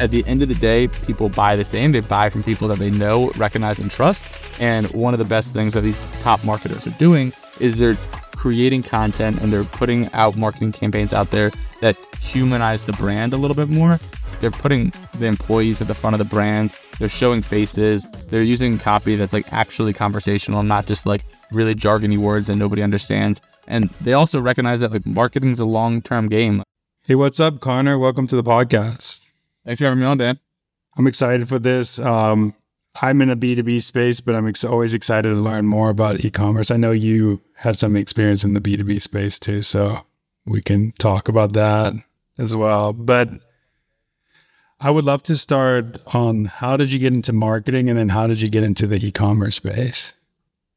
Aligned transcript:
At 0.00 0.10
the 0.10 0.24
end 0.26 0.42
of 0.42 0.48
the 0.48 0.54
day, 0.54 0.88
people 0.88 1.28
buy 1.28 1.56
the 1.56 1.64
same. 1.64 1.92
They 1.92 2.00
buy 2.00 2.30
from 2.30 2.42
people 2.42 2.68
that 2.68 2.78
they 2.78 2.90
know, 2.90 3.28
recognize, 3.36 3.80
and 3.80 3.90
trust. 3.90 4.24
And 4.58 4.86
one 4.92 5.12
of 5.12 5.18
the 5.18 5.26
best 5.26 5.52
things 5.52 5.74
that 5.74 5.82
these 5.82 6.00
top 6.20 6.42
marketers 6.42 6.86
are 6.86 6.98
doing 6.98 7.34
is 7.60 7.78
they're 7.78 7.96
creating 8.34 8.82
content 8.82 9.38
and 9.42 9.52
they're 9.52 9.64
putting 9.64 10.10
out 10.14 10.38
marketing 10.38 10.72
campaigns 10.72 11.12
out 11.12 11.28
there 11.28 11.50
that 11.82 11.98
humanize 12.18 12.82
the 12.82 12.94
brand 12.94 13.34
a 13.34 13.36
little 13.36 13.54
bit 13.54 13.68
more. 13.68 14.00
They're 14.40 14.50
putting 14.50 14.90
the 15.18 15.26
employees 15.26 15.82
at 15.82 15.88
the 15.88 15.92
front 15.92 16.14
of 16.14 16.18
the 16.18 16.24
brand. 16.24 16.74
They're 16.98 17.10
showing 17.10 17.42
faces. 17.42 18.06
They're 18.30 18.40
using 18.40 18.78
copy 18.78 19.16
that's 19.16 19.34
like 19.34 19.52
actually 19.52 19.92
conversational, 19.92 20.62
not 20.62 20.86
just 20.86 21.04
like 21.04 21.24
really 21.52 21.74
jargony 21.74 22.16
words 22.16 22.48
that 22.48 22.56
nobody 22.56 22.82
understands. 22.82 23.42
And 23.68 23.90
they 24.00 24.14
also 24.14 24.40
recognize 24.40 24.80
that 24.80 24.92
like 24.92 25.04
marketing 25.04 25.50
is 25.50 25.60
a 25.60 25.66
long 25.66 26.00
term 26.00 26.30
game. 26.30 26.62
Hey, 27.04 27.16
what's 27.16 27.38
up, 27.38 27.60
Connor? 27.60 27.98
Welcome 27.98 28.26
to 28.28 28.36
the 28.36 28.42
podcast. 28.42 29.09
Thanks 29.70 29.78
for 29.78 29.84
having 29.84 30.00
me 30.00 30.06
on, 30.06 30.18
Dan. 30.18 30.36
I'm 30.98 31.06
excited 31.06 31.48
for 31.48 31.60
this. 31.60 32.00
Um, 32.00 32.54
I'm 33.00 33.22
in 33.22 33.30
a 33.30 33.36
B2B 33.36 33.80
space, 33.82 34.20
but 34.20 34.34
I'm 34.34 34.48
ex- 34.48 34.64
always 34.64 34.94
excited 34.94 35.28
to 35.28 35.36
learn 35.36 35.66
more 35.66 35.90
about 35.90 36.24
e 36.24 36.30
commerce. 36.32 36.72
I 36.72 36.76
know 36.76 36.90
you 36.90 37.40
had 37.54 37.78
some 37.78 37.94
experience 37.94 38.42
in 38.42 38.54
the 38.54 38.60
B2B 38.60 39.00
space 39.00 39.38
too, 39.38 39.62
so 39.62 39.98
we 40.44 40.60
can 40.60 40.90
talk 40.98 41.28
about 41.28 41.52
that 41.52 41.92
as 42.36 42.56
well. 42.56 42.92
But 42.92 43.28
I 44.80 44.90
would 44.90 45.04
love 45.04 45.22
to 45.22 45.36
start 45.36 45.98
on 46.14 46.46
how 46.46 46.76
did 46.76 46.92
you 46.92 46.98
get 46.98 47.12
into 47.12 47.32
marketing 47.32 47.88
and 47.88 47.96
then 47.96 48.08
how 48.08 48.26
did 48.26 48.40
you 48.40 48.48
get 48.48 48.64
into 48.64 48.88
the 48.88 48.96
e 48.96 49.12
commerce 49.12 49.54
space? 49.54 50.16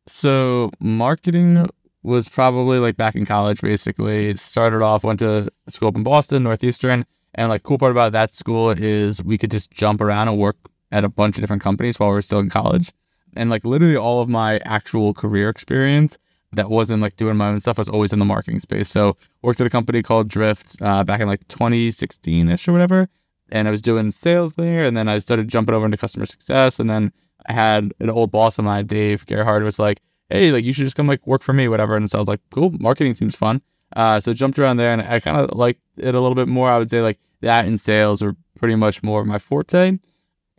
So, 0.05 0.69
marketing 0.79 1.67
was 2.03 2.29
probably 2.29 2.77
like 2.77 2.95
back 2.95 3.15
in 3.15 3.25
college, 3.25 3.59
basically. 3.59 4.29
It 4.29 4.37
started 4.37 4.83
off, 4.83 5.03
went 5.03 5.17
to 5.21 5.49
school 5.67 5.87
up 5.87 5.95
in 5.95 6.03
Boston, 6.03 6.43
Northeastern 6.43 7.07
and 7.35 7.49
like 7.49 7.63
cool 7.63 7.77
part 7.77 7.91
about 7.91 8.11
that 8.11 8.35
school 8.35 8.69
is 8.69 9.23
we 9.23 9.37
could 9.37 9.51
just 9.51 9.71
jump 9.71 10.01
around 10.01 10.27
and 10.27 10.37
work 10.37 10.57
at 10.91 11.03
a 11.03 11.09
bunch 11.09 11.37
of 11.37 11.41
different 11.41 11.61
companies 11.61 11.99
while 11.99 12.11
we 12.11 12.17
are 12.17 12.21
still 12.21 12.39
in 12.39 12.49
college. 12.49 12.91
And 13.35 13.49
like 13.49 13.65
literally 13.65 13.95
all 13.95 14.21
of 14.21 14.29
my 14.29 14.59
actual 14.63 15.13
career 15.13 15.49
experience 15.49 16.19
that 16.51 16.69
wasn't 16.69 17.01
like 17.01 17.15
doing 17.15 17.35
my 17.35 17.49
own 17.49 17.59
stuff 17.59 17.79
was 17.79 17.89
always 17.89 18.13
in 18.13 18.19
the 18.19 18.25
marketing 18.25 18.59
space. 18.59 18.89
So 18.89 19.17
worked 19.41 19.59
at 19.59 19.67
a 19.67 19.71
company 19.71 20.03
called 20.03 20.27
Drift 20.27 20.81
uh, 20.81 21.03
back 21.03 21.19
in 21.19 21.27
like 21.27 21.47
2016 21.47 22.49
ish 22.49 22.67
or 22.67 22.73
whatever. 22.73 23.09
And 23.51 23.67
I 23.67 23.71
was 23.71 23.81
doing 23.81 24.11
sales 24.11 24.55
there. 24.55 24.85
And 24.85 24.95
then 24.95 25.07
I 25.07 25.17
started 25.17 25.47
jumping 25.47 25.73
over 25.73 25.85
into 25.85 25.97
customer 25.97 26.27
success. 26.27 26.79
And 26.79 26.89
then 26.89 27.11
I 27.47 27.53
had 27.53 27.91
an 27.99 28.11
old 28.11 28.31
boss 28.31 28.59
of 28.59 28.65
mine, 28.65 28.85
Dave 28.85 29.25
Gerhardt, 29.25 29.63
was 29.63 29.79
like, 29.79 29.99
hey, 30.29 30.51
like 30.51 30.63
you 30.63 30.73
should 30.73 30.85
just 30.85 30.95
come 30.95 31.07
like 31.07 31.25
work 31.25 31.41
for 31.41 31.53
me, 31.53 31.67
whatever. 31.67 31.95
And 31.95 32.09
so 32.09 32.19
I 32.19 32.21
was 32.21 32.27
like, 32.27 32.41
cool, 32.51 32.71
marketing 32.79 33.15
seems 33.15 33.35
fun. 33.35 33.61
Uh, 33.95 34.19
so 34.19 34.33
jumped 34.33 34.57
around 34.57 34.77
there 34.77 34.91
and 34.91 35.01
I 35.01 35.19
kind 35.19 35.37
of 35.37 35.55
liked 35.55 35.81
it 35.97 36.15
a 36.15 36.19
little 36.19 36.35
bit 36.35 36.47
more. 36.47 36.69
I 36.69 36.77
would 36.77 36.89
say 36.89 37.01
like 37.01 37.19
that 37.41 37.65
and 37.65 37.79
sales 37.79 38.21
were 38.21 38.35
pretty 38.57 38.75
much 38.75 39.03
more 39.03 39.23
my 39.23 39.37
forte. 39.37 39.97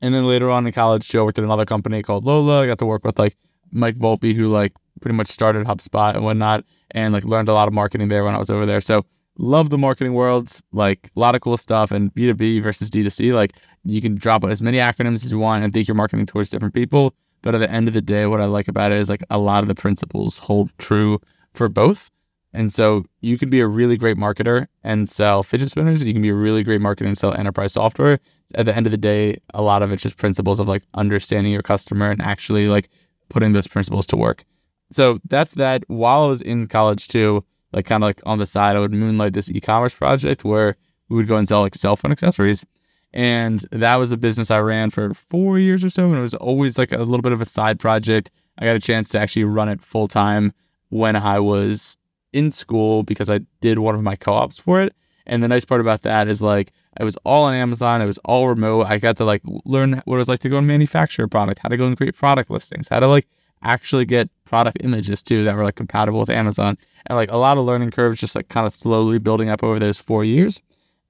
And 0.03 0.15
then 0.15 0.27
later 0.27 0.51
on 0.51 0.67
in 0.67 0.73
college, 0.73 1.09
Joe 1.09 1.25
worked 1.25 1.39
at 1.39 1.45
another 1.45 1.65
company 1.65 2.03
called 2.03 2.25
Lola. 2.25 2.63
I 2.63 2.67
got 2.67 2.79
to 2.81 2.87
work 2.87 3.05
with 3.05 3.19
like 3.19 3.37
Mike 3.73 3.97
Volpe, 3.97 4.35
who 4.35 4.49
like 4.49 4.73
pretty 5.01 5.17
much 5.17 5.29
started 5.29 5.67
HubSpot 5.67 6.15
and 6.15 6.25
whatnot, 6.25 6.65
and 6.91 7.15
like 7.15 7.25
learned 7.25 7.49
a 7.49 7.55
lot 7.55 7.69
of 7.69 7.75
marketing 7.75 8.09
there 8.09 8.25
when 8.25 8.35
I 8.35 8.39
was 8.39 8.51
over 8.51 8.67
there. 8.67 8.81
So 8.81 9.05
love 9.39 9.71
the 9.71 9.79
marketing 9.79 10.13
worlds, 10.13 10.63
like 10.73 11.11
a 11.17 11.21
lot 11.21 11.35
of 11.35 11.41
cool 11.41 11.57
stuff. 11.57 11.91
And 11.91 12.13
B2B 12.15 12.63
versus 12.63 12.91
D2C, 12.91 13.33
like 13.33 13.53
you 13.85 14.01
can 14.01 14.15
drop 14.15 14.45
as 14.45 14.63
many 14.63 14.79
acronyms 14.79 15.25
as 15.25 15.33
you 15.33 15.39
want 15.39 15.65
and 15.65 15.73
think 15.73 15.89
you're 15.89 15.95
marketing 15.95 16.27
towards 16.27 16.51
different 16.51 16.75
people. 16.75 17.15
But 17.43 17.55
at 17.55 17.59
the 17.59 17.71
end 17.71 17.89
of 17.89 17.95
the 17.95 18.03
day, 18.03 18.27
what 18.27 18.41
I 18.41 18.47
like 18.47 18.69
about 18.69 18.93
it 18.93 18.99
is 18.99 19.11
like 19.11 19.23
a 19.31 19.39
lot 19.39 19.63
of 19.63 19.69
the 19.69 19.75
principles 19.75 20.39
hold 20.39 20.71
true 20.79 21.21
for 21.53 21.69
both. 21.69 22.11
And 22.55 22.73
so 22.73 23.05
you 23.21 23.37
can 23.37 23.51
be 23.51 23.59
a 23.61 23.67
really 23.67 23.97
great 23.97 24.17
marketer 24.17 24.69
and 24.85 25.11
sell 25.11 25.43
fidget 25.43 25.71
spinners. 25.71 26.05
You 26.05 26.13
can 26.13 26.23
be 26.23 26.29
a 26.29 26.35
really 26.35 26.63
great 26.63 26.81
marketer 26.81 27.07
and 27.07 27.19
sell 27.19 27.35
enterprise 27.35 27.73
software. 27.73 28.21
At 28.55 28.65
the 28.67 28.75
end 28.75 28.87
of 28.87 28.93
the 28.93 28.99
day, 28.99 29.39
a 29.53 29.61
lot 29.61 29.83
of 29.83 29.93
it's 29.93 30.05
just 30.05 30.17
principles 30.17 30.61
of 30.61 30.69
like 30.69 30.85
understanding 30.95 31.53
your 31.53 31.63
customer 31.63 32.11
and 32.11 32.23
actually 32.23 32.69
like 32.69 32.89
putting 33.29 33.53
those 33.53 33.67
principles 33.67 34.07
to 34.09 34.17
work. 34.17 34.45
So 34.91 35.19
that's 35.29 35.55
that. 35.55 35.83
While 35.89 36.21
I 36.21 36.29
was 36.29 36.43
in 36.43 36.69
college 36.69 37.09
too, 37.09 37.45
like 37.73 37.87
kind 37.87 38.05
of 38.05 38.09
like 38.09 38.21
on 38.25 38.39
the 38.39 38.47
side, 38.47 38.77
I 38.77 38.81
would 38.81 38.93
moonlight 38.93 39.33
this 39.33 39.51
e-commerce 39.51 39.95
project 39.95 40.45
where 40.45 40.77
we 41.09 41.17
would 41.17 41.27
go 41.27 41.37
and 41.37 41.49
sell 41.49 41.63
like 41.63 41.75
cell 41.75 41.97
phone 41.97 42.13
accessories. 42.13 42.65
And 43.13 43.61
that 43.73 43.97
was 43.97 44.13
a 44.13 44.17
business 44.17 44.53
I 44.53 44.61
ran 44.61 44.91
for 44.91 45.13
four 45.13 45.59
years 45.59 45.85
or 45.85 45.89
so. 45.89 46.05
And 46.07 46.19
it 46.19 46.23
was 46.23 46.35
always 46.35 46.79
like 46.79 46.93
a 46.93 46.99
little 46.99 47.23
bit 47.23 47.33
of 47.33 47.41
a 47.41 47.47
side 47.47 47.81
project. 47.81 48.31
I 48.59 48.65
got 48.65 48.77
a 48.77 48.81
chance 48.81 49.09
to 49.11 49.19
actually 49.19 49.45
run 49.45 49.69
it 49.69 49.83
full 49.83 50.07
time 50.07 50.53
when 50.91 51.17
I 51.17 51.41
was 51.41 51.99
in 52.35 52.51
school 52.51 53.03
because 53.03 53.31
I 53.31 53.41
did 53.61 53.79
one 53.79 53.95
of 53.95 54.03
my 54.03 54.17
co-ops 54.17 54.59
for 54.59 54.83
it. 54.83 54.95
And 55.27 55.43
the 55.43 55.49
nice 55.49 55.65
part 55.65 55.81
about 55.81 56.03
that 56.03 56.29
is 56.29 56.43
like 56.43 56.73
it 57.01 57.05
was 57.05 57.17
all 57.25 57.45
on 57.45 57.55
Amazon. 57.55 58.03
It 58.03 58.07
was 58.07 58.19
all 58.19 58.49
remote. 58.49 58.83
I 58.85 58.99
got 58.99 59.17
to 59.17 59.25
like 59.25 59.43
learn 59.65 60.03
what 60.05 60.17
it 60.17 60.19
was 60.19 60.29
like 60.29 60.41
to 60.41 60.49
go 60.49 60.59
and 60.59 60.67
manufacture 60.67 61.25
a 61.25 61.29
product, 61.29 61.61
how 61.61 61.69
to 61.69 61.77
go 61.77 61.87
and 61.87 61.97
create 61.97 62.17
product 62.17 62.51
listings, 62.51 62.89
how 62.89 63.01
to 63.01 63.09
like 63.09 63.27
actually 63.63 64.05
get 64.05 64.29
product 64.45 64.79
images 64.81 65.23
too 65.23 65.45
that 65.45 65.57
were 65.57 65.65
like 65.65 65.77
compatible 65.77 66.21
with 66.21 66.29
Amazon. 66.29 66.77
And 67.07 67.17
like 67.17 67.31
a 67.33 67.37
lot 67.37 67.57
of 67.57 67.65
learning 67.65 67.91
curves 67.93 68.21
just 68.21 68.37
like 68.37 68.49
kind 68.49 68.67
of 68.67 68.75
slowly 68.75 69.19
building 69.19 69.49
up 69.49 69.63
over 69.63 69.79
those 69.79 70.01
four 70.01 70.25
years. 70.25 70.61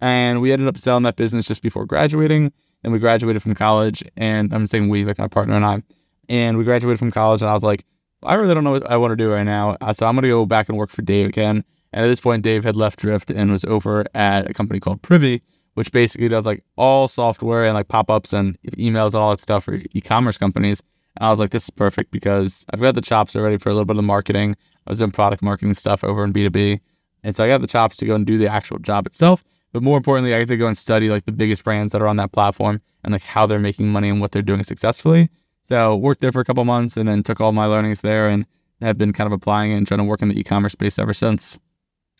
And 0.00 0.40
we 0.40 0.52
ended 0.52 0.68
up 0.68 0.78
selling 0.78 1.04
that 1.04 1.16
business 1.16 1.48
just 1.48 1.62
before 1.62 1.86
graduating. 1.86 2.52
And 2.82 2.92
we 2.92 2.98
graduated 2.98 3.42
from 3.42 3.54
college. 3.54 4.04
And 4.16 4.52
I'm 4.52 4.66
saying 4.66 4.88
we, 4.90 5.04
like 5.04 5.18
my 5.18 5.28
partner 5.28 5.54
and 5.54 5.64
I. 5.64 5.82
And 6.28 6.58
we 6.58 6.64
graduated 6.64 6.98
from 6.98 7.10
college. 7.10 7.40
And 7.40 7.50
I 7.50 7.54
was 7.54 7.62
like, 7.62 7.84
I 8.24 8.34
really 8.34 8.54
don't 8.54 8.64
know 8.64 8.72
what 8.72 8.90
I 8.90 8.96
want 8.96 9.12
to 9.12 9.16
do 9.16 9.30
right 9.32 9.44
now. 9.44 9.76
Uh, 9.80 9.92
so 9.92 10.06
I'm 10.06 10.14
going 10.14 10.22
to 10.22 10.28
go 10.28 10.46
back 10.46 10.68
and 10.68 10.78
work 10.78 10.90
for 10.90 11.02
Dave 11.02 11.26
again. 11.26 11.64
And 11.92 12.04
at 12.04 12.08
this 12.08 12.20
point, 12.20 12.42
Dave 12.42 12.64
had 12.64 12.76
left 12.76 12.98
Drift 12.98 13.30
and 13.30 13.52
was 13.52 13.64
over 13.64 14.04
at 14.14 14.50
a 14.50 14.54
company 14.54 14.80
called 14.80 15.02
Privy, 15.02 15.42
which 15.74 15.92
basically 15.92 16.28
does 16.28 16.46
like 16.46 16.64
all 16.76 17.06
software 17.06 17.64
and 17.64 17.74
like 17.74 17.88
pop 17.88 18.10
ups 18.10 18.32
and 18.32 18.60
emails 18.62 19.14
and 19.14 19.16
all 19.16 19.30
that 19.30 19.40
stuff 19.40 19.64
for 19.64 19.74
e 19.74 20.00
commerce 20.00 20.38
companies. 20.38 20.82
And 21.16 21.26
I 21.26 21.30
was 21.30 21.38
like, 21.38 21.50
this 21.50 21.64
is 21.64 21.70
perfect 21.70 22.10
because 22.10 22.66
I've 22.72 22.80
got 22.80 22.94
the 22.94 23.00
chops 23.00 23.36
already 23.36 23.58
for 23.58 23.68
a 23.68 23.72
little 23.72 23.86
bit 23.86 23.92
of 23.92 23.98
the 23.98 24.02
marketing. 24.02 24.56
I 24.86 24.90
was 24.90 24.98
doing 24.98 25.12
product 25.12 25.42
marketing 25.42 25.74
stuff 25.74 26.02
over 26.02 26.24
in 26.24 26.32
B2B. 26.32 26.80
And 27.22 27.34
so 27.34 27.44
I 27.44 27.48
got 27.48 27.60
the 27.60 27.66
chops 27.66 27.96
to 27.98 28.06
go 28.06 28.14
and 28.14 28.26
do 28.26 28.38
the 28.38 28.48
actual 28.48 28.78
job 28.78 29.06
itself. 29.06 29.44
But 29.72 29.82
more 29.82 29.96
importantly, 29.96 30.34
I 30.34 30.40
get 30.40 30.48
to 30.48 30.56
go 30.56 30.68
and 30.68 30.78
study 30.78 31.08
like 31.08 31.24
the 31.24 31.32
biggest 31.32 31.64
brands 31.64 31.92
that 31.92 32.02
are 32.02 32.06
on 32.06 32.16
that 32.16 32.32
platform 32.32 32.80
and 33.02 33.12
like 33.12 33.22
how 33.22 33.46
they're 33.46 33.58
making 33.58 33.88
money 33.88 34.08
and 34.08 34.20
what 34.20 34.32
they're 34.32 34.42
doing 34.42 34.62
successfully. 34.62 35.30
So 35.64 35.96
worked 35.96 36.20
there 36.20 36.32
for 36.32 36.40
a 36.40 36.44
couple 36.44 36.64
months 36.64 36.96
and 36.96 37.08
then 37.08 37.22
took 37.22 37.40
all 37.40 37.52
my 37.52 37.64
learnings 37.64 38.02
there 38.02 38.28
and 38.28 38.46
have 38.80 38.98
been 38.98 39.12
kind 39.12 39.26
of 39.26 39.32
applying 39.32 39.72
it 39.72 39.76
and 39.76 39.88
trying 39.88 39.98
to 39.98 40.04
work 40.04 40.22
in 40.22 40.28
the 40.28 40.38
e-commerce 40.38 40.72
space 40.72 40.98
ever 40.98 41.14
since. 41.14 41.58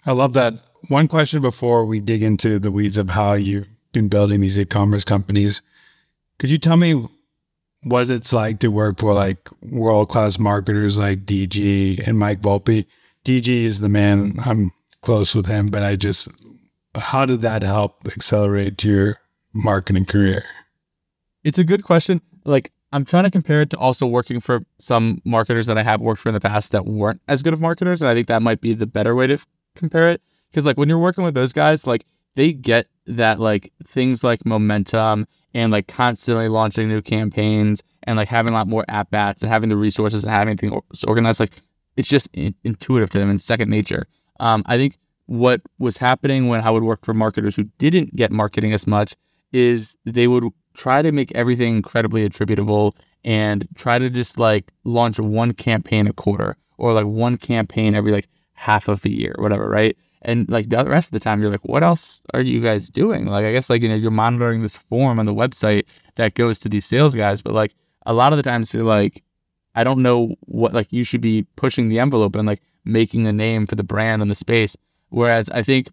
I 0.06 0.12
love 0.12 0.32
that. 0.32 0.55
One 0.88 1.09
question 1.09 1.43
before 1.43 1.84
we 1.84 2.00
dig 2.00 2.22
into 2.22 2.59
the 2.59 2.72
weeds 2.72 2.97
of 2.97 3.10
how 3.10 3.34
you've 3.34 3.69
been 3.93 4.09
building 4.09 4.41
these 4.41 4.59
e-commerce 4.59 5.05
companies. 5.05 5.62
Could 6.38 6.50
you 6.50 6.59
tell 6.59 6.77
me 6.77 7.06
what 7.82 8.10
it's 8.10 8.32
like 8.32 8.60
to 8.60 8.69
work 8.69 8.99
for 8.99 9.12
like 9.12 9.49
world-class 9.62 10.38
marketers 10.38 10.99
like 10.99 11.21
DG 11.21 12.06
and 12.06 12.19
Mike 12.19 12.41
Volpe? 12.41 12.87
DG 13.25 13.49
is 13.49 13.81
the 13.81 13.88
man. 13.88 14.34
I'm 14.44 14.72
close 15.00 15.34
with 15.34 15.47
him, 15.47 15.69
but 15.69 15.82
I 15.82 15.97
just 15.97 16.28
how 16.97 17.26
did 17.26 17.41
that 17.41 17.62
help 17.62 18.06
accelerate 18.06 18.85
your 18.85 19.19
marketing 19.52 20.05
career? 20.05 20.44
It's 21.43 21.58
a 21.58 21.64
good 21.64 21.82
question. 21.85 22.20
Like 22.44 22.70
I'm 22.94 23.05
trying 23.05 23.25
to 23.25 23.31
compare 23.31 23.61
it 23.61 23.70
to 23.70 23.76
also 23.76 24.06
working 24.06 24.38
for 24.38 24.61
some 24.79 25.20
marketers 25.25 25.67
that 25.67 25.76
I 25.76 25.82
have 25.82 26.00
worked 26.00 26.20
for 26.20 26.29
in 26.29 26.35
the 26.35 26.41
past 26.41 26.70
that 26.70 26.87
weren't 26.87 27.20
as 27.26 27.43
good 27.43 27.52
of 27.52 27.61
marketers. 27.61 28.00
And 28.00 28.08
I 28.08 28.14
think 28.14 28.29
that 28.29 28.41
might 28.41 28.61
be 28.61 28.73
the 28.73 28.87
better 28.87 29.17
way 29.17 29.26
to 29.26 29.35
f- 29.35 29.46
compare 29.75 30.12
it. 30.12 30.23
Because, 30.49 30.64
like, 30.64 30.79
when 30.79 30.88
you're 30.88 31.00
working 31.00 31.25
with 31.25 31.35
those 31.35 31.52
guys, 31.52 31.88
like, 31.88 32.05
they 32.37 32.52
get 32.52 32.87
that, 33.06 33.41
like, 33.41 33.73
things 33.85 34.23
like 34.23 34.46
momentum 34.46 35.26
and, 35.52 35.73
like, 35.73 35.88
constantly 35.88 36.46
launching 36.46 36.87
new 36.87 37.02
campaigns 37.02 37.82
and, 38.05 38.17
like, 38.17 38.29
having 38.29 38.52
a 38.52 38.56
lot 38.56 38.69
more 38.69 38.85
at 38.87 39.11
bats 39.11 39.43
and 39.43 39.50
having 39.50 39.70
the 39.70 39.76
resources 39.76 40.23
and 40.23 40.32
having 40.32 40.56
things 40.56 41.05
organized. 41.05 41.40
Like, 41.40 41.55
it's 41.97 42.08
just 42.08 42.31
in- 42.37 42.55
intuitive 42.62 43.11
to 43.11 43.19
them 43.19 43.29
and 43.29 43.40
second 43.40 43.70
nature. 43.70 44.06
Um, 44.38 44.62
I 44.67 44.79
think 44.79 44.94
what 45.26 45.61
was 45.81 45.99
happening 45.99 46.47
when 46.47 46.61
I 46.61 46.70
would 46.70 46.85
work 46.85 47.05
for 47.05 47.12
marketers 47.12 47.56
who 47.56 47.64
didn't 47.79 48.14
get 48.14 48.31
marketing 48.31 48.73
as 48.73 48.87
much 48.87 49.17
is 49.52 49.97
they 50.05 50.29
would 50.29 50.44
try 50.75 51.03
to 51.03 51.12
make 51.12 51.35
everything 51.35 51.76
incredibly 51.76 52.25
attributable 52.25 52.97
and 53.25 53.67
try 53.76 53.99
to 53.99 54.11
just 54.11 54.38
like 54.38 54.73
launch 54.85 55.19
one 55.19 55.53
campaign 55.53 56.06
a 56.06 56.12
quarter 56.12 56.56
or 56.76 56.93
like 56.93 57.06
one 57.06 57.37
campaign 57.37 57.94
every 57.94 58.12
like 58.12 58.29
half 58.55 58.88
of 58.88 59.05
a 59.05 59.11
year, 59.11 59.35
whatever, 59.38 59.69
right? 59.69 59.97
And 60.23 60.49
like 60.50 60.69
the 60.69 60.85
rest 60.87 61.09
of 61.09 61.12
the 61.12 61.21
time, 61.21 61.41
you're 61.41 61.50
like, 61.50 61.65
what 61.65 61.82
else 61.82 62.26
are 62.32 62.41
you 62.41 62.61
guys 62.61 62.88
doing? 62.88 63.26
Like, 63.26 63.44
I 63.44 63.53
guess 63.53 63.69
like, 63.69 63.82
you 63.82 63.88
know, 63.88 63.94
you're 63.94 64.11
monitoring 64.11 64.62
this 64.62 64.76
form 64.76 65.19
on 65.19 65.26
the 65.26 65.35
website 65.35 65.87
that 66.15 66.35
goes 66.35 66.59
to 66.61 66.69
these 66.69 66.87
sales 66.87 67.15
guys, 67.15 67.43
but 67.43 67.53
like 67.53 67.75
a 68.06 68.15
lot 68.15 68.32
of 68.32 68.38
the 68.38 68.43
times 68.43 68.73
you're 68.73 68.82
like, 68.82 69.23
I 69.75 69.85
don't 69.85 70.03
know 70.03 70.35
what 70.41 70.73
like 70.73 70.93
you 70.93 71.05
should 71.05 71.21
be 71.21 71.47
pushing 71.56 71.88
the 71.88 71.99
envelope 71.99 72.37
and 72.37 72.47
like 72.47 72.61
making 72.85 73.26
a 73.26 73.32
name 73.32 73.67
for 73.67 73.75
the 73.75 73.82
brand 73.82 74.23
and 74.23 74.31
the 74.31 74.35
space. 74.35 74.76
Whereas 75.09 75.50
I 75.50 75.62
think 75.62 75.88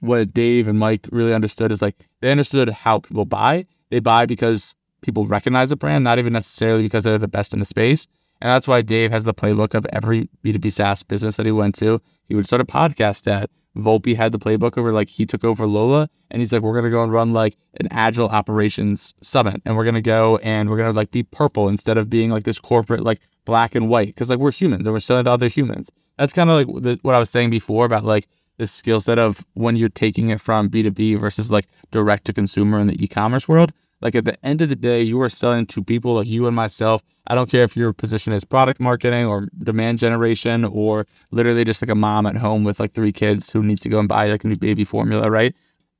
what 0.00 0.34
Dave 0.34 0.68
and 0.68 0.78
Mike 0.78 1.08
really 1.10 1.32
understood 1.32 1.72
is 1.72 1.82
like 1.82 1.96
they 2.20 2.30
understood 2.30 2.68
how 2.68 2.98
people 2.98 3.24
buy. 3.24 3.64
They 3.92 4.00
buy 4.00 4.24
because 4.24 4.74
people 5.02 5.26
recognize 5.26 5.68
the 5.68 5.76
brand, 5.76 6.02
not 6.02 6.18
even 6.18 6.32
necessarily 6.32 6.82
because 6.82 7.04
they're 7.04 7.18
the 7.18 7.28
best 7.28 7.52
in 7.52 7.58
the 7.58 7.66
space. 7.66 8.08
And 8.40 8.48
that's 8.48 8.66
why 8.66 8.80
Dave 8.80 9.10
has 9.10 9.26
the 9.26 9.34
playbook 9.34 9.74
of 9.74 9.84
every 9.92 10.30
B2B 10.42 10.72
SaaS 10.72 11.02
business 11.02 11.36
that 11.36 11.44
he 11.44 11.52
went 11.52 11.74
to. 11.76 12.00
He 12.26 12.34
would 12.34 12.46
start 12.46 12.62
a 12.62 12.64
podcast 12.64 13.30
at. 13.30 13.50
Volpe 13.76 14.16
had 14.16 14.32
the 14.32 14.38
playbook 14.38 14.78
over 14.78 14.92
like 14.92 15.08
he 15.08 15.26
took 15.26 15.44
over 15.44 15.66
Lola 15.66 16.08
and 16.30 16.40
he's 16.40 16.52
like, 16.52 16.62
we're 16.62 16.74
gonna 16.74 16.90
go 16.90 17.02
and 17.02 17.12
run 17.12 17.32
like 17.32 17.56
an 17.80 17.88
agile 17.90 18.28
operations 18.28 19.14
summit 19.22 19.62
and 19.64 19.76
we're 19.76 19.84
gonna 19.84 20.02
go 20.02 20.38
and 20.42 20.68
we're 20.68 20.76
gonna 20.76 20.92
like 20.92 21.10
be 21.10 21.22
purple 21.22 21.68
instead 21.68 21.96
of 21.96 22.10
being 22.10 22.30
like 22.30 22.44
this 22.44 22.60
corporate 22.60 23.02
like 23.02 23.20
black 23.46 23.74
and 23.74 23.88
white 23.88 24.08
because 24.08 24.28
like 24.28 24.38
we're 24.38 24.52
humans 24.52 24.84
and 24.84 24.92
we're 24.92 25.00
selling 25.00 25.24
to 25.24 25.30
other 25.30 25.48
humans. 25.48 25.90
That's 26.18 26.34
kind 26.34 26.50
of 26.50 26.56
like 26.56 26.82
the, 26.82 26.98
what 27.00 27.14
I 27.14 27.18
was 27.18 27.30
saying 27.30 27.48
before 27.48 27.86
about 27.86 28.04
like 28.04 28.26
the 28.62 28.66
skill 28.68 29.00
set 29.00 29.18
of 29.18 29.44
when 29.54 29.74
you're 29.74 29.88
taking 29.88 30.30
it 30.30 30.40
from 30.40 30.70
B2B 30.70 31.18
versus 31.18 31.50
like 31.50 31.66
direct 31.90 32.24
to 32.26 32.32
consumer 32.32 32.78
in 32.78 32.86
the 32.86 33.02
e-commerce 33.02 33.48
world. 33.48 33.72
Like 34.00 34.14
at 34.14 34.24
the 34.24 34.36
end 34.46 34.62
of 34.62 34.68
the 34.68 34.76
day, 34.76 35.02
you 35.02 35.20
are 35.20 35.28
selling 35.28 35.66
to 35.66 35.82
people 35.82 36.14
like 36.14 36.28
you 36.28 36.46
and 36.46 36.54
myself. 36.54 37.02
I 37.26 37.34
don't 37.34 37.50
care 37.50 37.64
if 37.64 37.76
your 37.76 37.92
position 37.92 38.32
is 38.32 38.44
product 38.44 38.78
marketing 38.78 39.26
or 39.26 39.48
demand 39.58 39.98
generation 39.98 40.64
or 40.64 41.08
literally 41.32 41.64
just 41.64 41.82
like 41.82 41.90
a 41.90 41.96
mom 41.96 42.24
at 42.24 42.36
home 42.36 42.62
with 42.62 42.78
like 42.78 42.92
three 42.92 43.10
kids 43.10 43.52
who 43.52 43.64
needs 43.64 43.80
to 43.80 43.88
go 43.88 43.98
and 43.98 44.08
buy 44.08 44.30
like 44.30 44.44
a 44.44 44.48
new 44.48 44.56
baby 44.56 44.84
formula, 44.84 45.28
right? 45.28 45.56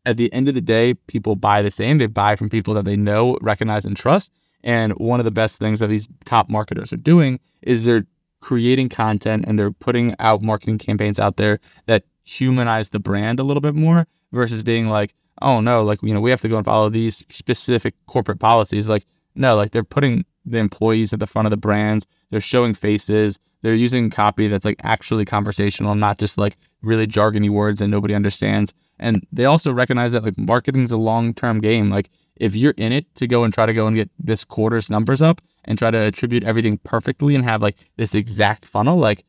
At 0.06 0.16
the 0.16 0.32
end 0.32 0.48
of 0.48 0.54
the 0.54 0.60
day, 0.60 0.94
people 0.94 1.34
buy 1.34 1.62
the 1.62 1.70
same. 1.70 1.98
They 1.98 2.06
buy 2.06 2.36
from 2.36 2.48
people 2.48 2.74
that 2.74 2.84
they 2.84 2.96
know, 2.96 3.38
recognize, 3.40 3.86
and 3.86 3.96
trust. 3.96 4.32
And 4.62 4.92
one 4.98 5.18
of 5.18 5.24
the 5.24 5.32
best 5.32 5.58
things 5.58 5.80
that 5.80 5.88
these 5.88 6.08
top 6.24 6.48
marketers 6.48 6.92
are 6.92 6.96
doing 6.96 7.40
is 7.60 7.84
they're 7.84 8.06
creating 8.40 8.88
content 8.88 9.44
and 9.46 9.58
they're 9.58 9.72
putting 9.72 10.14
out 10.18 10.42
marketing 10.42 10.78
campaigns 10.78 11.18
out 11.20 11.36
there 11.36 11.58
that 11.86 12.04
humanize 12.24 12.90
the 12.90 13.00
brand 13.00 13.40
a 13.40 13.44
little 13.44 13.60
bit 13.60 13.74
more 13.74 14.06
versus 14.32 14.62
being 14.62 14.88
like, 14.88 15.14
oh 15.40 15.60
no, 15.60 15.82
like, 15.82 16.02
you 16.02 16.14
know, 16.14 16.20
we 16.20 16.30
have 16.30 16.40
to 16.40 16.48
go 16.48 16.56
and 16.56 16.64
follow 16.64 16.88
these 16.88 17.24
specific 17.28 17.94
corporate 18.06 18.40
policies. 18.40 18.88
Like, 18.88 19.04
no, 19.34 19.56
like 19.56 19.70
they're 19.70 19.84
putting 19.84 20.24
the 20.44 20.58
employees 20.58 21.12
at 21.12 21.20
the 21.20 21.26
front 21.26 21.46
of 21.46 21.50
the 21.50 21.56
brand. 21.56 22.06
They're 22.30 22.40
showing 22.40 22.74
faces. 22.74 23.38
They're 23.62 23.74
using 23.74 24.10
copy 24.10 24.48
that's 24.48 24.64
like 24.64 24.80
actually 24.82 25.24
conversational, 25.24 25.94
not 25.94 26.18
just 26.18 26.38
like 26.38 26.56
really 26.82 27.06
jargony 27.06 27.48
words 27.48 27.80
that 27.80 27.88
nobody 27.88 28.14
understands. 28.14 28.74
And 28.98 29.26
they 29.32 29.44
also 29.44 29.72
recognize 29.72 30.12
that 30.12 30.24
like 30.24 30.38
marketing 30.38 30.82
is 30.82 30.92
a 30.92 30.96
long 30.96 31.34
term 31.34 31.60
game. 31.60 31.86
Like 31.86 32.10
if 32.36 32.56
you're 32.56 32.74
in 32.76 32.92
it 32.92 33.14
to 33.16 33.26
go 33.26 33.44
and 33.44 33.52
try 33.52 33.66
to 33.66 33.74
go 33.74 33.86
and 33.86 33.96
get 33.96 34.10
this 34.18 34.44
quarter's 34.44 34.90
numbers 34.90 35.22
up 35.22 35.40
and 35.64 35.78
try 35.78 35.90
to 35.90 35.98
attribute 35.98 36.44
everything 36.44 36.78
perfectly 36.78 37.34
and 37.34 37.44
have 37.44 37.62
like 37.62 37.76
this 37.96 38.14
exact 38.14 38.64
funnel, 38.64 38.96
like 38.96 39.24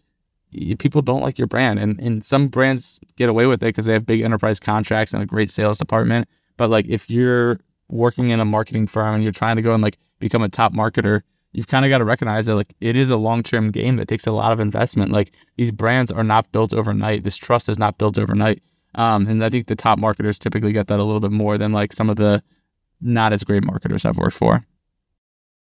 people 0.77 1.01
don't 1.01 1.21
like 1.21 1.37
your 1.37 1.47
brand. 1.47 1.79
And, 1.79 1.99
and 1.99 2.23
some 2.23 2.47
brands 2.47 2.99
get 3.15 3.29
away 3.29 3.45
with 3.45 3.63
it 3.63 3.67
because 3.67 3.85
they 3.85 3.93
have 3.93 4.05
big 4.05 4.21
enterprise 4.21 4.59
contracts 4.59 5.13
and 5.13 5.21
a 5.23 5.25
great 5.25 5.51
sales 5.51 5.77
department. 5.77 6.27
But 6.57 6.69
like 6.69 6.87
if 6.87 7.09
you're 7.09 7.59
working 7.89 8.29
in 8.29 8.39
a 8.39 8.45
marketing 8.45 8.87
firm 8.87 9.15
and 9.15 9.23
you're 9.23 9.31
trying 9.31 9.55
to 9.55 9.61
go 9.61 9.73
and 9.73 9.83
like 9.83 9.97
become 10.19 10.43
a 10.43 10.49
top 10.49 10.73
marketer, 10.73 11.21
you've 11.51 11.67
kind 11.67 11.85
of 11.85 11.89
got 11.89 11.99
to 11.99 12.05
recognize 12.05 12.47
that 12.47 12.55
like 12.55 12.73
it 12.81 12.95
is 12.95 13.09
a 13.09 13.17
long-term 13.17 13.71
game 13.71 13.95
that 13.97 14.07
takes 14.07 14.27
a 14.27 14.31
lot 14.31 14.51
of 14.51 14.59
investment. 14.59 15.11
Like 15.11 15.31
these 15.57 15.71
brands 15.71 16.11
are 16.11 16.23
not 16.23 16.51
built 16.51 16.73
overnight. 16.73 17.23
This 17.23 17.37
trust 17.37 17.69
is 17.69 17.79
not 17.79 17.97
built 17.97 18.17
overnight. 18.17 18.61
Um, 18.95 19.27
and 19.27 19.43
I 19.43 19.49
think 19.49 19.67
the 19.67 19.75
top 19.75 19.99
marketers 19.99 20.39
typically 20.39 20.71
get 20.71 20.87
that 20.87 20.99
a 20.99 21.03
little 21.03 21.19
bit 21.19 21.31
more 21.31 21.57
than 21.57 21.71
like 21.71 21.93
some 21.93 22.09
of 22.09 22.15
the 22.15 22.43
not 23.01 23.33
as 23.33 23.43
great 23.43 23.63
marketers 23.63 24.05
I've 24.05 24.17
worked 24.17 24.37
for. 24.37 24.63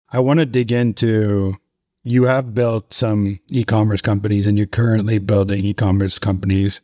I 0.09 0.19
want 0.19 0.39
to 0.39 0.45
dig 0.45 0.71
into 0.71 1.57
you 2.07 2.25
have 2.25 2.53
built 2.53 2.93
some 2.93 3.39
e-commerce 3.49 4.01
companies 4.01 4.45
and 4.45 4.57
you're 4.57 4.67
currently 4.67 5.17
building 5.17 5.65
e-commerce 5.65 6.19
companies. 6.19 6.81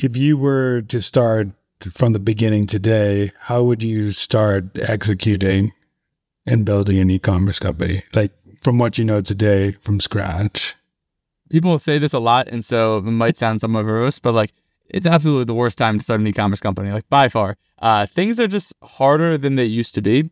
If 0.00 0.16
you 0.16 0.36
were 0.36 0.82
to 0.82 1.00
start 1.00 1.48
from 1.92 2.12
the 2.12 2.18
beginning 2.18 2.66
today, 2.66 3.30
how 3.42 3.62
would 3.62 3.84
you 3.84 4.10
start 4.10 4.76
executing 4.76 5.70
and 6.44 6.66
building 6.66 6.98
an 6.98 7.08
e-commerce 7.08 7.60
company? 7.60 8.00
Like 8.16 8.32
from 8.60 8.78
what 8.78 8.98
you 8.98 9.04
know 9.04 9.20
today 9.20 9.70
from 9.70 10.00
scratch. 10.00 10.74
People 11.48 11.78
say 11.78 11.98
this 11.98 12.12
a 12.12 12.18
lot, 12.18 12.48
and 12.48 12.64
so 12.64 12.98
it 12.98 13.02
might 13.02 13.36
sound 13.36 13.60
somewhat 13.60 13.86
verbose, 13.86 14.20
but 14.20 14.34
like 14.34 14.50
it's 14.90 15.06
absolutely 15.06 15.44
the 15.44 15.54
worst 15.54 15.78
time 15.78 15.98
to 15.98 16.04
start 16.04 16.18
an 16.18 16.26
e-commerce 16.26 16.60
company, 16.60 16.90
like 16.90 17.08
by 17.08 17.28
far. 17.28 17.56
Uh, 17.78 18.06
things 18.06 18.40
are 18.40 18.48
just 18.48 18.74
harder 18.82 19.38
than 19.38 19.54
they 19.54 19.64
used 19.64 19.94
to 19.94 20.02
be. 20.02 20.30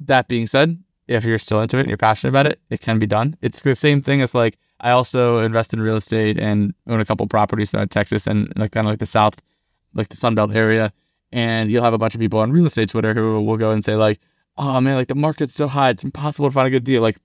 That 0.00 0.26
being 0.26 0.48
said, 0.48 0.82
if 1.08 1.24
you're 1.24 1.38
still 1.38 1.60
into 1.60 1.76
it 1.78 1.80
and 1.80 1.88
you're 1.88 1.96
passionate 1.96 2.30
about 2.30 2.46
it, 2.46 2.60
it 2.70 2.80
can 2.80 2.98
be 2.98 3.06
done. 3.06 3.36
It's 3.40 3.62
the 3.62 3.74
same 3.74 4.00
thing 4.00 4.20
as 4.20 4.34
like 4.34 4.58
I 4.80 4.90
also 4.90 5.38
invest 5.44 5.72
in 5.72 5.80
real 5.80 5.96
estate 5.96 6.38
and 6.38 6.74
own 6.86 7.00
a 7.00 7.04
couple 7.04 7.26
properties 7.26 7.72
in 7.74 7.88
Texas 7.88 8.26
and 8.26 8.52
like 8.56 8.72
kind 8.72 8.86
of 8.86 8.90
like 8.90 8.98
the 8.98 9.06
South, 9.06 9.40
like 9.94 10.08
the 10.08 10.16
Sunbelt 10.16 10.54
area. 10.54 10.92
And 11.32 11.70
you'll 11.70 11.84
have 11.84 11.94
a 11.94 11.98
bunch 11.98 12.14
of 12.14 12.20
people 12.20 12.40
on 12.40 12.52
real 12.52 12.66
estate 12.66 12.88
Twitter 12.88 13.14
who 13.14 13.40
will 13.40 13.56
go 13.56 13.70
and 13.70 13.84
say 13.84 13.96
like, 13.96 14.18
"Oh 14.56 14.80
man, 14.80 14.96
like 14.96 15.08
the 15.08 15.14
market's 15.14 15.54
so 15.54 15.66
high, 15.68 15.90
it's 15.90 16.04
impossible 16.04 16.48
to 16.48 16.54
find 16.54 16.68
a 16.68 16.70
good 16.70 16.84
deal." 16.84 17.02
Like, 17.02 17.16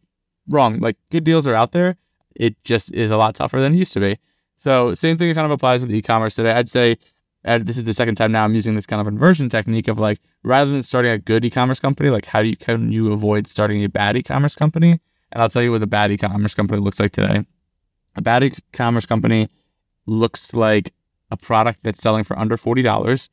wrong. 0.47 0.79
Like 0.79 0.97
good 1.11 1.23
deals 1.23 1.47
are 1.47 1.55
out 1.55 1.71
there. 1.71 1.97
It 2.35 2.61
just 2.63 2.93
is 2.95 3.11
a 3.11 3.17
lot 3.17 3.35
tougher 3.35 3.59
than 3.59 3.73
it 3.73 3.77
used 3.77 3.93
to 3.93 3.99
be. 3.99 4.17
So 4.55 4.93
same 4.93 5.17
thing 5.17 5.33
kind 5.33 5.45
of 5.45 5.51
applies 5.51 5.81
to 5.81 5.87
the 5.87 5.97
e-commerce 5.97 6.35
today. 6.35 6.51
I'd 6.51 6.69
say 6.69 6.97
and 7.43 7.65
this 7.65 7.77
is 7.77 7.85
the 7.85 7.93
second 7.93 8.15
time 8.15 8.31
now 8.31 8.43
I'm 8.43 8.53
using 8.53 8.75
this 8.75 8.85
kind 8.85 9.01
of 9.01 9.07
inversion 9.07 9.49
technique 9.49 9.87
of 9.87 9.99
like 9.99 10.19
rather 10.43 10.71
than 10.71 10.83
starting 10.83 11.11
a 11.11 11.17
good 11.17 11.43
e-commerce 11.43 11.79
company, 11.79 12.09
like 12.09 12.25
how 12.25 12.41
do 12.41 12.49
you 12.49 12.55
can 12.55 12.91
you 12.91 13.11
avoid 13.11 13.47
starting 13.47 13.83
a 13.83 13.89
bad 13.89 14.15
e-commerce 14.15 14.55
company? 14.55 14.99
And 15.31 15.41
I'll 15.41 15.49
tell 15.49 15.63
you 15.63 15.71
what 15.71 15.81
a 15.81 15.87
bad 15.87 16.11
e-commerce 16.11 16.53
company 16.53 16.79
looks 16.79 16.99
like 16.99 17.11
today. 17.11 17.45
A 18.15 18.21
bad 18.21 18.43
e-commerce 18.43 19.05
company 19.05 19.47
looks 20.05 20.53
like 20.53 20.93
a 21.31 21.37
product 21.37 21.83
that's 21.83 22.01
selling 22.01 22.23
for 22.23 22.37
under 22.37 22.57
forty 22.57 22.81
dollars. 22.81 23.29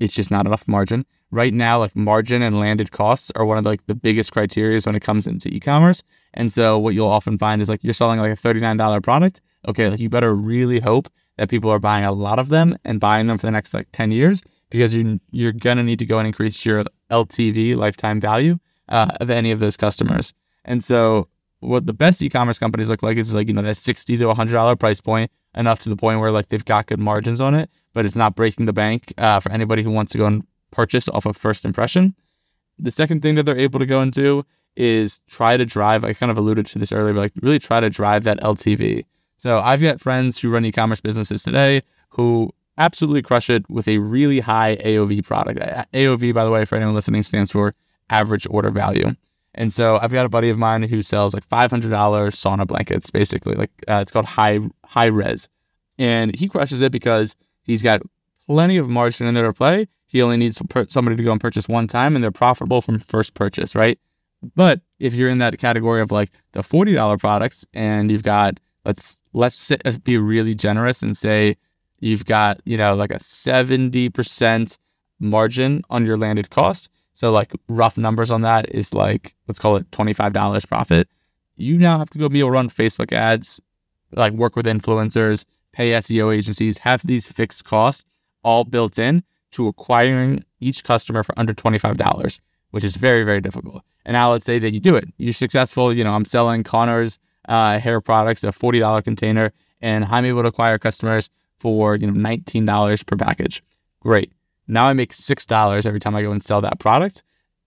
It's 0.00 0.14
just 0.14 0.30
not 0.30 0.46
enough 0.46 0.66
margin. 0.66 1.06
Right 1.30 1.54
now, 1.54 1.78
like 1.78 1.94
margin 1.94 2.42
and 2.42 2.58
landed 2.58 2.90
costs 2.90 3.30
are 3.36 3.44
one 3.44 3.56
of 3.56 3.64
the, 3.64 3.70
like 3.70 3.86
the 3.86 3.94
biggest 3.94 4.32
criteria 4.32 4.80
when 4.84 4.96
it 4.96 5.02
comes 5.02 5.26
into 5.26 5.48
e-commerce. 5.48 6.02
And 6.34 6.50
so 6.50 6.78
what 6.78 6.94
you'll 6.94 7.06
often 7.06 7.38
find 7.38 7.62
is 7.62 7.68
like 7.68 7.82
you're 7.84 7.94
selling 7.94 8.18
like 8.18 8.32
a 8.32 8.34
$39 8.34 9.02
product. 9.02 9.40
Okay, 9.66 9.88
like 9.88 10.00
you 10.00 10.08
better 10.08 10.34
really 10.34 10.80
hope 10.80 11.08
that 11.36 11.50
people 11.50 11.70
are 11.70 11.78
buying 11.78 12.04
a 12.04 12.12
lot 12.12 12.38
of 12.38 12.48
them 12.48 12.76
and 12.84 13.00
buying 13.00 13.26
them 13.26 13.38
for 13.38 13.46
the 13.46 13.52
next 13.52 13.74
like 13.74 13.86
10 13.92 14.12
years 14.12 14.42
because 14.70 14.94
you, 14.94 15.20
you're 15.30 15.52
going 15.52 15.76
to 15.76 15.82
need 15.82 15.98
to 15.98 16.06
go 16.06 16.18
and 16.18 16.26
increase 16.26 16.64
your 16.64 16.84
LTV, 17.10 17.76
lifetime 17.76 18.20
value, 18.20 18.58
uh, 18.88 19.10
of 19.20 19.30
any 19.30 19.50
of 19.50 19.60
those 19.60 19.76
customers. 19.76 20.34
And 20.64 20.82
so, 20.82 21.28
what 21.60 21.86
the 21.86 21.92
best 21.92 22.22
e-commerce 22.22 22.58
companies 22.58 22.88
look 22.88 23.04
like 23.04 23.16
is 23.16 23.34
like 23.34 23.46
you 23.46 23.54
know 23.54 23.62
that 23.62 23.76
sixty 23.76 24.16
to 24.16 24.34
hundred 24.34 24.52
dollar 24.52 24.74
price 24.74 25.00
point, 25.00 25.30
enough 25.54 25.80
to 25.80 25.88
the 25.88 25.96
point 25.96 26.18
where 26.18 26.32
like 26.32 26.48
they've 26.48 26.64
got 26.64 26.86
good 26.86 26.98
margins 26.98 27.40
on 27.40 27.54
it, 27.54 27.70
but 27.92 28.04
it's 28.04 28.16
not 28.16 28.34
breaking 28.34 28.66
the 28.66 28.72
bank 28.72 29.12
uh, 29.18 29.38
for 29.38 29.52
anybody 29.52 29.82
who 29.82 29.90
wants 29.90 30.12
to 30.12 30.18
go 30.18 30.26
and 30.26 30.44
purchase 30.72 31.08
off 31.08 31.26
of 31.26 31.36
first 31.36 31.64
impression. 31.64 32.14
The 32.78 32.90
second 32.90 33.22
thing 33.22 33.36
that 33.36 33.44
they're 33.44 33.58
able 33.58 33.78
to 33.78 33.86
go 33.86 34.00
and 34.00 34.10
do 34.10 34.44
is 34.76 35.20
try 35.28 35.56
to 35.56 35.64
drive. 35.64 36.04
I 36.04 36.14
kind 36.14 36.32
of 36.32 36.38
alluded 36.38 36.66
to 36.66 36.78
this 36.78 36.92
earlier, 36.92 37.14
but 37.14 37.20
like 37.20 37.32
really 37.42 37.58
try 37.58 37.80
to 37.80 37.90
drive 37.90 38.24
that 38.24 38.40
LTV. 38.40 39.04
So 39.42 39.58
I've 39.58 39.82
got 39.82 40.00
friends 40.00 40.40
who 40.40 40.50
run 40.50 40.64
e-commerce 40.64 41.00
businesses 41.00 41.42
today 41.42 41.82
who 42.10 42.52
absolutely 42.78 43.22
crush 43.22 43.50
it 43.50 43.68
with 43.68 43.88
a 43.88 43.98
really 43.98 44.38
high 44.38 44.76
AOV 44.76 45.26
product. 45.26 45.58
AOV, 45.92 46.32
by 46.32 46.44
the 46.44 46.50
way, 46.52 46.64
for 46.64 46.76
anyone 46.76 46.94
listening, 46.94 47.24
stands 47.24 47.50
for 47.50 47.74
average 48.08 48.46
order 48.48 48.70
value. 48.70 49.16
And 49.52 49.72
so 49.72 49.98
I've 50.00 50.12
got 50.12 50.26
a 50.26 50.28
buddy 50.28 50.48
of 50.48 50.58
mine 50.58 50.84
who 50.84 51.02
sells 51.02 51.34
like 51.34 51.44
$500 51.44 51.90
sauna 51.90 52.68
blankets, 52.68 53.10
basically. 53.10 53.56
Like 53.56 53.72
uh, 53.88 53.98
it's 54.00 54.12
called 54.12 54.26
high 54.26 54.60
HigherDOSE, 54.86 55.48
and 55.98 56.36
he 56.36 56.46
crushes 56.46 56.80
it 56.80 56.92
because 56.92 57.36
he's 57.64 57.82
got 57.82 58.00
plenty 58.46 58.76
of 58.76 58.88
margin 58.88 59.26
in 59.26 59.34
there 59.34 59.46
to 59.46 59.52
play. 59.52 59.88
He 60.06 60.22
only 60.22 60.36
needs 60.36 60.62
somebody 60.88 61.16
to 61.16 61.22
go 61.24 61.32
and 61.32 61.40
purchase 61.40 61.68
one 61.68 61.88
time, 61.88 62.14
and 62.14 62.22
they're 62.22 62.30
profitable 62.30 62.80
from 62.80 63.00
first 63.00 63.34
purchase, 63.34 63.74
right? 63.74 63.98
But 64.54 64.82
if 65.00 65.14
you're 65.14 65.30
in 65.30 65.40
that 65.40 65.58
category 65.58 66.00
of 66.00 66.12
like 66.12 66.30
the 66.52 66.60
$40 66.60 67.18
products 67.18 67.66
and 67.74 68.08
you've 68.08 68.22
got 68.22 68.60
let's 68.84 69.22
let's 69.32 69.70
uh, 69.70 69.92
be 70.04 70.16
really 70.16 70.54
generous 70.54 71.02
and 71.02 71.16
say 71.16 71.56
you've 72.00 72.24
got 72.24 72.60
you 72.64 72.76
know 72.76 72.94
like 72.94 73.12
a 73.12 73.18
70% 73.18 74.78
margin 75.20 75.82
on 75.90 76.04
your 76.04 76.16
landed 76.16 76.50
cost. 76.50 76.90
So 77.14 77.30
like 77.30 77.52
rough 77.68 77.98
numbers 77.98 78.30
on 78.30 78.42
that 78.42 78.74
is 78.74 78.94
like 78.94 79.34
let's 79.46 79.58
call 79.58 79.76
it 79.76 79.90
$25 79.90 80.68
profit. 80.68 81.08
You 81.56 81.78
now 81.78 81.98
have 81.98 82.10
to 82.10 82.18
go 82.18 82.28
be 82.28 82.40
able 82.40 82.50
to 82.50 82.54
run 82.54 82.68
facebook 82.68 83.12
ads 83.12 83.60
like 84.12 84.32
work 84.32 84.56
with 84.56 84.66
influencers 84.66 85.46
pay 85.72 85.90
seo 85.92 86.34
agencies 86.34 86.78
have 86.78 87.02
these 87.06 87.30
fixed 87.30 87.64
costs 87.64 88.22
all 88.42 88.64
built 88.64 88.98
in 88.98 89.22
to 89.52 89.68
acquiring 89.68 90.44
each 90.60 90.84
customer 90.84 91.22
for 91.22 91.38
under 91.38 91.54
$25 91.54 92.40
which 92.70 92.84
is 92.84 92.96
very 92.96 93.22
very 93.22 93.40
difficult. 93.40 93.82
And 94.04 94.14
now 94.14 94.32
let's 94.32 94.44
say 94.44 94.58
that 94.58 94.72
you 94.72 94.80
do 94.80 94.96
it. 94.96 95.04
You're 95.18 95.32
successful. 95.32 95.92
You 95.92 96.04
know 96.04 96.12
i'm 96.12 96.24
selling 96.24 96.64
connor's 96.64 97.18
uh, 97.48 97.78
hair 97.78 98.00
products, 98.00 98.44
a 98.44 98.48
$40 98.48 99.04
container, 99.04 99.52
and 99.80 100.04
I'm 100.04 100.24
able 100.24 100.42
to 100.42 100.48
acquire 100.48 100.78
customers 100.78 101.30
for 101.58 101.96
you 101.96 102.10
know 102.10 102.12
$19 102.12 103.06
per 103.06 103.16
package. 103.16 103.62
Great. 104.00 104.32
Now 104.66 104.86
I 104.86 104.92
make 104.92 105.12
$6 105.12 105.86
every 105.86 106.00
time 106.00 106.14
I 106.14 106.22
go 106.22 106.32
and 106.32 106.42
sell 106.42 106.60
that 106.60 106.78
product. 106.78 107.22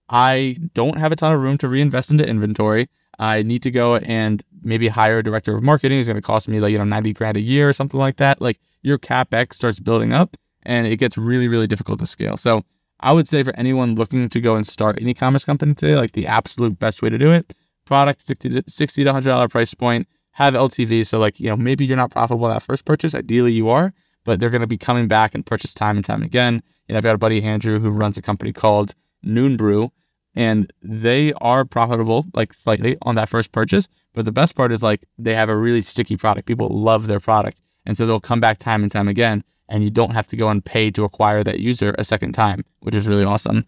I 0.08 0.56
don't 0.74 0.98
have 0.98 1.12
a 1.12 1.16
ton 1.16 1.32
of 1.32 1.40
room 1.40 1.58
to 1.58 1.68
reinvest 1.68 2.10
into 2.10 2.26
inventory. 2.28 2.88
I 3.18 3.42
need 3.42 3.62
to 3.62 3.70
go 3.70 3.96
and 3.96 4.42
maybe 4.62 4.88
hire 4.88 5.18
a 5.18 5.22
director 5.22 5.54
of 5.54 5.62
marketing 5.62 5.98
is 5.98 6.08
going 6.08 6.16
to 6.16 6.22
cost 6.22 6.48
me 6.48 6.60
like, 6.60 6.72
you 6.72 6.78
know, 6.78 6.84
90 6.84 7.12
grand 7.14 7.36
a 7.36 7.40
year 7.40 7.68
or 7.68 7.72
something 7.72 7.98
like 7.98 8.16
that. 8.16 8.40
Like 8.40 8.58
your 8.82 8.98
CapEx 8.98 9.54
starts 9.54 9.80
building 9.80 10.12
up 10.12 10.36
and 10.62 10.86
it 10.86 10.96
gets 10.96 11.16
really, 11.16 11.48
really 11.48 11.66
difficult 11.66 11.98
to 12.00 12.06
scale. 12.06 12.36
So 12.36 12.64
I 13.00 13.12
would 13.12 13.28
say 13.28 13.42
for 13.42 13.54
anyone 13.56 13.94
looking 13.94 14.28
to 14.28 14.40
go 14.40 14.56
and 14.56 14.66
start 14.66 14.98
an 14.98 15.08
e-commerce 15.08 15.44
company 15.44 15.74
today, 15.74 15.96
like 15.96 16.12
the 16.12 16.26
absolute 16.26 16.78
best 16.78 17.02
way 17.02 17.10
to 17.10 17.18
do 17.18 17.32
it, 17.32 17.54
product 17.86 18.26
60 18.26 18.48
to, 18.50 18.62
60 18.66 19.04
to 19.04 19.12
$100 19.12 19.50
price 19.50 19.72
point, 19.74 20.08
have 20.32 20.54
LTV. 20.54 21.06
So 21.06 21.18
like, 21.18 21.40
you 21.40 21.48
know, 21.48 21.56
maybe 21.56 21.86
you're 21.86 21.96
not 21.96 22.10
profitable 22.10 22.48
that 22.48 22.62
first 22.62 22.84
purchase. 22.84 23.14
Ideally 23.14 23.52
you 23.52 23.70
are, 23.70 23.94
but 24.24 24.38
they're 24.38 24.50
going 24.50 24.60
to 24.60 24.66
be 24.66 24.76
coming 24.76 25.08
back 25.08 25.34
and 25.34 25.46
purchase 25.46 25.72
time 25.72 25.96
and 25.96 26.04
time 26.04 26.22
again. 26.22 26.62
And 26.88 26.96
I've 26.96 27.04
got 27.04 27.14
a 27.14 27.18
buddy, 27.18 27.42
Andrew, 27.42 27.78
who 27.78 27.90
runs 27.90 28.18
a 28.18 28.22
company 28.22 28.52
called 28.52 28.94
Noon 29.22 29.56
Brew 29.56 29.92
and 30.34 30.70
they 30.82 31.32
are 31.40 31.64
profitable 31.64 32.26
like 32.34 32.52
slightly 32.52 32.98
on 33.02 33.14
that 33.14 33.30
first 33.30 33.52
purchase. 33.52 33.88
But 34.12 34.26
the 34.26 34.32
best 34.32 34.54
part 34.54 34.70
is 34.70 34.82
like 34.82 35.06
they 35.18 35.34
have 35.34 35.48
a 35.48 35.56
really 35.56 35.82
sticky 35.82 36.18
product. 36.18 36.46
People 36.46 36.68
love 36.68 37.06
their 37.06 37.20
product. 37.20 37.62
And 37.86 37.96
so 37.96 38.04
they'll 38.04 38.20
come 38.20 38.40
back 38.40 38.58
time 38.58 38.82
and 38.82 38.92
time 38.92 39.08
again 39.08 39.42
and 39.68 39.82
you 39.82 39.90
don't 39.90 40.12
have 40.12 40.26
to 40.28 40.36
go 40.36 40.48
and 40.48 40.64
pay 40.64 40.90
to 40.90 41.04
acquire 41.04 41.42
that 41.42 41.60
user 41.60 41.94
a 41.98 42.04
second 42.04 42.32
time, 42.32 42.64
which 42.80 42.94
is 42.94 43.08
really 43.08 43.24
awesome. 43.24 43.64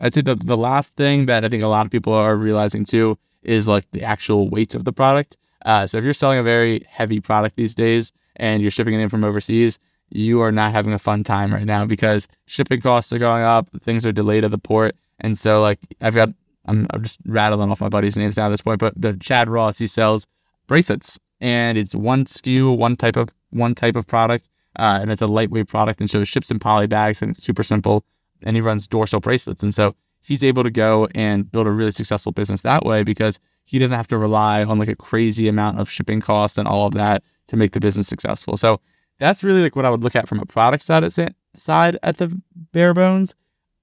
I'd 0.00 0.14
say 0.14 0.20
the, 0.20 0.36
the 0.36 0.56
last 0.56 0.96
thing 0.96 1.26
that 1.26 1.44
I 1.44 1.48
think 1.48 1.62
a 1.62 1.68
lot 1.68 1.84
of 1.84 1.90
people 1.90 2.12
are 2.12 2.36
realizing 2.36 2.84
too 2.84 3.18
is 3.42 3.68
like 3.68 3.90
the 3.92 4.02
actual 4.02 4.48
weight 4.48 4.74
of 4.74 4.84
the 4.84 4.92
product. 4.92 5.36
Uh, 5.64 5.86
so 5.86 5.98
if 5.98 6.04
you're 6.04 6.12
selling 6.12 6.38
a 6.38 6.42
very 6.42 6.84
heavy 6.88 7.20
product 7.20 7.56
these 7.56 7.74
days 7.74 8.12
and 8.36 8.62
you're 8.62 8.70
shipping 8.70 8.94
it 8.94 9.00
in 9.00 9.08
from 9.08 9.24
overseas, 9.24 9.78
you 10.10 10.40
are 10.40 10.52
not 10.52 10.72
having 10.72 10.92
a 10.92 10.98
fun 10.98 11.24
time 11.24 11.52
right 11.52 11.66
now 11.66 11.84
because 11.84 12.28
shipping 12.46 12.80
costs 12.80 13.12
are 13.12 13.18
going 13.18 13.42
up, 13.42 13.68
things 13.80 14.06
are 14.06 14.12
delayed 14.12 14.44
at 14.44 14.50
the 14.50 14.58
port, 14.58 14.96
and 15.20 15.36
so 15.36 15.60
like 15.60 15.78
I've 16.00 16.14
got 16.14 16.30
I'm, 16.66 16.86
I'm 16.90 17.02
just 17.02 17.20
rattling 17.26 17.70
off 17.70 17.80
my 17.80 17.88
buddies' 17.88 18.16
names 18.16 18.36
now 18.36 18.46
at 18.46 18.50
this 18.50 18.62
point, 18.62 18.78
but 18.78 19.00
the 19.00 19.16
Chad 19.16 19.48
Ross 19.48 19.78
he 19.78 19.86
sells 19.86 20.26
bracelets 20.66 21.18
and 21.40 21.78
it's 21.78 21.94
one 21.94 22.24
SKU, 22.24 22.76
one 22.76 22.96
type 22.96 23.16
of 23.16 23.28
one 23.50 23.74
type 23.74 23.96
of 23.96 24.06
product, 24.06 24.48
uh, 24.78 24.98
and 25.00 25.10
it's 25.10 25.22
a 25.22 25.26
lightweight 25.26 25.68
product, 25.68 26.00
and 26.00 26.10
so 26.10 26.20
it 26.20 26.28
ships 26.28 26.50
in 26.50 26.58
poly 26.58 26.86
bags 26.86 27.22
and 27.22 27.32
it's 27.32 27.42
super 27.42 27.62
simple. 27.62 28.04
And 28.44 28.54
he 28.54 28.60
runs 28.60 28.86
dorsal 28.86 29.20
bracelets, 29.20 29.62
and 29.62 29.74
so 29.74 29.94
he's 30.28 30.44
able 30.44 30.62
to 30.62 30.70
go 30.70 31.08
and 31.14 31.50
build 31.50 31.66
a 31.66 31.70
really 31.70 31.90
successful 31.90 32.32
business 32.32 32.60
that 32.60 32.84
way 32.84 33.02
because 33.02 33.40
he 33.64 33.78
doesn't 33.78 33.96
have 33.96 34.06
to 34.06 34.18
rely 34.18 34.62
on 34.62 34.78
like 34.78 34.88
a 34.88 34.94
crazy 34.94 35.48
amount 35.48 35.80
of 35.80 35.90
shipping 35.90 36.20
costs 36.20 36.58
and 36.58 36.68
all 36.68 36.86
of 36.86 36.92
that 36.92 37.22
to 37.46 37.56
make 37.56 37.72
the 37.72 37.80
business 37.80 38.06
successful. 38.06 38.58
So 38.58 38.78
that's 39.18 39.42
really 39.42 39.62
like 39.62 39.74
what 39.74 39.86
I 39.86 39.90
would 39.90 40.04
look 40.04 40.14
at 40.14 40.28
from 40.28 40.38
a 40.38 40.44
product 40.44 40.82
side 40.82 41.02
at, 41.02 41.34
side 41.54 41.96
at 42.02 42.18
the 42.18 42.42
bare 42.72 42.92
bones. 42.92 43.36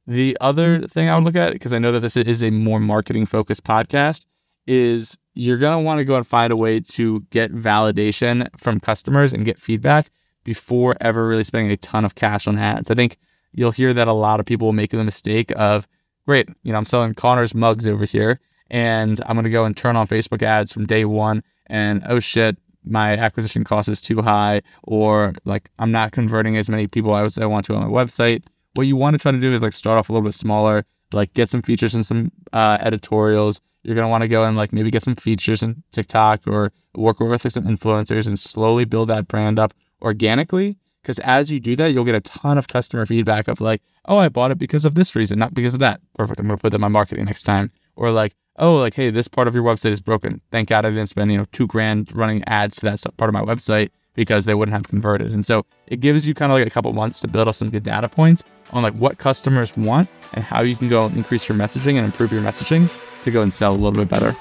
The 0.06 0.38
other 0.40 0.78
mm-hmm. 0.78 0.86
thing 0.86 1.10
I 1.10 1.16
would 1.16 1.24
look 1.24 1.36
at, 1.36 1.54
because 1.54 1.74
I 1.74 1.80
know 1.80 1.92
that 1.92 2.02
this 2.02 2.16
is 2.16 2.44
a 2.44 2.52
more 2.52 2.80
marketing 2.80 3.26
focused 3.26 3.64
podcast, 3.64 4.28
is 4.68 5.18
you're 5.34 5.58
going 5.58 5.80
to 5.80 5.84
want 5.84 5.98
to 5.98 6.06
go 6.06 6.16
and 6.16 6.28
find 6.28 6.54
a 6.54 6.56
way 6.56 6.80
to 6.80 7.22
get 7.32 7.52
validation 7.52 8.48
from 8.60 8.80
customers 8.80 9.34
and 9.34 9.46
get 9.46 9.60
feedback 9.60 10.12
before 10.44 10.96
ever 11.02 11.28
really 11.28 11.44
spending 11.44 11.72
a 11.72 11.78
ton 11.78 12.06
of 12.06 12.14
cash 12.14 12.48
on 12.48 12.60
ads. 12.60 12.92
I 12.92 12.94
think 12.94 13.18
you'll 13.52 13.72
hear 13.72 13.96
that 13.96 14.08
a 14.08 14.14
lot 14.14 14.40
of 14.40 14.46
people 14.46 14.74
make 14.74 14.92
the 14.92 15.04
mistake 15.04 15.52
of, 15.56 15.88
great, 16.26 16.50
you 16.64 16.72
know, 16.72 16.78
I'm 16.78 16.86
selling 16.86 17.14
Connor's 17.14 17.56
mugs 17.56 17.88
over 17.88 18.06
here 18.06 18.40
and 18.70 19.20
I'm 19.26 19.36
going 19.36 19.46
to 19.46 19.50
go 19.50 19.66
and 19.66 19.76
turn 19.76 19.96
on 19.96 20.08
Facebook 20.08 20.42
ads 20.42 20.74
from 20.74 20.86
day 20.86 21.06
one 21.06 21.44
and 21.68 22.04
oh 22.08 22.20
shit, 22.20 22.58
my 22.84 23.14
acquisition 23.14 23.64
cost 23.64 23.90
is 23.90 24.02
too 24.02 24.22
high 24.22 24.62
or 24.84 25.34
like 25.44 25.70
I'm 25.80 25.92
not 25.92 26.12
converting 26.12 26.58
as 26.58 26.70
many 26.70 26.88
people 26.88 27.16
as 27.16 27.38
I 27.38 27.46
want 27.46 27.66
to 27.66 27.76
on 27.76 27.90
my 27.90 28.04
website. 28.04 28.44
What 28.76 28.88
you 28.88 28.96
want 28.96 29.16
to 29.16 29.20
try 29.20 29.32
to 29.32 29.40
do 29.40 29.54
is 29.54 29.64
like 29.64 29.74
start 29.74 29.98
off 29.98 30.10
a 30.10 30.14
little 30.14 30.26
bit 30.26 30.34
smaller, 30.34 30.86
like 31.14 31.34
get 31.34 31.50
some 31.50 31.62
features 31.62 31.96
and 31.96 32.06
some 32.06 32.32
uh, 32.54 32.78
editorials, 32.82 33.62
you're 33.86 33.96
going 33.96 34.06
to 34.06 34.10
want 34.10 34.24
to 34.24 34.28
go 34.28 34.44
and 34.44 34.58
like 34.58 34.74
maybe 34.74 34.90
get 34.90 35.04
some 35.04 35.16
features 35.16 35.62
in 35.62 35.84
TikTok 35.92 36.48
or 36.48 36.72
work 36.96 37.20
with 37.20 37.46
like 37.46 37.54
some 37.54 37.66
influencers 37.66 38.28
and 38.28 38.40
slowly 38.40 38.84
build 38.84 39.10
that 39.10 39.28
brand 39.28 39.60
up 39.60 39.74
organically. 40.02 40.78
Because 41.06 41.20
as 41.20 41.52
you 41.52 41.60
do 41.60 41.76
that, 41.76 41.94
you'll 41.94 42.04
get 42.04 42.16
a 42.16 42.22
ton 42.22 42.58
of 42.58 42.68
customer 42.68 43.06
feedback 43.06 43.48
of 43.48 43.62
like, 43.62 43.84
oh, 44.06 44.18
I 44.18 44.28
bought 44.28 44.50
it 44.50 44.58
because 44.58 44.86
of 44.86 44.96
this 44.96 45.16
reason, 45.16 45.38
not 45.38 45.54
because 45.54 45.76
of 45.76 45.80
that. 45.80 46.02
Perfect. 46.16 46.40
I'm 46.40 46.48
going 46.48 46.58
to 46.58 46.62
put 46.64 46.72
that 46.72 46.78
in 46.78 46.82
my 46.82 46.88
marketing 46.88 47.26
next 47.26 47.44
time. 47.44 47.72
Or 47.96 48.10
like, 48.10 48.34
oh, 48.58 48.78
like, 48.78 48.96
hey, 48.96 49.12
this 49.12 49.28
part 49.28 49.48
of 49.48 49.54
your 49.54 49.64
website 49.64 49.92
is 49.92 50.02
broken. 50.02 50.42
Thank 50.52 50.70
God 50.70 50.84
I 50.84 50.90
didn't 50.90 51.06
spend, 51.06 51.32
you 51.32 51.38
know, 51.38 51.46
two 51.52 51.68
grand 51.68 52.12
running 52.16 52.44
ads 52.46 52.78
to 52.78 52.88
that 52.88 53.04
part 53.18 53.30
of 53.30 53.36
my 53.36 53.44
website 53.44 53.92
because 54.16 54.46
they 54.46 54.56
wouldn't 54.56 54.74
have 54.74 54.82
converted. 54.88 55.32
And 55.32 55.46
so 55.46 55.68
it 55.86 55.98
gives 55.98 56.28
you 56.28 56.34
kind 56.34 56.52
of 56.52 56.58
like 56.58 56.66
a 56.66 56.72
couple 56.72 56.92
months 56.94 57.20
to 57.20 57.28
build 57.28 57.48
up 57.48 57.54
some 57.54 57.70
good 57.70 57.84
data 57.84 58.10
points 58.10 58.44
on 58.74 58.82
like 58.82 58.96
what 58.96 59.20
customers 59.20 59.78
want 59.78 60.10
and 60.34 60.44
how 60.44 60.64
you 60.64 60.76
can 60.76 60.90
go 60.90 61.06
and 61.06 61.16
increase 61.16 61.48
your 61.48 61.56
messaging 61.56 61.98
and 61.98 62.06
improve 62.06 62.34
your 62.34 62.42
messaging 62.42 62.92
to 63.24 63.30
go 63.30 63.44
and 63.44 63.54
sell 63.54 63.74
a 63.74 63.78
little 63.78 63.92
bit 63.92 64.10
better. 64.10 64.36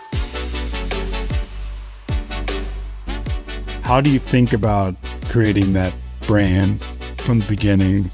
How 3.83 4.01
do 4.01 4.09
you 4.09 4.19
think 4.19 4.55
about 4.55 4.95
creating 5.29 5.75
that 5.75 5.93
brand 6.27 6.83
from 7.19 7.39
the 7.39 7.47
beginning? 7.47 8.11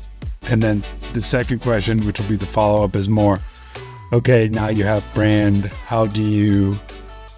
And 0.51 0.63
then 0.63 0.83
the 1.13 1.23
second 1.23 1.61
question, 1.61 2.05
which 2.07 2.21
will 2.21 2.29
be 2.29 2.37
the 2.37 2.47
follow 2.47 2.85
up, 2.85 2.97
is 2.97 3.09
more 3.09 3.41
okay, 4.13 4.49
now 4.49 4.69
you 4.69 4.85
have 4.85 5.09
brand. 5.15 5.67
How 5.67 6.07
do 6.07 6.23
you 6.23 6.79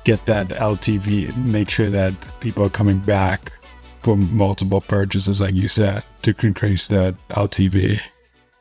get 0.05 0.25
that 0.27 0.49
LTV 0.49 1.35
and 1.35 1.53
make 1.53 1.71
sure 1.71 1.91
that 1.91 2.15
people 2.41 2.65
are 2.65 2.71
coming 2.71 2.99
back 3.01 3.53
for 4.01 4.17
multiple 4.17 4.81
purchases, 4.81 5.41
like 5.41 5.55
you 5.55 5.69
said, 5.69 6.03
to 6.23 6.35
increase 6.43 6.89
that 6.89 7.15
LTV? 7.29 8.11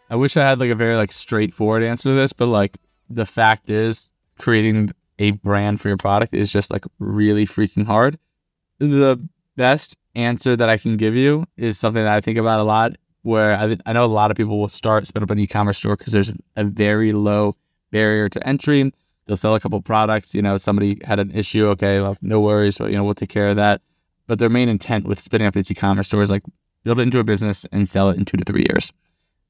I 0.09 0.15
wish 0.15 0.35
I 0.37 0.43
had 0.43 0.59
like 0.59 0.71
a 0.71 0.75
very 0.75 0.95
like 0.95 1.11
straightforward 1.11 1.83
answer 1.83 2.09
to 2.09 2.15
this, 2.15 2.33
but 2.33 2.47
like 2.47 2.77
the 3.09 3.25
fact 3.25 3.69
is 3.69 4.13
creating 4.37 4.93
a 5.19 5.31
brand 5.31 5.79
for 5.79 5.87
your 5.87 5.97
product 5.97 6.33
is 6.33 6.51
just 6.51 6.71
like 6.71 6.83
really 6.99 7.45
freaking 7.45 7.85
hard. 7.85 8.17
The 8.79 9.25
best 9.55 9.97
answer 10.15 10.55
that 10.55 10.69
I 10.69 10.77
can 10.77 10.97
give 10.97 11.15
you 11.15 11.45
is 11.57 11.77
something 11.77 12.03
that 12.03 12.11
I 12.13 12.21
think 12.21 12.37
about 12.37 12.61
a 12.61 12.63
lot. 12.63 12.93
Where 13.23 13.55
I, 13.55 13.77
I 13.85 13.93
know 13.93 14.03
a 14.03 14.07
lot 14.07 14.31
of 14.31 14.37
people 14.37 14.59
will 14.59 14.67
start 14.67 15.05
spin 15.05 15.21
up 15.21 15.29
an 15.29 15.37
e-commerce 15.37 15.77
store 15.77 15.95
because 15.95 16.11
there's 16.11 16.35
a 16.55 16.63
very 16.63 17.11
low 17.11 17.53
barrier 17.91 18.27
to 18.29 18.47
entry. 18.47 18.91
They'll 19.25 19.37
sell 19.37 19.53
a 19.53 19.59
couple 19.59 19.79
products. 19.81 20.33
You 20.33 20.41
know, 20.41 20.57
somebody 20.57 20.99
had 21.05 21.19
an 21.19 21.29
issue. 21.31 21.67
Okay, 21.69 22.01
well, 22.01 22.17
no 22.23 22.39
worries. 22.39 22.77
So, 22.77 22.87
you 22.87 22.95
know, 22.95 23.03
we'll 23.03 23.13
take 23.13 23.29
care 23.29 23.49
of 23.49 23.57
that. 23.57 23.81
But 24.25 24.39
their 24.39 24.49
main 24.49 24.69
intent 24.69 25.05
with 25.05 25.19
spinning 25.19 25.45
up 25.45 25.53
this 25.53 25.69
e-commerce 25.69 26.07
store 26.07 26.23
is 26.23 26.31
like 26.31 26.41
build 26.83 26.97
it 26.97 27.03
into 27.03 27.19
a 27.19 27.23
business 27.23 27.65
and 27.65 27.87
sell 27.87 28.09
it 28.09 28.17
in 28.17 28.25
two 28.25 28.37
to 28.37 28.43
three 28.43 28.65
years. 28.67 28.91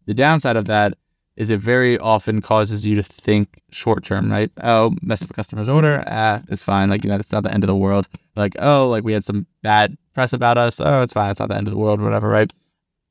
The 0.05 0.13
downside 0.13 0.57
of 0.57 0.65
that 0.65 0.97
is 1.38 1.50
it 1.50 1.59
very 1.59 1.97
often 1.97 2.41
causes 2.41 2.85
you 2.85 2.95
to 2.95 3.03
think 3.03 3.61
short 3.71 4.03
term, 4.03 4.31
right? 4.31 4.51
Oh, 4.61 4.93
mess 5.01 5.23
up 5.23 5.29
a 5.29 5.33
customer's 5.33 5.69
order, 5.69 6.03
ah, 6.07 6.41
it's 6.50 6.63
fine. 6.63 6.89
Like, 6.89 7.03
you 7.03 7.09
know, 7.09 7.15
it's 7.15 7.31
not 7.31 7.43
the 7.43 7.53
end 7.53 7.63
of 7.63 7.67
the 7.67 7.75
world. 7.75 8.07
Like, 8.35 8.55
oh, 8.59 8.89
like 8.89 9.03
we 9.03 9.13
had 9.13 9.23
some 9.23 9.47
bad 9.61 9.97
press 10.13 10.33
about 10.33 10.57
us. 10.57 10.81
Oh, 10.81 11.01
it's 11.01 11.13
fine. 11.13 11.31
It's 11.31 11.39
not 11.39 11.50
the 11.50 11.55
end 11.55 11.67
of 11.67 11.73
the 11.73 11.79
world, 11.79 12.01
whatever, 12.01 12.27
right? 12.27 12.51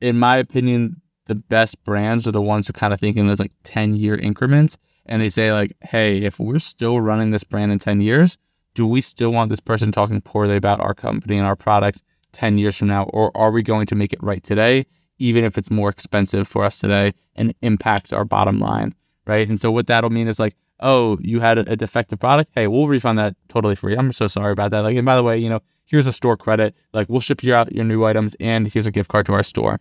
In 0.00 0.18
my 0.18 0.36
opinion, 0.36 1.00
the 1.26 1.34
best 1.34 1.82
brands 1.84 2.26
are 2.28 2.32
the 2.32 2.42
ones 2.42 2.66
who 2.66 2.72
kind 2.72 2.92
of 2.92 3.00
think 3.00 3.16
in 3.16 3.26
those 3.26 3.40
like 3.40 3.52
10 3.64 3.94
year 3.94 4.16
increments. 4.16 4.78
And 5.06 5.20
they 5.20 5.28
say, 5.28 5.52
like, 5.52 5.72
hey, 5.82 6.22
if 6.22 6.38
we're 6.38 6.58
still 6.58 7.00
running 7.00 7.30
this 7.30 7.44
brand 7.44 7.72
in 7.72 7.78
10 7.78 8.00
years, 8.00 8.38
do 8.74 8.86
we 8.86 9.00
still 9.00 9.32
want 9.32 9.50
this 9.50 9.60
person 9.60 9.92
talking 9.92 10.20
poorly 10.20 10.56
about 10.56 10.80
our 10.80 10.94
company 10.94 11.36
and 11.38 11.46
our 11.46 11.56
products 11.56 12.02
10 12.32 12.58
years 12.58 12.78
from 12.78 12.88
now? 12.88 13.04
Or 13.04 13.36
are 13.36 13.50
we 13.50 13.62
going 13.62 13.86
to 13.86 13.94
make 13.94 14.12
it 14.12 14.22
right 14.22 14.42
today 14.42 14.86
even 15.20 15.44
if 15.44 15.56
it's 15.56 15.70
more 15.70 15.90
expensive 15.90 16.48
for 16.48 16.64
us 16.64 16.80
today 16.80 17.12
and 17.36 17.54
impacts 17.62 18.12
our 18.12 18.24
bottom 18.24 18.58
line, 18.58 18.94
right? 19.26 19.48
And 19.48 19.60
so 19.60 19.70
what 19.70 19.86
that'll 19.86 20.10
mean 20.10 20.26
is 20.26 20.40
like, 20.40 20.56
oh, 20.80 21.18
you 21.20 21.40
had 21.40 21.58
a, 21.58 21.76
defective 21.76 22.18
product. 22.18 22.50
Hey, 22.54 22.66
we'll 22.66 22.88
refund 22.88 23.18
that 23.18 23.36
totally 23.48 23.76
free. 23.76 23.96
I'm 23.96 24.12
so 24.12 24.26
sorry 24.26 24.52
about 24.52 24.70
that. 24.70 24.80
Like, 24.80 24.96
and 24.96 25.04
by 25.04 25.14
the 25.14 25.22
way, 25.22 25.36
you 25.36 25.50
know, 25.50 25.60
here's 25.84 26.06
a 26.06 26.12
store 26.12 26.38
credit. 26.38 26.74
Like, 26.94 27.08
we'll 27.10 27.20
ship 27.20 27.42
you 27.42 27.54
out 27.54 27.70
your 27.72 27.84
new 27.84 28.04
items, 28.04 28.34
and 28.40 28.66
here's 28.66 28.86
a 28.86 28.90
gift 28.90 29.10
card 29.10 29.26
to 29.26 29.34
our 29.34 29.42
store. 29.42 29.78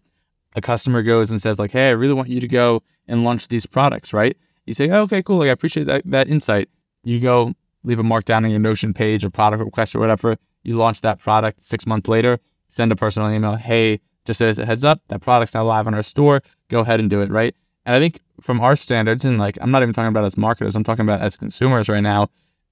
A 0.55 0.61
customer 0.61 1.01
goes 1.01 1.31
and 1.31 1.41
says 1.41 1.57
like, 1.57 1.71
hey, 1.71 1.87
I 1.87 1.91
really 1.91 2.13
want 2.13 2.29
you 2.29 2.41
to 2.41 2.47
go 2.47 2.81
and 3.07 3.23
launch 3.23 3.47
these 3.47 3.65
products, 3.65 4.13
right? 4.13 4.35
You 4.65 4.73
say, 4.73 4.89
oh, 4.89 5.03
okay, 5.03 5.23
cool. 5.23 5.37
Like, 5.37 5.47
I 5.47 5.51
appreciate 5.51 5.85
that 5.85 6.03
that 6.05 6.27
insight. 6.27 6.69
You 7.03 7.19
go 7.19 7.53
leave 7.83 7.99
a 7.99 8.03
markdown 8.03 8.43
on 8.43 8.49
your 8.49 8.59
Notion 8.59 8.93
page 8.93 9.23
or 9.23 9.29
product 9.29 9.63
request 9.63 9.95
or 9.95 9.99
whatever. 9.99 10.35
You 10.63 10.75
launch 10.75 11.01
that 11.01 11.19
product 11.19 11.61
six 11.61 11.87
months 11.87 12.09
later. 12.09 12.39
Send 12.67 12.91
a 12.91 12.95
personal 12.95 13.31
email. 13.31 13.55
Hey, 13.55 14.01
just 14.29 14.41
as 14.41 14.59
a 14.59 14.65
heads 14.65 14.85
up, 14.85 15.01
that 15.07 15.21
product's 15.21 15.55
now 15.55 15.63
live 15.63 15.87
on 15.87 15.95
our 15.95 16.03
store. 16.03 16.43
Go 16.69 16.81
ahead 16.81 16.99
and 16.99 17.09
do 17.09 17.21
it, 17.21 17.31
right? 17.31 17.55
And 17.83 17.95
I 17.95 17.99
think 17.99 18.19
from 18.41 18.61
our 18.61 18.75
standards, 18.75 19.25
and 19.25 19.39
like 19.39 19.57
I'm 19.59 19.71
not 19.71 19.81
even 19.81 19.93
talking 19.93 20.09
about 20.09 20.23
as 20.23 20.37
marketers, 20.37 20.75
I'm 20.75 20.83
talking 20.83 21.03
about 21.03 21.21
as 21.21 21.35
consumers 21.35 21.89
right 21.89 22.03
now, 22.03 22.27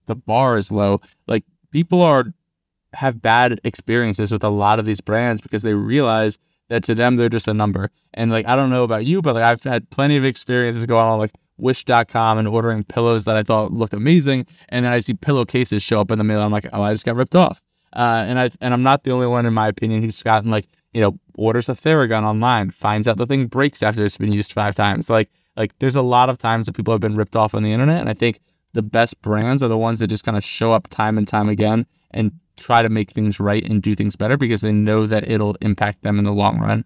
the 0.05 0.13
bar 0.13 0.59
is 0.59 0.71
low. 0.71 1.01
Like 1.25 1.43
people 1.71 2.03
are 2.03 2.25
have 2.93 3.21
bad 3.23 3.59
experiences 3.63 4.31
with 4.31 4.43
a 4.43 4.49
lot 4.49 4.77
of 4.77 4.85
these 4.85 5.01
brands 5.01 5.41
because 5.41 5.63
they 5.63 5.73
realize 5.73 6.37
that 6.69 6.83
to 6.83 6.93
them 6.93 7.15
they're 7.15 7.27
just 7.27 7.47
a 7.47 7.53
number. 7.55 7.89
And 8.13 8.29
like 8.29 8.47
I 8.47 8.55
don't 8.55 8.69
know 8.69 8.83
about 8.83 9.05
you, 9.05 9.23
but 9.23 9.33
like 9.33 9.43
I've 9.43 9.63
had 9.63 9.89
plenty 9.89 10.15
of 10.15 10.23
experiences 10.23 10.85
going 10.85 11.01
on 11.01 11.17
like 11.17 11.31
wish.com 11.57 12.37
and 12.37 12.47
ordering 12.47 12.83
pillows 12.83 13.25
that 13.25 13.35
I 13.35 13.41
thought 13.41 13.71
looked 13.71 13.95
amazing. 13.95 14.45
And 14.69 14.85
then 14.85 14.93
I 14.93 14.99
see 14.99 15.15
pillowcases 15.15 15.81
show 15.81 15.99
up 15.99 16.11
in 16.11 16.19
the 16.19 16.23
mail. 16.23 16.41
I'm 16.41 16.51
like, 16.51 16.67
oh, 16.71 16.83
I 16.83 16.93
just 16.93 17.07
got 17.07 17.15
ripped 17.15 17.35
off. 17.35 17.63
Uh, 17.93 18.25
and 18.27 18.39
I 18.39 18.51
and 18.61 18.75
I'm 18.75 18.83
not 18.83 19.03
the 19.03 19.11
only 19.11 19.25
one 19.25 19.47
in 19.47 19.55
my 19.55 19.67
opinion 19.67 20.03
who's 20.03 20.21
gotten 20.21 20.51
like 20.51 20.67
you 20.97 21.03
know 21.03 21.19
orders 21.35 21.69
a 21.69 21.73
Theragun 21.73 22.23
online, 22.23 22.71
finds 22.71 23.07
out 23.07 23.17
the 23.17 23.27
thing 23.27 23.45
breaks 23.45 23.83
after 23.83 24.03
it's 24.03 24.17
been 24.17 24.33
used 24.33 24.51
five 24.51 24.73
times. 24.73 25.11
Like 25.11 25.29
like 25.55 25.77
there's 25.77 25.95
a 25.95 26.01
lot 26.01 26.27
of 26.27 26.39
times 26.39 26.65
that 26.65 26.75
people 26.75 26.91
have 26.91 27.01
been 27.01 27.13
ripped 27.13 27.35
off 27.35 27.53
on 27.53 27.61
the 27.61 27.71
internet, 27.71 28.01
and 28.01 28.09
I 28.09 28.15
think 28.15 28.39
the 28.73 28.81
best 28.81 29.21
brands 29.21 29.61
are 29.61 29.67
the 29.67 29.77
ones 29.77 29.99
that 29.99 30.07
just 30.07 30.25
kind 30.25 30.35
of 30.35 30.43
show 30.43 30.71
up 30.71 30.87
time 30.89 31.19
and 31.19 31.27
time 31.27 31.49
again 31.49 31.85
and 32.09 32.31
try 32.57 32.81
to 32.81 32.89
make 32.89 33.11
things 33.11 33.39
right 33.39 33.63
and 33.69 33.83
do 33.83 33.93
things 33.93 34.15
better 34.15 34.37
because 34.37 34.61
they 34.61 34.71
know 34.71 35.05
that 35.05 35.29
it'll 35.29 35.55
impact 35.61 36.01
them 36.01 36.17
in 36.17 36.25
the 36.25 36.31
long 36.31 36.59
run. 36.59 36.83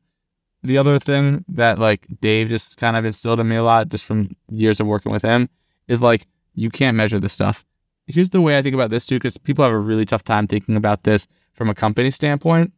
The 0.62 0.78
other 0.78 1.00
thing 1.00 1.46
that 1.48 1.80
like 1.80 2.06
Dave 2.20 2.50
just 2.50 2.78
kind 2.78 2.98
of 2.98 3.06
instilled 3.06 3.40
in 3.40 3.48
me 3.48 3.56
a 3.56 3.64
lot 3.64 3.88
just 3.88 4.06
from 4.06 4.30
years 4.50 4.82
of 4.82 4.88
working 4.88 5.14
with 5.14 5.24
him 5.24 5.48
is 5.88 6.02
like 6.02 6.26
you 6.54 6.70
can't 6.70 6.98
measure 6.98 7.18
this 7.18 7.32
stuff. 7.32 7.64
Here's 8.08 8.30
the 8.32 8.42
way 8.42 8.58
I 8.58 8.62
think 8.62 8.76
about 8.76 8.90
this 8.90 9.06
too, 9.06 9.16
because 9.16 9.38
people 9.38 9.64
have 9.64 9.74
a 9.74 9.80
really 9.80 10.06
tough 10.06 10.26
time 10.26 10.48
thinking 10.48 10.76
about 10.76 11.04
this 11.04 11.30
from 11.54 11.70
a 11.70 11.74
company 11.74 12.12
standpoint. 12.12 12.74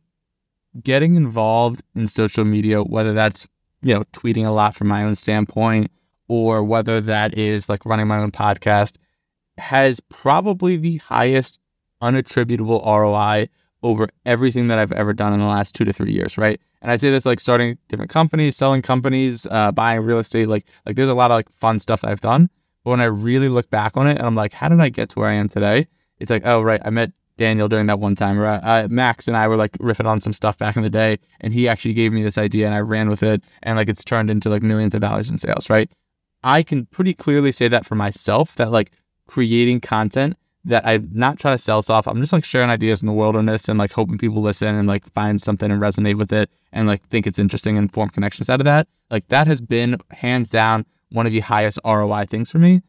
Getting 0.82 1.16
involved 1.16 1.84
in 1.96 2.08
social 2.08 2.46
media, 2.46 2.82
whether 2.82 3.14
that's 3.14 3.48
you 3.82 3.94
know 3.94 4.04
tweeting 4.14 4.46
a 4.46 4.52
lot 4.52 4.76
from 4.76 4.88
my 4.88 5.04
own 5.04 5.16
standpoint, 5.16 5.92
or 6.28 6.64
whether 6.64 7.02
that 7.02 7.38
is 7.38 7.70
like 7.70 7.86
running 7.86 8.08
my 8.08 8.18
own 8.18 8.32
podcast, 8.32 8.98
has 9.58 10.00
probably 10.00 10.78
the 10.78 10.98
highest 10.98 11.60
unattributable 12.02 12.86
ROI 12.86 13.48
over 13.84 14.08
everything 14.26 14.68
that 14.68 14.80
I've 14.80 14.94
ever 14.94 15.14
done 15.14 15.34
in 15.34 15.40
the 15.40 15.46
last 15.46 15.76
two 15.76 15.84
to 15.86 15.94
three 15.94 16.14
years, 16.14 16.38
right? 16.38 16.60
And 16.82 16.92
I'd 16.92 17.02
say 17.02 17.12
that's 17.12 17.26
like 17.26 17.40
starting 17.40 17.78
different 17.90 18.10
companies, 18.12 18.56
selling 18.56 18.82
companies, 18.82 19.46
uh, 19.52 19.72
buying 19.72 20.02
real 20.02 20.20
estate. 20.20 20.48
Like, 20.48 20.66
like 20.86 20.96
there's 20.96 21.10
a 21.10 21.14
lot 21.14 21.32
of 21.32 21.36
like 21.36 21.50
fun 21.50 21.80
stuff 21.80 22.02
that 22.02 22.10
I've 22.10 22.22
done. 22.22 22.50
But 22.84 22.92
when 22.92 23.02
I 23.02 23.06
really 23.06 23.50
look 23.50 23.70
back 23.70 23.98
on 23.98 24.08
it, 24.08 24.18
and 24.18 24.26
I'm 24.26 24.36
like, 24.36 24.54
how 24.54 24.70
did 24.70 24.80
I 24.80 24.90
get 24.90 25.10
to 25.10 25.20
where 25.20 25.30
I 25.30 25.34
am 25.34 25.50
today? 25.50 25.88
It's 26.20 26.32
like, 26.32 26.44
oh 26.46 26.62
right, 26.62 26.82
I 26.84 26.90
met 26.90 27.12
Daniel 27.38 27.68
during 27.68 27.88
that 27.88 28.00
one 28.00 28.16
time. 28.16 28.40
Uh, 28.40 28.88
Max 28.90 29.28
and 29.28 29.36
I 29.36 29.48
were 29.48 29.58
like 29.58 29.72
riffing 29.74 30.06
on 30.06 30.22
some 30.22 30.34
stuff 30.34 30.58
back 30.58 30.76
in 30.76 30.84
the 30.84 30.90
day, 30.90 31.18
and 31.42 31.54
he 31.54 31.68
actually 31.68 31.94
gave 31.94 32.12
me 32.14 32.24
this 32.24 32.38
idea, 32.38 32.66
and 32.66 32.76
I 32.76 32.80
ran 32.80 33.10
with 33.10 33.24
it, 33.24 33.44
and 33.64 33.78
like 33.78 33.90
it's 33.90 34.04
turned 34.04 34.30
into 34.30 34.50
like 34.50 34.64
millions 34.64 34.96
of 34.96 35.02
dollars 35.02 35.30
in 35.30 35.38
sales, 35.38 35.70
right? 35.70 35.92
I 36.44 36.62
can 36.64 36.86
pretty 36.88 37.14
clearly 37.14 37.52
say 37.52 37.68
that 37.70 37.86
for 37.86 37.96
myself 37.96 38.56
that 38.56 38.72
like 38.72 38.92
creating 39.28 39.80
content 39.80 40.38
that 40.66 40.86
I'm 40.86 41.10
not 41.12 41.40
trying 41.40 41.56
to 41.56 41.62
sell 41.62 41.82
stuff. 41.82 42.08
I'm 42.08 42.22
just 42.22 42.34
like 42.34 42.46
sharing 42.46 42.70
ideas 42.70 43.02
in 43.02 43.08
the 43.08 43.14
wilderness 43.14 43.68
and 43.68 43.78
like 43.78 43.92
hoping 43.92 44.18
people 44.18 44.42
listen 44.42 44.76
and 44.76 44.88
like 44.88 45.06
find 45.12 45.42
something 45.42 45.70
and 45.70 45.82
resonate 45.82 46.18
with 46.18 46.32
it 46.32 46.50
and 46.72 46.88
like 46.88 47.02
think 47.02 47.28
it's 47.28 47.40
interesting 47.40 47.78
and 47.78 47.92
form 47.92 48.10
connections 48.10 48.50
out 48.50 48.62
of 48.62 48.66
that. 48.66 48.88
Like 49.10 49.28
that 49.28 49.48
has 49.48 49.62
been 49.62 49.98
hands 50.12 50.50
down 50.50 50.86
one 51.12 51.26
of 51.26 51.32
the 51.32 51.42
highest 51.42 51.80
ROI 51.86 52.26
things 52.26 52.52
for 52.52 52.60
me. 52.60 52.82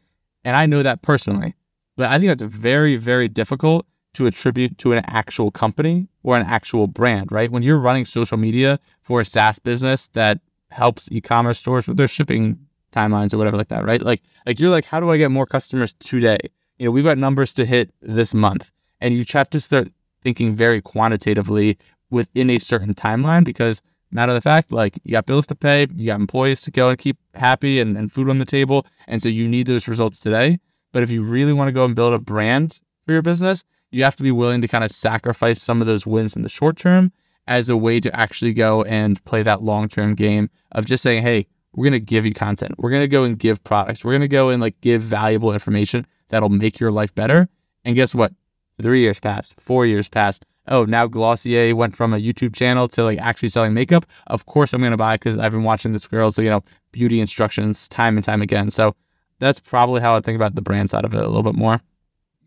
And 0.44 0.54
I 0.56 0.66
know 0.66 0.82
that 0.82 1.02
personally. 1.02 1.54
But 1.96 2.10
I 2.10 2.18
think 2.18 2.28
that's 2.28 2.42
very, 2.42 2.96
very 2.96 3.28
difficult 3.28 3.86
to 4.14 4.26
attribute 4.26 4.78
to 4.78 4.92
an 4.92 5.02
actual 5.06 5.50
company 5.50 6.08
or 6.22 6.36
an 6.36 6.46
actual 6.46 6.86
brand, 6.86 7.30
right? 7.30 7.50
When 7.50 7.62
you're 7.62 7.78
running 7.78 8.04
social 8.04 8.38
media 8.38 8.78
for 9.02 9.20
a 9.20 9.24
SaaS 9.24 9.58
business 9.58 10.08
that 10.08 10.40
helps 10.70 11.10
e-commerce 11.12 11.58
stores 11.58 11.86
with 11.86 11.96
their 11.96 12.08
shipping 12.08 12.58
timelines 12.92 13.34
or 13.34 13.38
whatever 13.38 13.56
like 13.56 13.68
that, 13.68 13.84
right? 13.84 14.00
Like 14.00 14.22
like 14.46 14.60
you're 14.60 14.70
like, 14.70 14.86
how 14.86 15.00
do 15.00 15.10
I 15.10 15.16
get 15.16 15.30
more 15.30 15.46
customers 15.46 15.94
today? 15.94 16.38
You 16.78 16.86
know, 16.86 16.92
we've 16.92 17.04
got 17.04 17.18
numbers 17.18 17.54
to 17.54 17.64
hit 17.64 17.90
this 18.00 18.34
month. 18.34 18.72
And 19.00 19.14
you 19.14 19.24
have 19.32 19.50
to 19.50 19.60
start 19.60 19.88
thinking 20.22 20.54
very 20.54 20.80
quantitatively 20.80 21.76
within 22.10 22.50
a 22.50 22.58
certain 22.58 22.94
timeline 22.94 23.44
because 23.44 23.82
matter 24.10 24.30
of 24.30 24.36
the 24.36 24.40
fact, 24.40 24.72
like 24.72 24.98
you 25.04 25.12
got 25.12 25.26
bills 25.26 25.46
to 25.48 25.54
pay, 25.54 25.86
you 25.92 26.06
got 26.06 26.20
employees 26.20 26.62
to 26.62 26.70
go 26.70 26.88
and 26.88 26.98
keep 26.98 27.18
happy 27.34 27.80
and, 27.80 27.96
and 27.96 28.10
food 28.12 28.30
on 28.30 28.38
the 28.38 28.44
table. 28.44 28.86
And 29.06 29.22
so 29.22 29.28
you 29.28 29.48
need 29.48 29.66
those 29.66 29.88
results 29.88 30.20
today. 30.20 30.58
But 30.92 31.02
if 31.02 31.10
you 31.10 31.24
really 31.24 31.52
want 31.52 31.68
to 31.68 31.72
go 31.72 31.84
and 31.84 31.94
build 31.94 32.14
a 32.14 32.18
brand 32.18 32.80
for 33.02 33.12
your 33.12 33.22
business, 33.22 33.64
you 33.94 34.04
have 34.04 34.16
to 34.16 34.22
be 34.22 34.32
willing 34.32 34.60
to 34.60 34.68
kind 34.68 34.84
of 34.84 34.90
sacrifice 34.90 35.62
some 35.62 35.80
of 35.80 35.86
those 35.86 36.06
wins 36.06 36.36
in 36.36 36.42
the 36.42 36.48
short 36.48 36.76
term 36.76 37.12
as 37.46 37.70
a 37.70 37.76
way 37.76 38.00
to 38.00 38.14
actually 38.14 38.52
go 38.52 38.82
and 38.84 39.22
play 39.24 39.42
that 39.42 39.62
long 39.62 39.88
term 39.88 40.14
game 40.14 40.50
of 40.72 40.84
just 40.84 41.02
saying, 41.02 41.22
hey, 41.22 41.46
we're 41.74 41.84
going 41.84 41.92
to 41.92 42.00
give 42.00 42.26
you 42.26 42.34
content. 42.34 42.74
We're 42.78 42.90
going 42.90 43.02
to 43.02 43.08
go 43.08 43.24
and 43.24 43.38
give 43.38 43.62
products. 43.64 44.04
We're 44.04 44.12
going 44.12 44.22
to 44.22 44.28
go 44.28 44.50
and 44.50 44.60
like 44.60 44.80
give 44.80 45.02
valuable 45.02 45.52
information 45.52 46.06
that'll 46.28 46.48
make 46.48 46.80
your 46.80 46.90
life 46.90 47.14
better. 47.14 47.48
And 47.84 47.94
guess 47.94 48.14
what? 48.14 48.32
Three 48.80 49.02
years 49.02 49.20
passed, 49.20 49.60
four 49.60 49.86
years 49.86 50.08
passed. 50.08 50.44
Oh, 50.66 50.84
now 50.84 51.06
Glossier 51.06 51.76
went 51.76 51.96
from 51.96 52.14
a 52.14 52.18
YouTube 52.18 52.54
channel 52.54 52.88
to 52.88 53.04
like 53.04 53.18
actually 53.20 53.50
selling 53.50 53.74
makeup. 53.74 54.06
Of 54.26 54.46
course, 54.46 54.72
I'm 54.72 54.80
going 54.80 54.90
to 54.90 54.96
buy 54.96 55.16
because 55.16 55.38
I've 55.38 55.52
been 55.52 55.62
watching 55.62 55.92
this 55.92 56.08
girl's, 56.08 56.38
you 56.38 56.48
know, 56.48 56.64
beauty 56.90 57.20
instructions 57.20 57.88
time 57.88 58.16
and 58.16 58.24
time 58.24 58.42
again. 58.42 58.70
So 58.70 58.96
that's 59.38 59.60
probably 59.60 60.00
how 60.00 60.16
I 60.16 60.20
think 60.20 60.36
about 60.36 60.54
the 60.54 60.62
brand 60.62 60.90
side 60.90 61.04
of 61.04 61.14
it 61.14 61.20
a 61.20 61.26
little 61.26 61.42
bit 61.42 61.54
more. 61.54 61.80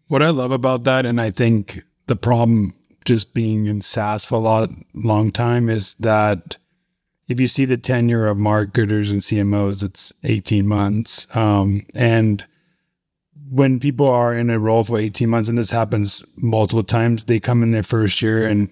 What 0.08 0.24
I 0.24 0.30
love 0.30 0.52
about 0.52 0.84
that, 0.86 1.06
and 1.06 1.20
I 1.20 1.32
think 1.32 1.80
the 2.08 2.16
problem 2.16 2.74
just 3.06 3.34
being 3.34 3.66
in 3.66 3.82
SaaS 3.82 4.26
for 4.26 4.36
a 4.36 4.40
lot 4.40 4.70
long 4.94 5.32
time 5.32 5.70
is 5.70 5.96
that 5.96 6.58
if 7.28 7.40
you 7.40 7.48
see 7.48 7.66
the 7.66 7.78
tenure 7.78 8.28
of 8.28 8.38
marketers 8.38 9.12
and 9.12 9.22
CMOs, 9.22 9.84
it's 9.84 10.14
18 10.24 10.66
months. 10.68 11.34
Um, 11.36 11.82
and 11.96 12.46
when 13.50 13.80
people 13.80 14.08
are 14.08 14.34
in 14.34 14.50
a 14.50 14.60
role 14.60 14.84
for 14.84 14.98
18 14.98 15.30
months, 15.30 15.50
and 15.50 15.58
this 15.58 15.72
happens 15.72 16.26
multiple 16.38 16.84
times, 16.84 17.26
they 17.26 17.40
come 17.40 17.64
in 17.64 17.72
their 17.72 17.84
first 17.84 18.22
year 18.22 18.48
and 18.48 18.70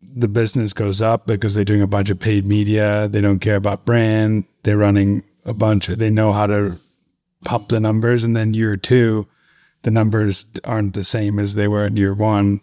the 0.00 0.28
business 0.28 0.72
goes 0.72 1.00
up 1.00 1.26
because 1.26 1.54
they're 1.54 1.64
doing 1.64 1.82
a 1.82 1.86
bunch 1.86 2.10
of 2.10 2.20
paid 2.20 2.44
media. 2.44 3.08
They 3.08 3.20
don't 3.20 3.38
care 3.38 3.56
about 3.56 3.84
brand. 3.84 4.44
They're 4.62 4.76
running 4.76 5.22
a 5.44 5.54
bunch. 5.54 5.88
Of, 5.88 5.98
they 5.98 6.10
know 6.10 6.32
how 6.32 6.46
to 6.46 6.78
pump 7.44 7.68
the 7.68 7.80
numbers. 7.80 8.22
And 8.24 8.36
then 8.36 8.54
year 8.54 8.76
two, 8.76 9.26
the 9.82 9.90
numbers 9.90 10.58
aren't 10.64 10.94
the 10.94 11.04
same 11.04 11.38
as 11.38 11.54
they 11.54 11.68
were 11.68 11.86
in 11.86 11.96
year 11.96 12.14
one. 12.14 12.60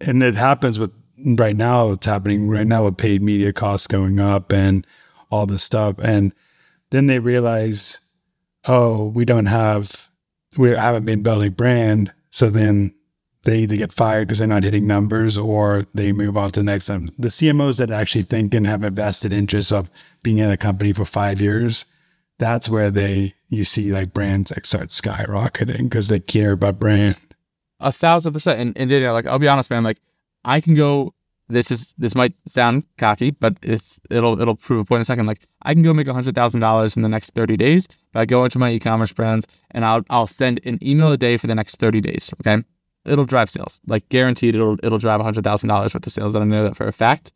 And 0.00 0.22
it 0.22 0.34
happens 0.34 0.78
with 0.78 0.92
right 1.38 1.56
now 1.56 1.92
it's 1.92 2.06
happening 2.06 2.48
right 2.48 2.66
now 2.66 2.84
with 2.84 2.98
paid 2.98 3.22
media 3.22 3.52
costs 3.52 3.86
going 3.86 4.18
up 4.18 4.52
and 4.52 4.86
all 5.30 5.46
this 5.46 5.62
stuff. 5.62 5.98
And 5.98 6.32
then 6.90 7.06
they 7.06 7.18
realize, 7.18 8.00
oh, 8.66 9.08
we 9.08 9.24
don't 9.24 9.46
have, 9.46 10.08
we 10.56 10.70
haven't 10.70 11.04
been 11.04 11.22
building 11.22 11.52
brand. 11.52 12.12
So 12.30 12.50
then 12.50 12.92
they 13.44 13.60
either 13.60 13.76
get 13.76 13.92
fired 13.92 14.28
because 14.28 14.38
they're 14.38 14.48
not 14.48 14.62
hitting 14.62 14.86
numbers 14.86 15.36
or 15.36 15.84
they 15.94 16.12
move 16.12 16.36
on 16.36 16.50
to 16.52 16.60
the 16.60 16.64
next 16.64 16.88
one. 16.88 17.08
The 17.18 17.28
CMOs 17.28 17.78
that 17.78 17.90
actually 17.90 18.22
think 18.22 18.54
and 18.54 18.66
have 18.66 18.84
a 18.84 18.90
vested 18.90 19.32
interest 19.32 19.72
of 19.72 19.90
being 20.22 20.38
in 20.38 20.50
a 20.50 20.56
company 20.56 20.92
for 20.92 21.04
five 21.04 21.40
years, 21.40 21.86
that's 22.42 22.68
where 22.68 22.90
they, 22.90 23.34
you 23.48 23.64
see 23.64 23.92
like 23.92 24.12
brands 24.12 24.50
like 24.50 24.66
start 24.66 24.88
skyrocketing 24.88 25.84
because 25.84 26.08
they 26.08 26.20
care 26.20 26.52
about 26.52 26.78
brand. 26.78 27.24
A 27.80 27.92
thousand 27.92 28.32
percent. 28.32 28.60
And, 28.60 28.76
and 28.78 28.90
then, 28.90 29.12
like, 29.12 29.26
I'll 29.26 29.38
be 29.38 29.48
honest, 29.48 29.70
man, 29.70 29.84
like, 29.84 29.98
I 30.44 30.60
can 30.60 30.74
go. 30.74 31.14
This 31.48 31.70
is 31.70 31.92
this 31.98 32.14
might 32.14 32.34
sound 32.46 32.86
cocky, 32.96 33.30
but 33.32 33.58
it's 33.62 34.00
it'll 34.10 34.40
it'll 34.40 34.56
prove 34.56 34.80
a 34.80 34.84
point 34.84 34.98
in 34.98 35.02
a 35.02 35.04
second. 35.04 35.26
Like 35.26 35.46
I 35.60 35.74
can 35.74 35.82
go 35.82 35.92
make 35.92 36.06
hundred 36.06 36.34
thousand 36.34 36.60
dollars 36.60 36.96
in 36.96 37.02
the 37.02 37.10
next 37.10 37.34
thirty 37.34 37.58
days 37.58 37.88
by 38.12 38.24
going 38.24 38.48
to 38.50 38.58
my 38.58 38.70
e-commerce 38.70 39.12
brands 39.12 39.46
and 39.72 39.84
I'll 39.84 40.02
I'll 40.08 40.28
send 40.28 40.60
an 40.64 40.78
email 40.82 41.12
a 41.12 41.18
day 41.18 41.36
for 41.36 41.48
the 41.48 41.54
next 41.54 41.76
thirty 41.76 42.00
days. 42.00 42.32
Okay, 42.40 42.62
it'll 43.04 43.26
drive 43.26 43.50
sales, 43.50 43.82
like 43.86 44.08
guaranteed. 44.08 44.54
It'll 44.54 44.78
it'll 44.82 44.98
drive 44.98 45.20
hundred 45.20 45.44
thousand 45.44 45.68
dollars 45.68 45.92
worth 45.92 46.06
of 46.06 46.12
sales. 46.12 46.36
I 46.36 46.44
know 46.44 46.62
that 46.62 46.76
for 46.76 46.86
a 46.86 46.92
fact. 46.92 47.32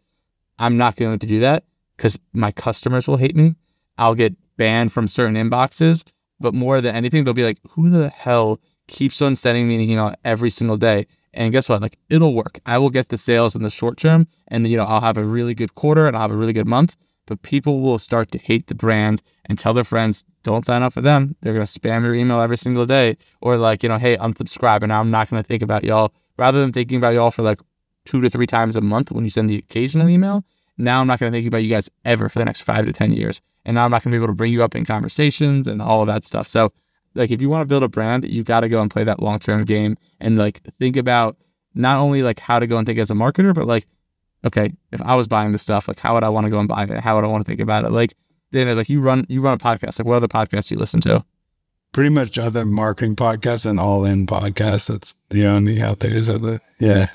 I'm 0.58 0.78
not 0.78 0.96
going 0.96 1.18
to 1.18 1.26
do 1.26 1.40
that 1.40 1.64
because 1.96 2.18
my 2.32 2.52
customers 2.52 3.06
will 3.08 3.18
hate 3.18 3.36
me. 3.36 3.56
I'll 3.98 4.14
get 4.14 4.34
banned 4.56 4.92
from 4.92 5.08
certain 5.08 5.36
inboxes, 5.36 6.04
but 6.40 6.54
more 6.54 6.80
than 6.80 6.94
anything, 6.94 7.24
they'll 7.24 7.34
be 7.34 7.44
like, 7.44 7.58
"Who 7.72 7.88
the 7.88 8.08
hell 8.08 8.60
keeps 8.88 9.20
on 9.22 9.36
sending 9.36 9.68
me 9.68 9.76
an 9.76 9.80
email 9.80 10.14
every 10.24 10.50
single 10.50 10.76
day?" 10.76 11.06
And 11.36 11.52
guess 11.52 11.68
what? 11.68 11.82
Like 11.82 11.98
it'll 12.08 12.34
work. 12.34 12.60
I 12.64 12.78
will 12.78 12.90
get 12.90 13.08
the 13.10 13.18
sales 13.18 13.54
in 13.54 13.62
the 13.62 13.70
short 13.70 13.98
term 13.98 14.26
and 14.48 14.66
you 14.66 14.76
know, 14.76 14.84
I'll 14.84 15.02
have 15.02 15.18
a 15.18 15.24
really 15.24 15.54
good 15.54 15.74
quarter 15.74 16.06
and 16.06 16.16
I'll 16.16 16.22
have 16.22 16.30
a 16.30 16.36
really 16.36 16.54
good 16.54 16.66
month, 16.66 16.96
but 17.26 17.42
people 17.42 17.80
will 17.80 17.98
start 17.98 18.30
to 18.32 18.38
hate 18.38 18.66
the 18.68 18.74
brand 18.74 19.22
and 19.44 19.58
tell 19.58 19.74
their 19.74 19.84
friends, 19.84 20.24
don't 20.42 20.64
sign 20.64 20.82
up 20.82 20.94
for 20.94 21.02
them. 21.02 21.36
They're 21.42 21.52
to 21.52 21.60
spam 21.60 22.02
your 22.02 22.14
email 22.14 22.40
every 22.40 22.56
single 22.56 22.86
day 22.86 23.16
or 23.40 23.56
like, 23.58 23.82
you 23.82 23.88
know, 23.88 23.98
hey, 23.98 24.16
unsubscribe 24.16 24.82
and 24.82 24.92
I'm 24.92 25.10
not 25.10 25.28
to 25.28 25.42
think 25.42 25.62
about 25.62 25.84
y'all 25.84 26.12
rather 26.38 26.60
than 26.60 26.72
thinking 26.72 26.96
about 26.96 27.14
y'all 27.14 27.30
for 27.30 27.42
like 27.42 27.58
two 28.06 28.20
to 28.22 28.30
three 28.30 28.46
times 28.46 28.76
a 28.76 28.80
month 28.80 29.12
when 29.12 29.24
you 29.24 29.30
send 29.30 29.50
the 29.50 29.58
occasional 29.58 30.08
email. 30.08 30.44
Now 30.78 31.00
I'm 31.00 31.06
not 31.06 31.18
going 31.18 31.32
to 31.32 31.36
think 31.36 31.48
about 31.48 31.62
you 31.62 31.70
guys 31.70 31.90
ever 32.04 32.28
for 32.28 32.38
the 32.38 32.44
next 32.44 32.62
five 32.62 32.86
to 32.86 32.92
10 32.92 33.12
years. 33.12 33.40
And 33.64 33.74
now 33.74 33.84
I'm 33.84 33.90
not 33.90 34.02
going 34.02 34.12
to 34.12 34.18
be 34.18 34.22
able 34.22 34.32
to 34.32 34.36
bring 34.36 34.52
you 34.52 34.62
up 34.62 34.74
in 34.74 34.84
conversations 34.84 35.66
and 35.66 35.80
all 35.80 36.02
of 36.02 36.06
that 36.06 36.24
stuff. 36.24 36.46
So 36.46 36.70
like 37.14 37.30
if 37.30 37.40
you 37.40 37.48
want 37.48 37.62
to 37.62 37.72
build 37.72 37.82
a 37.82 37.88
brand, 37.88 38.28
you 38.28 38.44
got 38.44 38.60
to 38.60 38.68
go 38.68 38.80
and 38.80 38.90
play 38.90 39.04
that 39.04 39.20
long 39.20 39.38
term 39.38 39.64
game 39.64 39.96
and 40.20 40.36
like 40.36 40.60
think 40.60 40.96
about 40.96 41.36
not 41.74 42.00
only 42.00 42.22
like 42.22 42.38
how 42.38 42.58
to 42.58 42.66
go 42.66 42.78
and 42.78 42.86
think 42.86 42.98
as 42.98 43.10
a 43.10 43.14
marketer, 43.14 43.54
but 43.54 43.66
like, 43.66 43.86
okay, 44.44 44.72
if 44.92 45.02
I 45.02 45.16
was 45.16 45.28
buying 45.28 45.52
this 45.52 45.62
stuff, 45.62 45.88
like 45.88 45.98
how 45.98 46.14
would 46.14 46.24
I 46.24 46.28
want 46.28 46.44
to 46.46 46.50
go 46.50 46.58
and 46.58 46.68
buy 46.68 46.84
it? 46.84 47.00
How 47.00 47.16
would 47.16 47.24
I 47.24 47.28
want 47.28 47.44
to 47.44 47.48
think 47.50 47.60
about 47.60 47.84
it? 47.84 47.90
Like, 47.90 48.14
then 48.52 48.74
like 48.76 48.88
you 48.88 49.00
run 49.00 49.26
you 49.28 49.40
run 49.40 49.54
a 49.54 49.58
podcast. 49.58 49.98
Like 49.98 50.06
what 50.06 50.16
other 50.16 50.28
podcasts 50.28 50.68
do 50.68 50.76
you 50.76 50.78
listen 50.78 51.00
to? 51.02 51.24
Pretty 51.92 52.10
much 52.10 52.38
other 52.38 52.64
marketing 52.64 53.16
podcasts 53.16 53.66
and 53.68 53.80
all 53.80 54.04
in 54.04 54.26
podcasts. 54.26 54.88
That's 54.88 55.14
the 55.30 55.46
only 55.46 55.80
out 55.80 56.00
there. 56.00 56.14
Is 56.14 56.28
the 56.28 56.60
yeah. 56.78 57.06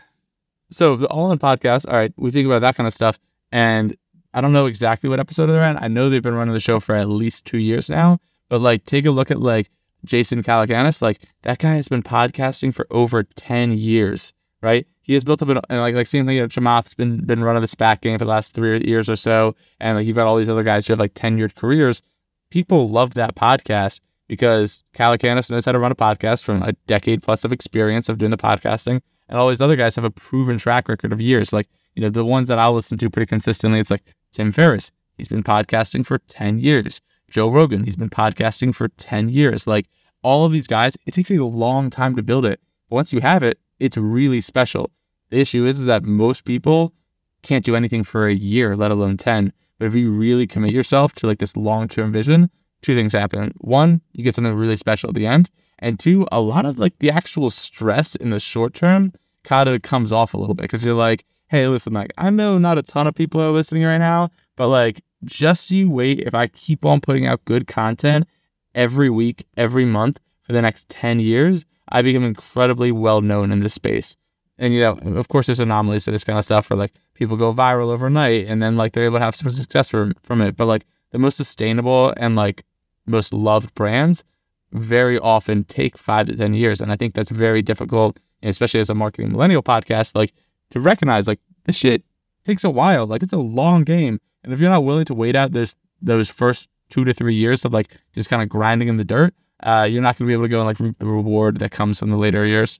So 0.69 0.95
the 0.95 1.07
all 1.07 1.31
in 1.31 1.39
podcast. 1.39 1.87
All 1.87 1.95
right, 1.95 2.13
we 2.17 2.31
think 2.31 2.47
about 2.47 2.61
that 2.61 2.75
kind 2.75 2.87
of 2.87 2.93
stuff, 2.93 3.19
and 3.51 3.95
I 4.33 4.41
don't 4.41 4.53
know 4.53 4.65
exactly 4.65 5.09
what 5.09 5.19
episode 5.19 5.47
they're 5.47 5.69
in. 5.69 5.77
I 5.77 5.87
know 5.87 6.09
they've 6.09 6.21
been 6.21 6.35
running 6.35 6.53
the 6.53 6.59
show 6.59 6.79
for 6.79 6.95
at 6.95 7.09
least 7.09 7.45
two 7.45 7.57
years 7.57 7.89
now, 7.89 8.19
but 8.49 8.61
like 8.61 8.85
take 8.85 9.05
a 9.05 9.11
look 9.11 9.31
at 9.31 9.39
like 9.39 9.69
Jason 10.05 10.41
Calacanis, 10.41 11.01
like 11.01 11.21
that 11.43 11.59
guy 11.59 11.75
has 11.75 11.89
been 11.89 12.03
podcasting 12.03 12.73
for 12.73 12.87
over 12.89 13.23
10 13.23 13.73
years, 13.73 14.33
right? 14.61 14.87
He 15.01 15.13
has 15.13 15.23
built 15.23 15.41
up 15.41 15.49
an, 15.49 15.59
like, 15.69 15.95
like 15.95 16.07
same 16.07 16.25
thing, 16.25 16.35
you 16.35 16.41
know, 16.41 16.47
Chamath's 16.47 16.93
been, 16.93 17.25
been 17.25 17.43
running 17.43 17.61
this 17.61 17.75
back 17.75 18.01
game 18.01 18.17
for 18.17 18.25
the 18.25 18.31
last 18.31 18.55
three 18.55 18.83
years 18.85 19.09
or 19.09 19.15
so. 19.15 19.55
And 19.79 19.97
like, 19.97 20.07
you've 20.07 20.15
got 20.15 20.27
all 20.27 20.37
these 20.37 20.49
other 20.49 20.63
guys 20.63 20.87
who 20.87 20.93
have 20.93 20.99
like 20.99 21.13
tenured 21.13 21.55
careers. 21.55 22.01
People 22.49 22.89
love 22.89 23.13
that 23.15 23.35
podcast 23.35 23.99
because 24.27 24.83
Calacanis 24.95 25.51
knows 25.51 25.65
how 25.65 25.73
to 25.73 25.79
run 25.79 25.91
a 25.91 25.95
podcast 25.95 26.43
from 26.43 26.63
a 26.63 26.73
decade 26.87 27.21
plus 27.21 27.43
of 27.43 27.51
experience 27.51 28.07
of 28.07 28.17
doing 28.17 28.31
the 28.31 28.37
podcasting. 28.37 29.01
And 29.27 29.39
all 29.39 29.49
these 29.49 29.61
other 29.61 29.75
guys 29.75 29.95
have 29.95 30.05
a 30.05 30.11
proven 30.11 30.57
track 30.57 30.87
record 30.87 31.11
of 31.11 31.21
years. 31.21 31.51
Like, 31.51 31.67
you 31.95 32.01
know, 32.01 32.09
the 32.09 32.25
ones 32.25 32.47
that 32.49 32.59
I'll 32.59 32.73
listen 32.73 32.97
to 32.99 33.09
pretty 33.09 33.27
consistently, 33.27 33.79
it's 33.79 33.91
like 33.91 34.03
Tim 34.31 34.51
Ferriss. 34.51 34.91
He's 35.17 35.27
been 35.27 35.43
podcasting 35.43 36.05
for 36.05 36.17
10 36.17 36.59
years. 36.59 37.01
Joe 37.29 37.49
Rogan, 37.49 37.85
he's 37.85 37.97
been 37.97 38.09
podcasting 38.09 38.73
for 38.75 38.87
10 38.87 39.29
years. 39.29 39.67
Like 39.67 39.87
all 40.23 40.45
of 40.45 40.51
these 40.51 40.67
guys, 40.67 40.97
it 41.05 41.13
takes 41.13 41.31
a 41.31 41.43
long 41.43 41.89
time 41.89 42.15
to 42.15 42.23
build 42.23 42.45
it. 42.45 42.59
But 42.89 42.95
once 42.97 43.13
you 43.13 43.21
have 43.21 43.43
it, 43.43 43.59
it's 43.79 43.97
really 43.97 44.41
special. 44.41 44.91
The 45.29 45.39
issue 45.39 45.65
is, 45.65 45.79
is 45.79 45.85
that 45.85 46.03
most 46.03 46.45
people 46.45 46.93
can't 47.41 47.65
do 47.65 47.75
anything 47.75 48.03
for 48.03 48.27
a 48.27 48.33
year, 48.33 48.75
let 48.75 48.91
alone 48.91 49.17
10. 49.17 49.53
But 49.79 49.85
if 49.87 49.95
you 49.95 50.11
really 50.11 50.45
commit 50.45 50.71
yourself 50.71 51.13
to 51.15 51.27
like 51.27 51.39
this 51.39 51.57
long 51.57 51.87
term 51.87 52.11
vision, 52.11 52.51
two 52.81 52.95
things 52.95 53.13
happen. 53.13 53.53
One, 53.59 54.01
you 54.13 54.23
get 54.23 54.35
something 54.35 54.55
really 54.55 54.77
special 54.77 55.09
at 55.09 55.15
the 55.15 55.25
end. 55.25 55.49
And 55.79 55.99
two, 55.99 56.27
a 56.31 56.41
lot 56.41 56.65
of 56.65 56.77
like 56.77 56.99
the 56.99 57.09
actual 57.09 57.49
stress 57.49 58.15
in 58.15 58.29
the 58.29 58.39
short 58.39 58.73
term 58.73 59.13
kind 59.43 59.67
of 59.67 59.81
comes 59.81 60.11
off 60.11 60.33
a 60.33 60.37
little 60.37 60.53
bit 60.53 60.63
because 60.63 60.85
you're 60.85 60.93
like, 60.93 61.25
hey, 61.51 61.67
listen, 61.67 61.91
like 61.91 62.13
I 62.17 62.29
know 62.29 62.57
not 62.57 62.77
a 62.77 62.81
ton 62.81 63.07
of 63.07 63.13
people 63.13 63.41
are 63.41 63.51
listening 63.51 63.83
right 63.83 63.97
now, 63.97 64.29
but 64.55 64.69
like 64.69 65.01
just 65.25 65.69
you 65.69 65.91
wait. 65.91 66.21
If 66.21 66.33
I 66.33 66.47
keep 66.47 66.85
on 66.85 67.01
putting 67.01 67.25
out 67.25 67.43
good 67.43 67.67
content 67.67 68.25
every 68.73 69.09
week, 69.09 69.45
every 69.57 69.83
month 69.83 70.21
for 70.43 70.53
the 70.53 70.61
next 70.61 70.87
10 70.87 71.19
years, 71.19 71.65
I 71.89 72.01
become 72.03 72.23
incredibly 72.23 72.93
well 72.93 73.19
known 73.19 73.51
in 73.51 73.59
this 73.59 73.73
space. 73.73 74.15
And, 74.57 74.73
you 74.73 74.79
know, 74.79 74.93
of 75.17 75.27
course, 75.27 75.47
there's 75.47 75.59
anomalies 75.59 76.05
to 76.05 76.11
this 76.11 76.23
kind 76.23 76.39
of 76.39 76.45
stuff 76.45 76.69
where 76.69 76.77
like 76.77 76.93
people 77.15 77.35
go 77.35 77.51
viral 77.51 77.91
overnight 77.91 78.47
and 78.47 78.61
then 78.61 78.77
like 78.77 78.93
they're 78.93 79.05
able 79.05 79.19
to 79.19 79.25
have 79.25 79.35
some 79.35 79.51
success 79.51 79.89
from, 79.89 80.13
from 80.21 80.41
it. 80.41 80.55
But 80.55 80.67
like 80.67 80.85
the 81.11 81.19
most 81.19 81.35
sustainable 81.35 82.13
and 82.15 82.35
like 82.37 82.63
most 83.05 83.33
loved 83.33 83.75
brands 83.75 84.23
very 84.71 85.19
often 85.19 85.65
take 85.65 85.97
five 85.97 86.27
to 86.27 86.37
10 86.37 86.53
years. 86.53 86.79
And 86.79 86.93
I 86.93 86.95
think 86.95 87.13
that's 87.13 87.31
very 87.31 87.61
difficult, 87.61 88.17
especially 88.41 88.79
as 88.79 88.89
a 88.89 88.95
marketing 88.95 89.33
millennial 89.33 89.63
podcast, 89.63 90.15
like 90.15 90.31
to 90.71 90.79
recognize 90.79 91.27
like 91.27 91.39
this 91.65 91.75
shit 91.75 92.03
takes 92.43 92.63
a 92.63 92.69
while. 92.69 93.05
Like 93.05 93.23
it's 93.23 93.33
a 93.33 93.37
long 93.37 93.83
game. 93.83 94.19
And 94.43 94.51
if 94.51 94.59
you're 94.59 94.69
not 94.69 94.83
willing 94.83 95.05
to 95.05 95.13
wait 95.13 95.35
out 95.35 95.51
this 95.51 95.75
those 96.01 96.29
first 96.29 96.69
two 96.89 97.05
to 97.05 97.13
three 97.13 97.35
years 97.35 97.63
of 97.63 97.73
like 97.73 97.95
just 98.13 98.29
kind 98.29 98.41
of 98.41 98.49
grinding 98.49 98.87
in 98.87 98.97
the 98.97 99.05
dirt, 99.05 99.33
uh, 99.61 99.87
you're 99.89 100.01
not 100.01 100.17
going 100.17 100.25
to 100.25 100.27
be 100.27 100.33
able 100.33 100.43
to 100.43 100.49
go 100.49 100.59
and 100.59 100.67
like 100.67 100.79
reap 100.79 100.97
the 100.97 101.05
reward 101.05 101.57
that 101.57 101.71
comes 101.71 101.99
from 101.99 102.09
the 102.09 102.17
later 102.17 102.45
years. 102.45 102.79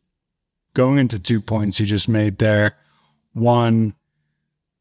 Going 0.74 0.98
into 0.98 1.22
two 1.22 1.42
points 1.42 1.80
you 1.80 1.86
just 1.86 2.10
made 2.10 2.38
there. 2.38 2.78
One, 3.34 3.94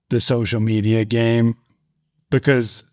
the 0.08 0.20
social 0.20 0.60
media 0.60 1.04
game, 1.04 1.54
because 2.30 2.90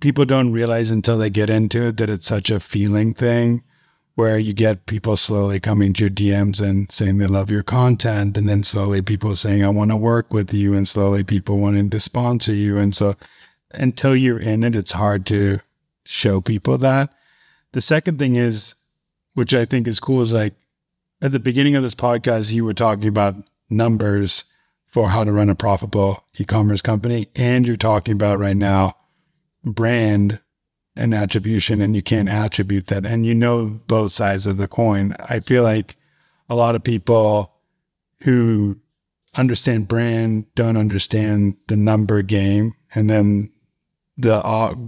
people 0.00 0.24
don't 0.24 0.52
realize 0.52 0.90
until 0.90 1.18
they 1.18 1.30
get 1.30 1.48
into 1.48 1.88
it 1.88 1.96
that 1.96 2.10
it's 2.10 2.26
such 2.26 2.50
a 2.50 2.60
feeling 2.60 3.14
thing 3.14 3.62
where 4.14 4.38
you 4.38 4.52
get 4.52 4.86
people 4.86 5.16
slowly 5.16 5.58
coming 5.58 5.92
to 5.92 6.04
your 6.04 6.10
DMs 6.10 6.62
and 6.62 6.90
saying 6.90 7.18
they 7.18 7.26
love 7.26 7.50
your 7.50 7.62
content, 7.62 8.36
and 8.36 8.48
then 8.48 8.62
slowly 8.62 9.02
people 9.02 9.34
saying, 9.34 9.64
I 9.64 9.68
want 9.70 9.90
to 9.90 9.96
work 9.96 10.32
with 10.32 10.54
you, 10.54 10.74
and 10.74 10.86
slowly 10.86 11.24
people 11.24 11.58
wanting 11.58 11.90
to 11.90 12.00
sponsor 12.00 12.54
you. 12.54 12.76
And 12.78 12.94
so 12.94 13.14
until 13.72 14.14
you're 14.14 14.38
in 14.38 14.62
it, 14.62 14.76
it's 14.76 14.92
hard 14.92 15.26
to 15.26 15.58
show 16.04 16.40
people 16.40 16.78
that. 16.78 17.10
The 17.72 17.80
second 17.80 18.18
thing 18.18 18.36
is, 18.36 18.76
which 19.34 19.52
I 19.52 19.64
think 19.64 19.88
is 19.88 19.98
cool, 19.98 20.22
is 20.22 20.32
like 20.32 20.54
at 21.20 21.32
the 21.32 21.40
beginning 21.40 21.74
of 21.74 21.82
this 21.82 21.94
podcast, 21.94 22.52
you 22.52 22.64
were 22.64 22.74
talking 22.74 23.08
about 23.08 23.34
numbers 23.68 24.44
for 24.86 25.08
how 25.08 25.24
to 25.24 25.32
run 25.32 25.48
a 25.48 25.56
profitable 25.56 26.22
e 26.38 26.44
commerce 26.44 26.80
company. 26.80 27.26
And 27.34 27.66
you're 27.66 27.76
talking 27.76 28.14
about 28.14 28.38
right 28.38 28.56
now 28.56 28.92
brand 29.64 30.38
an 30.96 31.12
attribution 31.12 31.80
and 31.80 31.96
you 31.96 32.02
can't 32.02 32.28
attribute 32.28 32.86
that. 32.88 33.04
And 33.04 33.26
you 33.26 33.34
know 33.34 33.80
both 33.88 34.12
sides 34.12 34.46
of 34.46 34.56
the 34.56 34.68
coin. 34.68 35.14
I 35.28 35.40
feel 35.40 35.62
like 35.62 35.96
a 36.48 36.54
lot 36.54 36.74
of 36.74 36.84
people 36.84 37.52
who 38.22 38.78
understand 39.36 39.88
brand 39.88 40.46
don't 40.54 40.76
understand 40.76 41.56
the 41.66 41.76
number 41.76 42.22
game. 42.22 42.72
And 42.94 43.10
then 43.10 43.50
the 44.16 44.40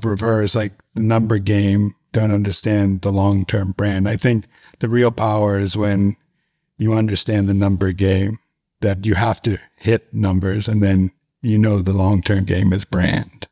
reverse, 0.04 0.54
like 0.54 0.72
the 0.94 1.02
number 1.02 1.38
game, 1.38 1.94
don't 2.12 2.30
understand 2.30 3.02
the 3.02 3.12
long 3.12 3.44
term 3.44 3.72
brand. 3.72 4.08
I 4.08 4.16
think 4.16 4.46
the 4.78 4.88
real 4.88 5.10
power 5.10 5.58
is 5.58 5.76
when 5.76 6.16
you 6.78 6.94
understand 6.94 7.48
the 7.48 7.54
number 7.54 7.92
game 7.92 8.38
that 8.80 9.04
you 9.04 9.14
have 9.14 9.42
to 9.42 9.58
hit 9.78 10.12
numbers 10.14 10.68
and 10.68 10.82
then 10.82 11.10
you 11.42 11.58
know 11.58 11.80
the 11.80 11.92
long 11.92 12.22
term 12.22 12.44
game 12.44 12.72
is 12.72 12.84
brand. 12.84 13.48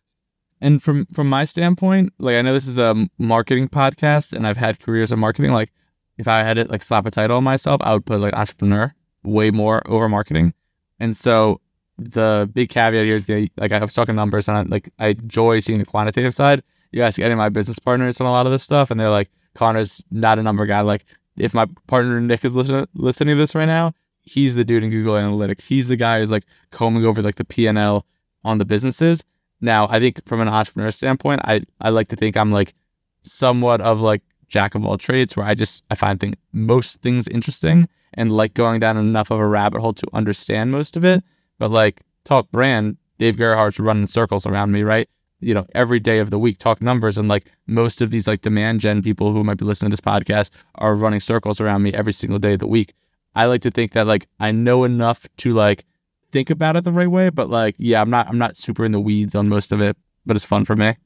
And 0.65 0.83
from 0.83 1.05
from 1.13 1.29
my 1.29 1.45
standpoint, 1.45 2.15
like 2.19 2.37
I 2.37 2.41
know 2.41 2.55
this 2.55 2.67
is 2.67 2.79
a 2.79 3.07
marketing 3.19 3.69
podcast, 3.69 4.33
and 4.33 4.47
I've 4.47 4.57
had 4.57 4.81
careers 4.81 5.13
in 5.13 5.19
marketing. 5.19 5.53
Like 5.53 5.71
if 6.17 6.27
I 6.27 6.39
had 6.39 6.57
to 6.57 6.65
like 6.65 6.83
slap 6.83 7.05
a 7.05 7.11
title 7.11 7.37
on 7.37 7.45
myself, 7.45 7.83
I 7.85 7.93
would 7.93 8.07
put 8.07 8.19
like 8.19 8.33
entrepreneur 8.33 8.95
way 9.25 9.51
more 9.51 9.83
over 9.87 10.09
marketing. 10.09 10.55
And 10.99 11.15
so 11.15 11.61
the 11.99 12.51
big 12.51 12.71
caveat 12.71 13.05
here 13.05 13.17
is 13.17 13.27
the, 13.27 13.51
like 13.59 13.73
I 13.73 13.79
was 13.79 13.93
talking 13.93 14.15
numbers, 14.15 14.49
and 14.49 14.57
I, 14.57 14.63
like 14.63 14.89
I 14.99 15.09
enjoy 15.09 15.61
seeing 15.61 15.81
the 15.81 15.85
quantitative 15.85 16.35
side. 16.35 16.63
You 16.93 17.03
ask 17.03 17.21
any 17.21 17.33
of 17.33 17.39
my 17.39 17.51
business 17.51 17.79
partners 17.79 18.19
on 18.23 18.27
a 18.27 18.31
lot 18.31 18.47
of 18.47 18.53
this 18.53 18.63
stuff, 18.63 18.91
and 18.91 18.99
they're 18.99 19.11
like, 19.11 19.29
Connor's 19.55 20.03
not 20.11 20.39
a 20.39 20.43
number 20.43 20.65
guy. 20.65 20.81
Like 20.81 21.05
if 21.37 21.53
my 21.53 21.67
partner 21.89 22.19
Nick 22.23 22.43
is 22.43 22.57
listening 22.57 22.87
listening 22.95 23.35
to 23.35 23.39
this 23.39 23.55
right 23.55 23.69
now, 23.69 23.93
he's 24.23 24.55
the 24.55 24.65
dude 24.65 24.83
in 24.83 24.89
Google 24.89 25.17
Analytics. 25.17 25.67
He's 25.67 25.89
the 25.89 25.97
guy 25.97 26.21
who's 26.21 26.31
like 26.31 26.47
combing 26.71 27.05
over 27.05 27.21
like 27.21 27.35
the 27.35 27.45
P 27.45 27.67
and 27.67 27.77
L 27.77 28.07
on 28.45 28.57
the 28.57 28.65
businesses. 28.65 29.27
Now, 29.65 29.89
I 29.89 29.99
think 29.99 30.23
from 30.27 30.43
an 30.43 30.49
entrepreneur 30.49 30.91
standpoint, 30.91 31.41
I, 31.43 31.63
I 31.81 31.89
like 31.89 32.09
to 32.09 32.17
think 32.17 32.37
I'm 32.37 32.51
like 32.51 32.75
somewhat 33.23 33.81
of 33.81 33.99
like 33.99 34.21
jack 34.47 34.75
of 34.75 34.85
all 34.85 34.99
trades 34.99 35.39
where 35.39 35.47
I 35.47 35.55
just 35.55 35.87
I 35.91 35.95
find 35.95 36.21
thing, 36.21 36.35
most 36.53 37.01
things 37.01 37.27
interesting 37.29 37.89
and 38.13 38.31
like 38.31 38.53
going 38.53 38.79
down 38.79 38.99
enough 38.99 39.31
of 39.31 39.41
a 39.41 39.47
rabbit 39.47 39.81
hole 39.81 39.95
to 39.95 40.07
understand 40.13 40.71
most 40.71 40.99
of 40.99 41.05
it. 41.05 41.25
But 41.59 41.71
like 41.71 42.03
talk 42.25 42.51
brand, 42.51 42.99
Dave 43.17 43.39
Gerhardt's 43.39 43.81
running 43.81 44.07
circles 44.07 44.47
around 44.47 44.71
me, 44.71 44.83
right? 44.83 45.09
You 45.41 45.55
know, 45.55 45.67
every 45.75 45.99
day 45.99 46.19
of 46.19 46.29
the 46.29 46.39
week, 46.39 46.59
talk 46.59 46.83
numbers. 46.83 47.17
And 47.17 47.27
like 47.27 47.47
most 47.67 48.03
of 48.03 48.11
these 48.11 48.29
like 48.29 48.43
demand 48.43 48.81
gen 48.81 49.01
people 49.01 49.33
who 49.33 49.45
might 49.45 49.57
be 49.57 49.65
listening 49.65 49.91
to 49.91 49.95
this 49.95 50.01
podcast 50.03 50.51
are 50.75 50.95
running 50.95 51.21
circles 51.21 51.59
around 51.59 51.83
me 51.83 51.95
every 51.95 52.13
single 52.13 52.39
day 52.39 52.53
of 52.53 52.59
the 52.59 52.69
week. 52.69 52.93
I 53.35 53.47
like 53.47 53.63
to 53.63 53.71
think 53.71 53.93
that 53.93 54.07
like 54.07 54.27
I 54.39 54.53
know 54.53 54.85
enough 54.85 55.27
to 55.39 55.55
like 55.55 55.87
think 56.35 56.51
about 56.51 56.75
it 56.75 56.83
the 56.83 56.93
right 56.93 57.11
way. 57.11 57.31
But 57.31 57.49
like, 57.49 57.77
yeah, 57.79 58.03
I'm 58.03 58.11
not 58.11 58.29
I'm 58.29 58.39
not 58.39 58.59
super 58.59 58.85
in 58.85 58.93
the 58.93 59.01
weeds 59.01 59.35
on 59.35 59.49
most 59.49 59.73
of 59.73 59.81
it, 59.81 59.97
but 60.27 60.37
it's 60.37 60.45
fun 60.45 60.67
for 60.67 60.77
me. 60.77 60.97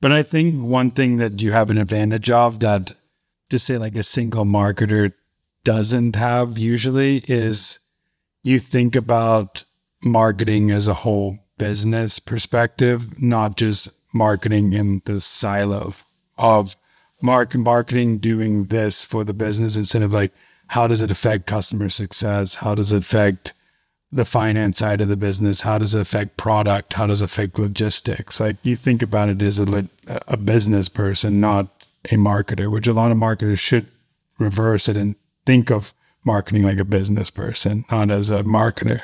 But 0.00 0.10
I 0.10 0.22
think 0.22 0.54
one 0.56 0.90
thing 0.90 1.18
that 1.18 1.42
you 1.42 1.52
have 1.52 1.70
an 1.70 1.78
advantage 1.78 2.30
of 2.30 2.60
that 2.60 2.92
to 3.50 3.58
say 3.58 3.76
like 3.76 3.94
a 3.94 4.02
single 4.02 4.44
marketer 4.44 5.12
doesn't 5.62 6.16
have 6.16 6.56
usually 6.56 7.22
is 7.28 7.78
you 8.42 8.58
think 8.58 8.96
about 8.96 9.64
marketing 10.02 10.70
as 10.70 10.88
a 10.88 10.94
whole 10.94 11.38
business 11.58 12.18
perspective, 12.18 13.20
not 13.20 13.58
just 13.58 13.90
marketing 14.14 14.72
in 14.72 15.02
the 15.04 15.20
silo 15.20 15.92
of 16.38 16.74
mark 17.20 17.54
marketing 17.54 18.16
doing 18.16 18.64
this 18.64 19.04
for 19.04 19.24
the 19.24 19.34
business 19.34 19.76
instead 19.76 20.00
of 20.00 20.10
like 20.10 20.32
how 20.68 20.86
does 20.86 21.02
it 21.02 21.10
affect 21.10 21.46
customer 21.46 21.90
success? 21.90 22.54
How 22.54 22.74
does 22.74 22.92
it 22.92 22.98
affect 22.98 23.52
the 24.12 24.24
finance 24.24 24.78
side 24.78 25.00
of 25.00 25.08
the 25.08 25.16
business? 25.16 25.60
How 25.60 25.78
does 25.78 25.94
it 25.94 26.00
affect 26.00 26.36
product? 26.36 26.94
How 26.94 27.06
does 27.06 27.22
it 27.22 27.26
affect 27.26 27.58
logistics? 27.58 28.40
Like 28.40 28.56
you 28.62 28.76
think 28.76 29.02
about 29.02 29.28
it 29.28 29.40
as 29.42 29.58
a, 29.60 29.88
a 30.26 30.36
business 30.36 30.88
person, 30.88 31.40
not 31.40 31.66
a 32.06 32.16
marketer, 32.16 32.70
which 32.70 32.86
a 32.86 32.92
lot 32.92 33.10
of 33.10 33.16
marketers 33.16 33.60
should 33.60 33.86
reverse 34.38 34.88
it 34.88 34.96
and 34.96 35.16
think 35.46 35.70
of 35.70 35.92
marketing 36.24 36.62
like 36.62 36.78
a 36.78 36.84
business 36.84 37.30
person, 37.30 37.84
not 37.90 38.10
as 38.10 38.30
a 38.30 38.42
marketer. 38.42 39.00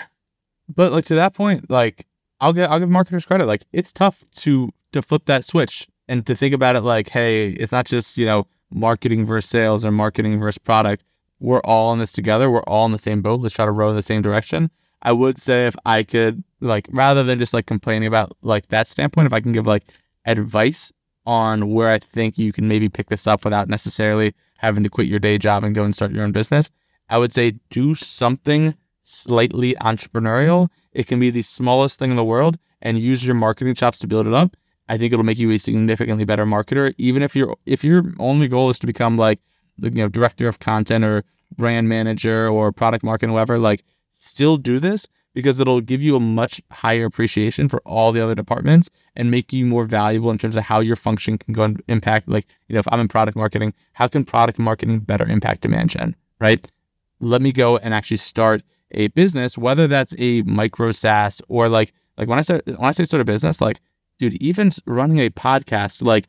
But 0.69 0.93
like 0.93 1.05
to 1.07 1.15
that 1.15 1.35
point, 1.35 1.71
like 1.71 2.07
I'll 2.41 2.53
get 2.53 2.71
I'll 2.71 2.81
give 2.81 2.89
marketers 2.89 3.27
credit. 3.27 3.47
Like 3.47 3.65
it's 3.73 3.93
tough 3.93 4.25
to 4.37 4.71
to 4.93 5.03
flip 5.03 5.27
that 5.27 5.45
switch 5.45 5.87
and 6.09 6.27
to 6.27 6.35
think 6.35 6.55
about 6.55 6.77
it 6.77 6.83
like, 6.83 7.11
hey, 7.11 7.49
it's 7.51 7.73
not 7.73 7.87
just, 7.87 8.19
you 8.19 8.27
know, 8.27 8.47
marketing 8.71 9.25
versus 9.25 9.49
sales 9.49 9.85
or 9.85 9.91
marketing 9.91 10.39
versus 10.39 10.59
product. 10.59 11.05
We're 11.39 11.61
all 11.61 11.93
in 11.93 11.99
this 11.99 12.13
together. 12.13 12.51
We're 12.51 12.63
all 12.63 12.87
in 12.87 12.93
the 12.93 12.99
same 12.99 13.23
boat. 13.23 13.41
Let's 13.41 13.55
try 13.55 13.67
to 13.67 13.71
row 13.71 13.91
in 13.91 13.97
the 13.97 14.03
same 14.03 14.23
direction. 14.23 14.71
I 15.07 15.13
would 15.13 15.39
say 15.39 15.67
if 15.67 15.77
I 15.87 16.03
could 16.03 16.43
like 16.61 16.89
rather 16.91 17.23
than 17.23 17.39
just 17.39 17.55
like 17.55 17.67
complaining 17.67 18.09
about 18.09 18.37
like 18.43 18.67
that 18.69 18.89
standpoint, 18.89 19.27
if 19.27 19.33
I 19.33 19.41
can 19.41 19.53
give 19.53 19.65
like 19.65 19.85
advice 20.25 20.93
on 21.25 21.71
where 21.71 21.93
I 21.93 22.01
think 22.01 22.37
you 22.37 22.53
can 22.53 22.67
maybe 22.67 22.89
pick 22.89 23.07
this 23.07 23.29
up 23.29 23.45
without 23.45 23.69
necessarily 23.69 24.35
having 24.59 24.83
to 24.83 24.91
quit 24.91 25.07
your 25.07 25.21
day 25.21 25.39
job 25.39 25.63
and 25.63 25.77
go 25.77 25.85
and 25.85 25.95
start 25.95 26.11
your 26.11 26.25
own 26.25 26.33
business, 26.33 26.73
I 27.09 27.19
would 27.19 27.33
say 27.33 27.53
do 27.71 27.95
something 27.95 28.75
slightly 29.03 29.75
entrepreneurial. 29.75 30.71
It 30.93 31.07
can 31.07 31.21
be 31.21 31.31
the 31.31 31.43
smallest 31.43 32.01
thing 32.01 32.11
in 32.11 32.17
the 32.17 32.25
world 32.25 32.59
and 32.83 32.99
use 32.99 33.25
your 33.25 33.37
marketing 33.37 33.75
chops 33.75 34.01
to 34.01 34.09
build 34.09 34.27
it 34.27 34.35
up. 34.35 34.57
I 34.89 34.99
think 34.99 35.13
it'll 35.13 35.25
make 35.25 35.39
you 35.39 35.53
a 35.53 35.59
significantly 35.59 36.25
better 36.25 36.45
marketer. 36.45 36.93
Even 36.99 37.23
if 37.23 37.37
your 37.37 37.57
if 37.65 37.85
your 37.85 38.13
only 38.19 38.49
goal 38.49 38.71
is 38.71 38.81
to 38.81 38.89
become 38.89 39.17
like 39.17 39.39
you 39.79 39.91
know 39.91 40.09
director 40.09 40.49
of 40.49 40.59
content 40.59 41.05
or 41.05 41.23
brand 41.57 41.89
manager 41.89 42.49
or 42.49 42.73
product 42.73 43.05
marketing, 43.05 43.33
whatever, 43.33 43.57
like 43.57 43.85
still 44.17 44.57
do 44.57 44.79
this 44.79 45.07
because 45.35 45.61
it'll 45.61 45.83
give 45.83 46.01
you 46.01 46.17
a 46.17 46.21
much 46.21 46.63
higher 46.73 47.05
appreciation 47.05 47.69
for 47.69 47.81
all 47.85 48.11
the 48.11 48.23
other 48.23 48.35
departments 48.35 48.89
and 49.15 49.31
make 49.31 49.53
you 49.53 49.67
more 49.67 49.85
valuable 49.85 50.31
in 50.31 50.39
terms 50.39 50.57
of 50.57 50.65
how 50.65 50.81
your 50.81 50.97
function 50.97 51.37
can 51.37 51.53
go 51.53 51.65
and 51.65 51.83
impact. 51.89 52.27
Like, 52.27 52.47
you 52.69 52.75
know, 52.75 52.79
if 52.79 52.89
I'm 52.91 53.01
in 53.01 53.09
product 53.09 53.37
marketing, 53.37 53.75
how 53.93 54.09
can 54.09 54.25
product 54.25 54.59
marketing 54.59 55.01
better 55.01 55.27
impact 55.27 55.61
demand 55.61 55.91
gen, 55.91 56.17
right? 56.41 56.67
Let 57.21 57.43
me 57.43 57.53
go 57.53 57.77
and 57.77 57.93
actually 57.93 58.17
start 58.17 58.63
a 58.93 59.09
business, 59.09 59.59
whether 59.59 59.87
that's 59.87 60.15
a 60.19 60.43
micro 60.43 60.93
SaaS 60.93 61.43
or 61.49 61.69
like 61.69 61.93
like 62.17 62.29
when 62.29 62.39
I 62.39 62.43
say 62.43 62.61
when 62.65 62.79
I 62.81 62.93
say 62.93 63.05
start 63.05 63.21
a 63.21 63.25
business, 63.25 63.61
like 63.61 63.81
dude, 64.19 64.41
even 64.43 64.71
running 64.87 65.19
a 65.21 65.29
podcast 65.29 66.03
like 66.03 66.27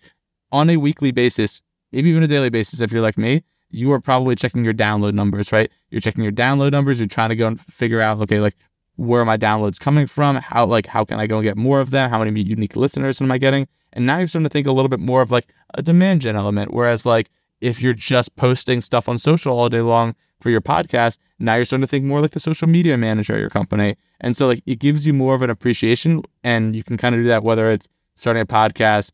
on 0.52 0.70
a 0.70 0.78
weekly 0.78 1.12
basis, 1.12 1.62
maybe 1.94 2.10
even 2.10 2.24
a 2.24 2.28
daily 2.28 2.50
basis, 2.50 2.82
if 2.82 2.92
you're 2.92 3.02
like 3.02 3.18
me, 3.18 3.44
you 3.70 3.92
are 3.92 4.00
probably 4.00 4.36
checking 4.36 4.64
your 4.64 4.74
download 4.74 5.14
numbers, 5.14 5.52
right? 5.52 5.72
You're 5.90 6.02
checking 6.02 6.24
your 6.24 6.34
download 6.34 6.72
numbers. 6.72 7.00
You're 7.00 7.08
trying 7.08 7.30
to 7.30 7.36
go 7.36 7.48
and 7.48 7.60
figure 7.60 8.02
out, 8.02 8.20
okay, 8.22 8.40
like 8.40 8.56
where 8.98 9.22
are 9.22 9.26
my 9.26 9.38
downloads 9.38 9.80
coming 9.80 10.08
from? 10.08 10.38
How 10.38 10.66
like 10.66 10.88
how 10.88 11.06
can 11.06 11.20
I 11.20 11.28
go 11.28 11.38
and 11.38 11.44
get 11.44 11.58
more 11.58 11.80
of 11.80 11.92
them? 11.92 12.10
How 12.10 12.24
many 12.24 12.42
unique 12.42 12.76
listeners 12.76 13.22
am 13.22 13.32
I 13.32 13.38
getting? 13.38 13.68
And 13.94 14.06
now 14.06 14.18
you're 14.18 14.28
starting 14.28 14.46
to 14.46 14.50
think 14.50 14.68
a 14.68 14.72
little 14.72 14.90
bit 14.90 15.00
more 15.00 15.22
of 15.22 15.32
like 15.32 15.46
a 15.76 15.82
demand 15.82 16.22
gen 16.22 16.36
element. 16.36 16.74
Whereas 16.74 17.06
like 17.06 17.30
if 17.62 17.82
you're 17.82 17.94
just 17.94 18.36
posting 18.36 18.82
stuff 18.82 19.08
on 19.08 19.18
social 19.18 19.58
all 19.58 19.70
day 19.70 19.82
long 19.82 20.16
for 20.42 20.50
your 20.50 20.62
podcast, 20.62 21.20
now 21.40 21.56
you're 21.56 21.66
starting 21.66 21.84
to 21.84 21.88
think 21.88 22.06
more 22.06 22.22
like 22.22 22.36
a 22.36 22.40
social 22.40 22.68
media 22.68 22.98
manager 22.98 23.34
at 23.34 23.40
your 23.40 23.50
company. 23.50 23.96
And 24.20 24.36
so 24.36 24.48
like 24.48 24.62
it 24.66 24.80
gives 24.80 25.06
you 25.06 25.14
more 25.14 25.36
of 25.36 25.44
an 25.44 25.50
appreciation 25.50 26.24
and 26.44 26.76
you 26.76 26.84
can 26.84 26.98
kind 26.98 27.16
of 27.16 27.22
do 27.22 27.28
that 27.28 27.44
whether 27.44 27.72
it's 27.72 27.88
starting 28.16 28.42
a 28.42 28.46
podcast, 28.46 29.12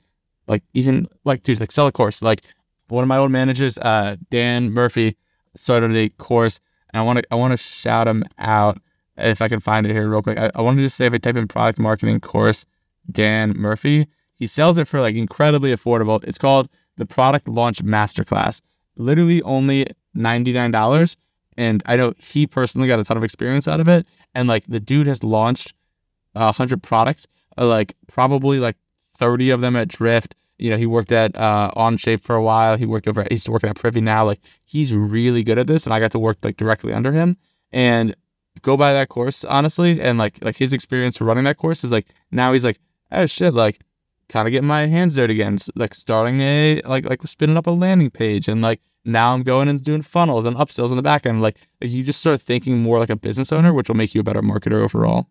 like 0.48 0.64
even 0.74 1.08
like 1.26 1.44
dude, 1.44 1.60
like 1.60 1.72
sell 1.72 1.88
a 1.88 1.92
course. 1.92 2.22
Like 2.22 2.42
one 2.94 3.04
of 3.04 3.08
my 3.08 3.18
old 3.18 3.32
managers, 3.32 3.78
uh, 3.80 4.16
Dan 4.30 4.72
Murphy, 4.72 5.18
started 5.56 5.96
a 5.96 6.10
course 6.10 6.60
and 6.94 7.02
I 7.02 7.04
want 7.04 7.20
to 7.20 7.26
I 7.32 7.36
want 7.36 7.52
to 7.52 7.58
shout 7.58 8.08
him 8.08 8.24
out 8.38 8.78
if 9.18 9.42
I 9.42 9.48
can 9.48 9.60
find 9.60 9.86
it 9.86 9.92
here 9.92 10.08
real 10.08 10.22
quick. 10.22 10.40
I, 10.40 10.52
I 10.56 10.62
wanted 10.62 10.82
to 10.82 10.90
say 10.90 11.08
if 11.08 11.14
I 11.14 11.18
type 11.18 11.36
in 11.36 11.48
product 11.48 11.80
marketing 11.80 12.20
course, 12.20 12.66
Dan 13.12 13.54
Murphy, 13.58 14.08
he 14.36 14.48
sells 14.48 14.78
it 14.78 14.88
for 14.88 15.02
like 15.02 15.16
incredibly 15.16 15.72
affordable. 15.72 16.24
It's 16.24 16.38
called 16.38 16.70
the 16.98 17.06
Product 17.06 17.48
Launch 17.48 17.84
Masterclass. 17.84 18.62
Literally 18.96 19.42
only 19.42 19.88
$99. 20.16 21.18
And 21.58 21.84
I 21.86 21.98
know 21.98 22.14
he 22.18 22.48
personally 22.48 22.88
got 22.88 23.00
a 23.00 23.04
ton 23.04 23.18
of 23.18 23.24
experience 23.24 23.68
out 23.68 23.80
of 23.80 23.88
it. 23.88 24.08
And 24.36 24.48
like 24.48 24.66
the 24.66 24.80
dude 24.80 25.08
has 25.08 25.24
launched 25.24 25.74
100 26.34 26.82
products, 26.84 27.28
like 27.58 27.96
probably 28.08 28.60
like 28.60 28.78
30 29.00 29.50
of 29.50 29.62
them 29.62 29.76
at 29.76 29.88
Drift. 29.88 30.36
You 30.58 30.72
know, 30.72 30.78
he 30.78 30.86
worked 30.86 31.12
at 31.12 31.38
uh, 31.38 31.72
OnShape 31.76 32.22
for 32.22 32.36
a 32.36 32.44
while. 32.44 32.78
He 32.78 32.86
worked 32.86 33.08
over, 33.08 33.22
at, 33.22 33.32
he's 33.32 33.50
working 33.50 33.70
at 33.70 33.76
Privy 33.76 34.02
now. 34.02 34.26
Like 34.26 34.40
he's 34.66 34.94
really 34.94 35.44
good 35.44 35.58
at 35.58 35.68
this. 35.68 35.86
And 35.86 35.94
I 35.94 36.00
got 36.00 36.12
to 36.12 36.20
work 36.20 36.38
like 36.44 36.58
directly 36.58 36.94
under 36.94 37.12
him. 37.12 37.38
And 37.72 38.16
go 38.62 38.78
by 38.78 38.94
that 38.94 39.10
course 39.10 39.44
honestly 39.44 40.00
and 40.00 40.18
like 40.18 40.44
like 40.44 40.56
his 40.56 40.74
experience 40.74 41.20
running 41.20 41.46
that 41.46 41.58
course 41.58 41.84
is 41.84 41.92
like 41.92 42.08
now 42.32 42.54
he's 42.54 42.66
like 42.66 42.80
oh 43.12 43.26
shit 43.26 43.54
like 43.54 43.80
kind 44.30 44.48
of 44.48 44.52
getting 44.52 44.68
my 44.68 44.86
hands 44.86 45.16
dirty 45.16 45.34
again 45.34 45.58
like 45.76 45.94
starting 45.94 46.40
a 46.40 46.82
like 46.86 47.06
like 47.06 47.22
spinning 47.24 47.58
up 47.58 47.68
a 47.68 47.72
landing 47.72 48.10
page 48.10 48.48
and 48.48 48.62
like 48.62 48.80
now 49.06 49.34
I'm 49.34 49.42
going 49.42 49.68
and 49.68 49.84
doing 49.84 50.02
funnels 50.02 50.46
and 50.46 50.56
upsells 50.56 50.92
in 50.92 50.98
the 50.98 51.04
back 51.04 51.26
end 51.26 51.42
like 51.42 51.58
you 51.82 52.04
just 52.04 52.22
start 52.22 52.40
thinking 52.40 52.82
more 52.82 53.00
like 53.00 53.10
a 53.10 53.16
business 53.16 53.52
owner 53.52 53.74
which 53.74 53.90
will 53.90 53.98
make 53.98 54.16
you 54.16 54.22
a 54.22 54.24
better 54.24 54.42
marketer 54.42 54.82
overall 54.82 55.28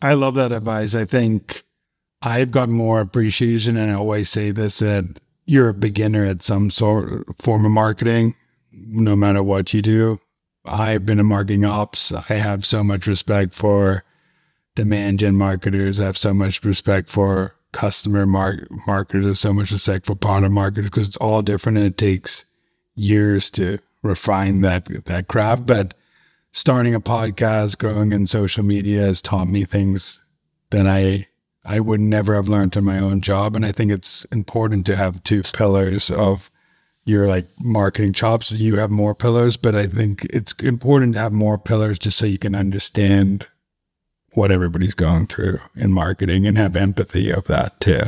I 0.00 0.14
love 0.14 0.34
that 0.36 0.52
advice 0.52 0.94
I 0.94 1.04
think 1.04 1.62
I've 2.20 2.50
got 2.50 2.68
more 2.68 3.00
appreciation 3.00 3.76
and 3.76 3.90
I 3.90 3.94
always 3.94 4.28
say 4.28 4.50
this 4.50 4.80
that 4.80 5.18
you're 5.46 5.68
a 5.68 5.74
beginner 5.74 6.24
at 6.24 6.42
some 6.42 6.70
sort 6.70 7.24
form 7.40 7.64
of 7.64 7.70
marketing 7.70 8.34
no 8.72 9.16
matter 9.16 9.42
what 9.42 9.72
you 9.72 9.82
do 9.82 10.18
I've 10.68 11.06
been 11.06 11.18
in 11.18 11.26
marketing 11.26 11.64
ops. 11.64 12.12
I 12.12 12.34
have 12.34 12.64
so 12.64 12.84
much 12.84 13.06
respect 13.06 13.54
for 13.54 14.04
demand 14.74 15.20
gen 15.20 15.36
marketers. 15.36 16.00
I 16.00 16.06
have 16.06 16.18
so 16.18 16.34
much 16.34 16.64
respect 16.64 17.08
for 17.08 17.54
customer 17.72 18.26
mar- 18.26 18.66
marketers. 18.86 19.24
I 19.24 19.28
have 19.28 19.38
so 19.38 19.52
much 19.52 19.72
respect 19.72 20.06
for 20.06 20.14
product 20.14 20.52
marketers 20.52 20.90
because 20.90 21.08
it's 21.08 21.16
all 21.16 21.42
different 21.42 21.78
and 21.78 21.86
it 21.86 21.96
takes 21.96 22.46
years 22.94 23.50
to 23.50 23.78
refine 24.02 24.60
that 24.60 24.86
that 25.06 25.28
craft. 25.28 25.66
But 25.66 25.94
starting 26.52 26.94
a 26.94 27.00
podcast, 27.00 27.78
growing 27.78 28.12
in 28.12 28.26
social 28.26 28.64
media 28.64 29.00
has 29.00 29.22
taught 29.22 29.48
me 29.48 29.64
things 29.64 30.24
that 30.70 30.86
I 30.86 31.26
I 31.68 31.80
would 31.80 32.00
never 32.00 32.34
have 32.34 32.48
learned 32.48 32.74
in 32.76 32.84
my 32.84 32.98
own 32.98 33.20
job. 33.20 33.54
And 33.54 33.64
I 33.64 33.72
think 33.72 33.92
it's 33.92 34.24
important 34.26 34.86
to 34.86 34.96
have 34.96 35.22
two 35.22 35.42
pillars 35.42 36.10
of 36.10 36.50
your 37.04 37.26
like 37.26 37.44
marketing 37.60 38.14
chops, 38.14 38.50
you 38.52 38.76
have 38.76 38.90
more 38.90 39.14
pillars, 39.14 39.58
but 39.58 39.74
I 39.74 39.86
think 39.86 40.24
it's 40.26 40.54
important 40.62 41.14
to 41.14 41.20
have 41.20 41.32
more 41.32 41.58
pillars 41.58 41.98
just 41.98 42.16
so 42.16 42.24
you 42.24 42.38
can 42.38 42.54
understand 42.54 43.46
what 44.32 44.50
everybody's 44.50 44.94
going 44.94 45.26
through 45.26 45.58
in 45.74 45.92
marketing 45.92 46.46
and 46.46 46.56
have 46.56 46.74
empathy 46.74 47.30
of 47.30 47.46
that 47.48 47.80
too. 47.80 48.02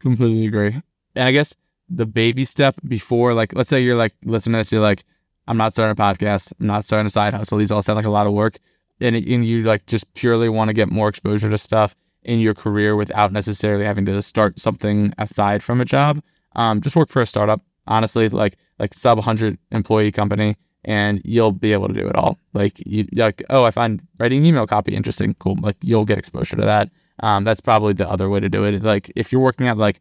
Completely 0.00 0.46
agree. 0.46 0.82
And 1.14 1.24
I 1.24 1.32
guess 1.32 1.54
the 1.88 2.06
baby 2.06 2.44
step 2.44 2.74
before, 2.86 3.32
like, 3.32 3.54
let's 3.54 3.70
say 3.70 3.80
you're 3.80 3.96
like 3.96 4.14
listening 4.24 4.54
to 4.54 4.58
this, 4.58 4.72
you're 4.72 4.82
like, 4.82 5.04
I'm 5.46 5.56
not 5.56 5.72
starting 5.72 5.92
a 5.92 5.94
podcast, 5.94 6.52
I'm 6.60 6.66
not 6.66 6.84
starting 6.84 7.06
a 7.06 7.10
side 7.10 7.32
hustle. 7.32 7.56
These 7.56 7.70
all 7.70 7.82
sound 7.82 7.96
like 7.96 8.06
a 8.06 8.10
lot 8.10 8.26
of 8.26 8.34
work. 8.34 8.58
And, 9.00 9.16
and 9.16 9.44
you 9.44 9.62
like 9.62 9.86
just 9.86 10.12
purely 10.14 10.50
want 10.50 10.68
to 10.68 10.74
get 10.74 10.88
more 10.88 11.08
exposure 11.08 11.48
to 11.48 11.58
stuff 11.58 11.96
in 12.24 12.40
your 12.40 12.54
career 12.54 12.96
without 12.96 13.32
necessarily 13.32 13.84
having 13.84 14.06
to 14.06 14.22
start 14.22 14.60
something 14.60 15.12
aside 15.18 15.62
from 15.62 15.80
a 15.80 15.84
job. 15.84 16.22
Um, 16.54 16.80
just 16.80 16.96
work 16.96 17.08
for 17.08 17.22
a 17.22 17.26
startup 17.26 17.60
honestly, 17.86 18.28
like 18.28 18.56
like 18.78 18.94
sub 18.94 19.18
100 19.18 19.58
employee 19.70 20.12
company, 20.12 20.56
and 20.84 21.20
you'll 21.24 21.52
be 21.52 21.72
able 21.72 21.88
to 21.88 21.94
do 21.94 22.08
it 22.08 22.16
all. 22.16 22.38
Like 22.52 22.84
you 22.86 23.06
like, 23.12 23.42
oh, 23.50 23.64
I 23.64 23.70
find 23.70 24.02
writing 24.18 24.44
email 24.44 24.66
copy 24.66 24.94
interesting, 24.94 25.34
cool. 25.38 25.56
Like 25.60 25.76
you'll 25.82 26.04
get 26.04 26.18
exposure 26.18 26.56
to 26.56 26.62
that. 26.62 26.90
Um, 27.20 27.44
that's 27.44 27.60
probably 27.60 27.92
the 27.92 28.08
other 28.08 28.28
way 28.28 28.40
to 28.40 28.48
do 28.48 28.64
it. 28.64 28.82
Like 28.82 29.10
if 29.16 29.32
you're 29.32 29.42
working 29.42 29.68
at 29.68 29.76
like 29.76 30.00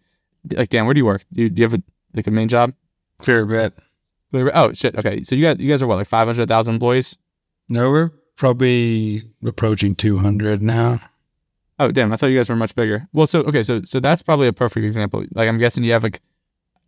like 0.55 0.69
Dan, 0.69 0.85
where 0.85 0.93
do 0.93 0.99
you 0.99 1.05
work? 1.05 1.25
Do 1.33 1.43
you, 1.43 1.49
do 1.49 1.61
you 1.61 1.67
have 1.69 1.79
a 1.79 1.83
like 2.13 2.27
a 2.27 2.31
main 2.31 2.47
job? 2.47 2.73
Fair 3.21 3.45
bit. 3.45 3.73
Oh 4.33 4.73
shit. 4.73 4.95
Okay, 4.95 5.23
so 5.23 5.35
you 5.35 5.43
guys 5.43 5.59
you 5.59 5.69
guys 5.69 5.81
are 5.81 5.87
what 5.87 5.97
like 5.97 6.07
500,000 6.07 6.73
employees? 6.73 7.17
No, 7.69 7.89
we're 7.89 8.11
probably 8.35 9.21
approaching 9.45 9.95
200 9.95 10.61
now. 10.61 10.97
Oh 11.81 11.91
damn! 11.91 12.13
I 12.13 12.15
thought 12.15 12.27
you 12.27 12.37
guys 12.37 12.47
were 12.47 12.55
much 12.55 12.75
bigger. 12.75 13.07
Well, 13.11 13.25
so 13.25 13.39
okay, 13.39 13.63
so 13.63 13.81
so 13.81 13.99
that's 13.99 14.21
probably 14.21 14.47
a 14.47 14.53
perfect 14.53 14.85
example. 14.85 15.25
Like 15.33 15.49
I'm 15.49 15.57
guessing 15.57 15.83
you 15.83 15.93
have 15.93 16.03
like 16.03 16.21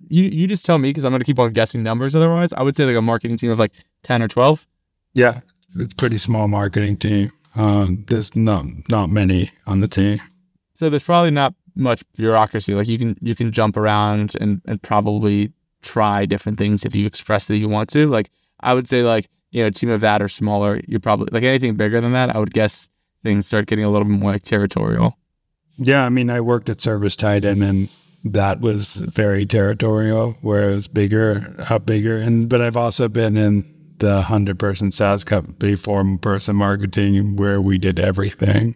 you 0.07 0.25
you 0.25 0.47
just 0.47 0.67
tell 0.67 0.77
me 0.77 0.91
because 0.91 1.03
I'm 1.03 1.11
going 1.11 1.19
to 1.19 1.25
keep 1.25 1.39
on 1.39 1.51
guessing 1.51 1.81
numbers. 1.81 2.15
Otherwise, 2.15 2.53
I 2.53 2.61
would 2.61 2.75
say 2.75 2.85
like 2.85 2.95
a 2.95 3.01
marketing 3.01 3.37
team 3.37 3.49
of 3.49 3.57
like 3.57 3.73
ten 4.03 4.21
or 4.21 4.27
twelve. 4.27 4.67
Yeah, 5.15 5.39
it's 5.75 5.95
pretty 5.95 6.19
small 6.19 6.47
marketing 6.47 6.97
team. 6.97 7.31
Um, 7.55 8.05
there's 8.07 8.35
not 8.35 8.65
not 8.87 9.09
many 9.09 9.49
on 9.65 9.79
the 9.79 9.87
team. 9.87 10.19
So 10.75 10.91
there's 10.91 11.03
probably 11.03 11.31
not 11.31 11.55
much 11.75 12.03
bureaucracy. 12.15 12.75
Like 12.75 12.87
you 12.87 12.99
can 12.99 13.15
you 13.19 13.33
can 13.33 13.51
jump 13.51 13.77
around 13.77 14.35
and 14.39 14.61
and 14.67 14.79
probably 14.83 15.53
try 15.81 16.27
different 16.27 16.59
things 16.59 16.85
if 16.85 16.95
you 16.95 17.07
express 17.07 17.47
that 17.47 17.57
you 17.57 17.67
want 17.67 17.89
to. 17.89 18.05
Like 18.05 18.29
I 18.59 18.75
would 18.75 18.87
say 18.87 19.01
like 19.01 19.27
you 19.49 19.63
know 19.63 19.69
a 19.69 19.71
team 19.71 19.89
of 19.89 20.01
that 20.01 20.21
or 20.21 20.29
smaller. 20.29 20.79
You're 20.87 20.99
probably 20.99 21.29
like 21.31 21.43
anything 21.43 21.73
bigger 21.77 21.99
than 21.99 22.13
that. 22.13 22.35
I 22.35 22.37
would 22.37 22.53
guess 22.53 22.89
things 23.23 23.47
start 23.47 23.65
getting 23.65 23.85
a 23.85 23.89
little 23.89 24.07
bit 24.07 24.19
more 24.19 24.33
like 24.33 24.43
territorial. 24.43 25.17
Yeah, 25.77 26.05
I 26.05 26.09
mean, 26.09 26.29
I 26.29 26.41
worked 26.41 26.69
at 26.69 26.81
Service 26.81 27.15
Titan, 27.15 27.63
and 27.63 27.89
that 28.23 28.61
was 28.61 28.97
very 28.97 29.45
territorial, 29.45 30.33
where 30.41 30.69
it 30.69 30.75
was 30.75 30.87
bigger, 30.87 31.55
up 31.69 31.85
bigger. 31.85 32.17
And 32.17 32.47
but 32.47 32.61
I've 32.61 32.77
also 32.77 33.07
been 33.07 33.35
in 33.37 33.63
the 33.97 34.21
hundred 34.23 34.59
person 34.59 34.91
SaaS 34.91 35.23
company, 35.23 35.75
four 35.75 36.05
person 36.21 36.55
marketing, 36.55 37.37
where 37.37 37.59
we 37.59 37.77
did 37.77 37.99
everything. 37.99 38.75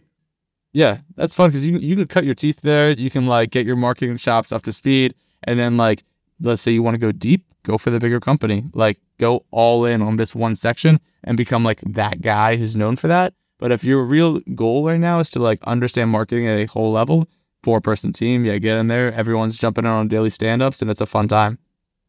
Yeah, 0.73 0.97
that's 1.15 1.35
fun 1.35 1.49
because 1.49 1.67
you 1.67 1.77
you 1.77 1.95
can 1.95 2.07
cut 2.07 2.25
your 2.25 2.33
teeth 2.33 2.61
there. 2.61 2.91
You 2.91 3.09
can 3.09 3.27
like 3.27 3.51
get 3.51 3.65
your 3.65 3.75
marketing 3.75 4.17
chops 4.17 4.51
up 4.51 4.63
to 4.63 4.73
speed, 4.73 5.13
and 5.43 5.59
then 5.59 5.77
like 5.77 6.03
let's 6.39 6.61
say 6.61 6.71
you 6.71 6.83
want 6.83 6.95
to 6.95 6.99
go 6.99 7.11
deep, 7.11 7.45
go 7.63 7.77
for 7.77 7.89
the 7.89 7.99
bigger 7.99 8.19
company. 8.19 8.63
Like 8.73 8.99
go 9.17 9.45
all 9.51 9.85
in 9.85 10.01
on 10.01 10.17
this 10.17 10.35
one 10.35 10.55
section 10.55 10.99
and 11.23 11.37
become 11.37 11.63
like 11.63 11.81
that 11.81 12.21
guy 12.21 12.55
who's 12.55 12.77
known 12.77 12.95
for 12.95 13.07
that. 13.07 13.33
But 13.59 13.71
if 13.71 13.83
your 13.83 14.03
real 14.03 14.39
goal 14.55 14.85
right 14.85 14.99
now 14.99 15.19
is 15.19 15.29
to 15.31 15.39
like 15.39 15.63
understand 15.63 16.11
marketing 16.11 16.47
at 16.47 16.59
a 16.59 16.65
whole 16.65 16.91
level, 16.91 17.27
four 17.63 17.81
person 17.81 18.13
team. 18.13 18.45
Yeah, 18.45 18.57
get 18.59 18.77
in 18.77 18.87
there. 18.87 19.11
Everyone's 19.11 19.59
jumping 19.59 19.85
in 19.85 19.91
on 19.91 20.07
daily 20.07 20.29
stand 20.29 20.61
ups 20.61 20.81
and 20.81 20.89
it's 20.89 21.01
a 21.01 21.05
fun 21.05 21.27
time. 21.27 21.59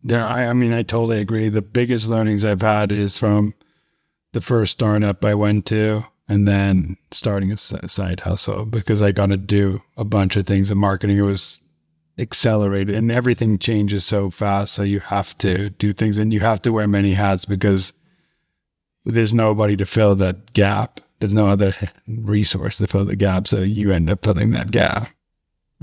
Yeah, 0.02 0.26
I, 0.26 0.46
I 0.46 0.52
mean, 0.52 0.72
I 0.72 0.82
totally 0.82 1.20
agree. 1.20 1.48
The 1.48 1.62
biggest 1.62 2.08
learnings 2.08 2.44
I've 2.44 2.62
had 2.62 2.92
is 2.92 3.18
from 3.18 3.54
the 4.32 4.40
first 4.40 4.72
startup 4.72 5.24
I 5.24 5.34
went 5.34 5.66
to 5.66 6.04
and 6.28 6.46
then 6.46 6.96
starting 7.10 7.50
a 7.50 7.56
side 7.56 8.20
hustle 8.20 8.66
because 8.66 9.02
I 9.02 9.12
got 9.12 9.30
to 9.30 9.36
do 9.36 9.80
a 9.96 10.04
bunch 10.04 10.36
of 10.36 10.46
things 10.46 10.70
in 10.70 10.78
marketing. 10.78 11.16
It 11.16 11.22
was 11.22 11.64
accelerated 12.18 12.94
and 12.94 13.10
everything 13.10 13.58
changes 13.58 14.04
so 14.04 14.28
fast. 14.30 14.74
So 14.74 14.82
you 14.82 15.00
have 15.00 15.36
to 15.38 15.70
do 15.70 15.92
things 15.92 16.18
and 16.18 16.32
you 16.32 16.40
have 16.40 16.62
to 16.62 16.72
wear 16.72 16.86
many 16.86 17.14
hats 17.14 17.44
because 17.44 17.94
there's 19.04 19.32
nobody 19.32 19.76
to 19.76 19.86
fill 19.86 20.14
that 20.16 20.52
gap. 20.52 21.00
There's 21.20 21.34
no 21.34 21.48
other 21.48 21.72
resource 22.06 22.78
to 22.78 22.86
fill 22.86 23.04
the 23.04 23.16
gap. 23.16 23.46
So 23.48 23.62
you 23.62 23.92
end 23.92 24.08
up 24.10 24.24
filling 24.24 24.50
that 24.52 24.70
gap. 24.70 25.04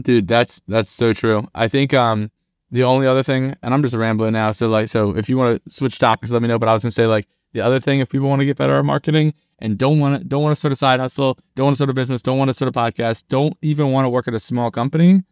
Dude, 0.01 0.27
that's 0.27 0.61
that's 0.67 0.89
so 0.89 1.13
true. 1.13 1.47
I 1.55 1.67
think 1.67 1.93
um 1.93 2.31
the 2.71 2.83
only 2.83 3.07
other 3.07 3.23
thing, 3.23 3.55
and 3.63 3.73
I'm 3.73 3.81
just 3.81 3.95
rambling 3.95 4.33
now. 4.33 4.51
So 4.51 4.67
like, 4.67 4.89
so 4.89 5.15
if 5.15 5.29
you 5.29 5.37
want 5.37 5.63
to 5.63 5.71
switch 5.71 5.99
topics, 5.99 6.31
let 6.31 6.41
me 6.41 6.47
know. 6.47 6.59
But 6.59 6.69
I 6.69 6.73
was 6.73 6.83
gonna 6.83 6.91
say 6.91 7.07
like 7.07 7.27
the 7.53 7.61
other 7.61 7.79
thing, 7.79 7.99
if 7.99 8.09
people 8.09 8.27
want 8.27 8.41
to 8.41 8.45
get 8.45 8.57
better 8.57 8.75
at 8.75 8.85
marketing 8.85 9.33
and 9.59 9.77
don't 9.77 9.99
want 9.99 10.17
to 10.17 10.23
don't 10.23 10.43
want 10.43 10.51
to 10.51 10.59
start 10.59 10.73
a 10.73 10.75
side 10.75 10.99
hustle, 10.99 11.37
don't 11.55 11.65
want 11.65 11.73
to 11.73 11.77
start 11.77 11.89
a 11.89 11.93
business, 11.93 12.21
don't 12.21 12.37
want 12.37 12.49
to 12.49 12.53
start 12.53 12.75
a 12.75 12.77
podcast, 12.77 13.27
don't 13.29 13.55
even 13.61 13.91
want 13.91 14.05
to 14.05 14.09
work 14.09 14.27
at 14.27 14.33
a 14.33 14.39
small 14.39 14.71
company, 14.71 15.23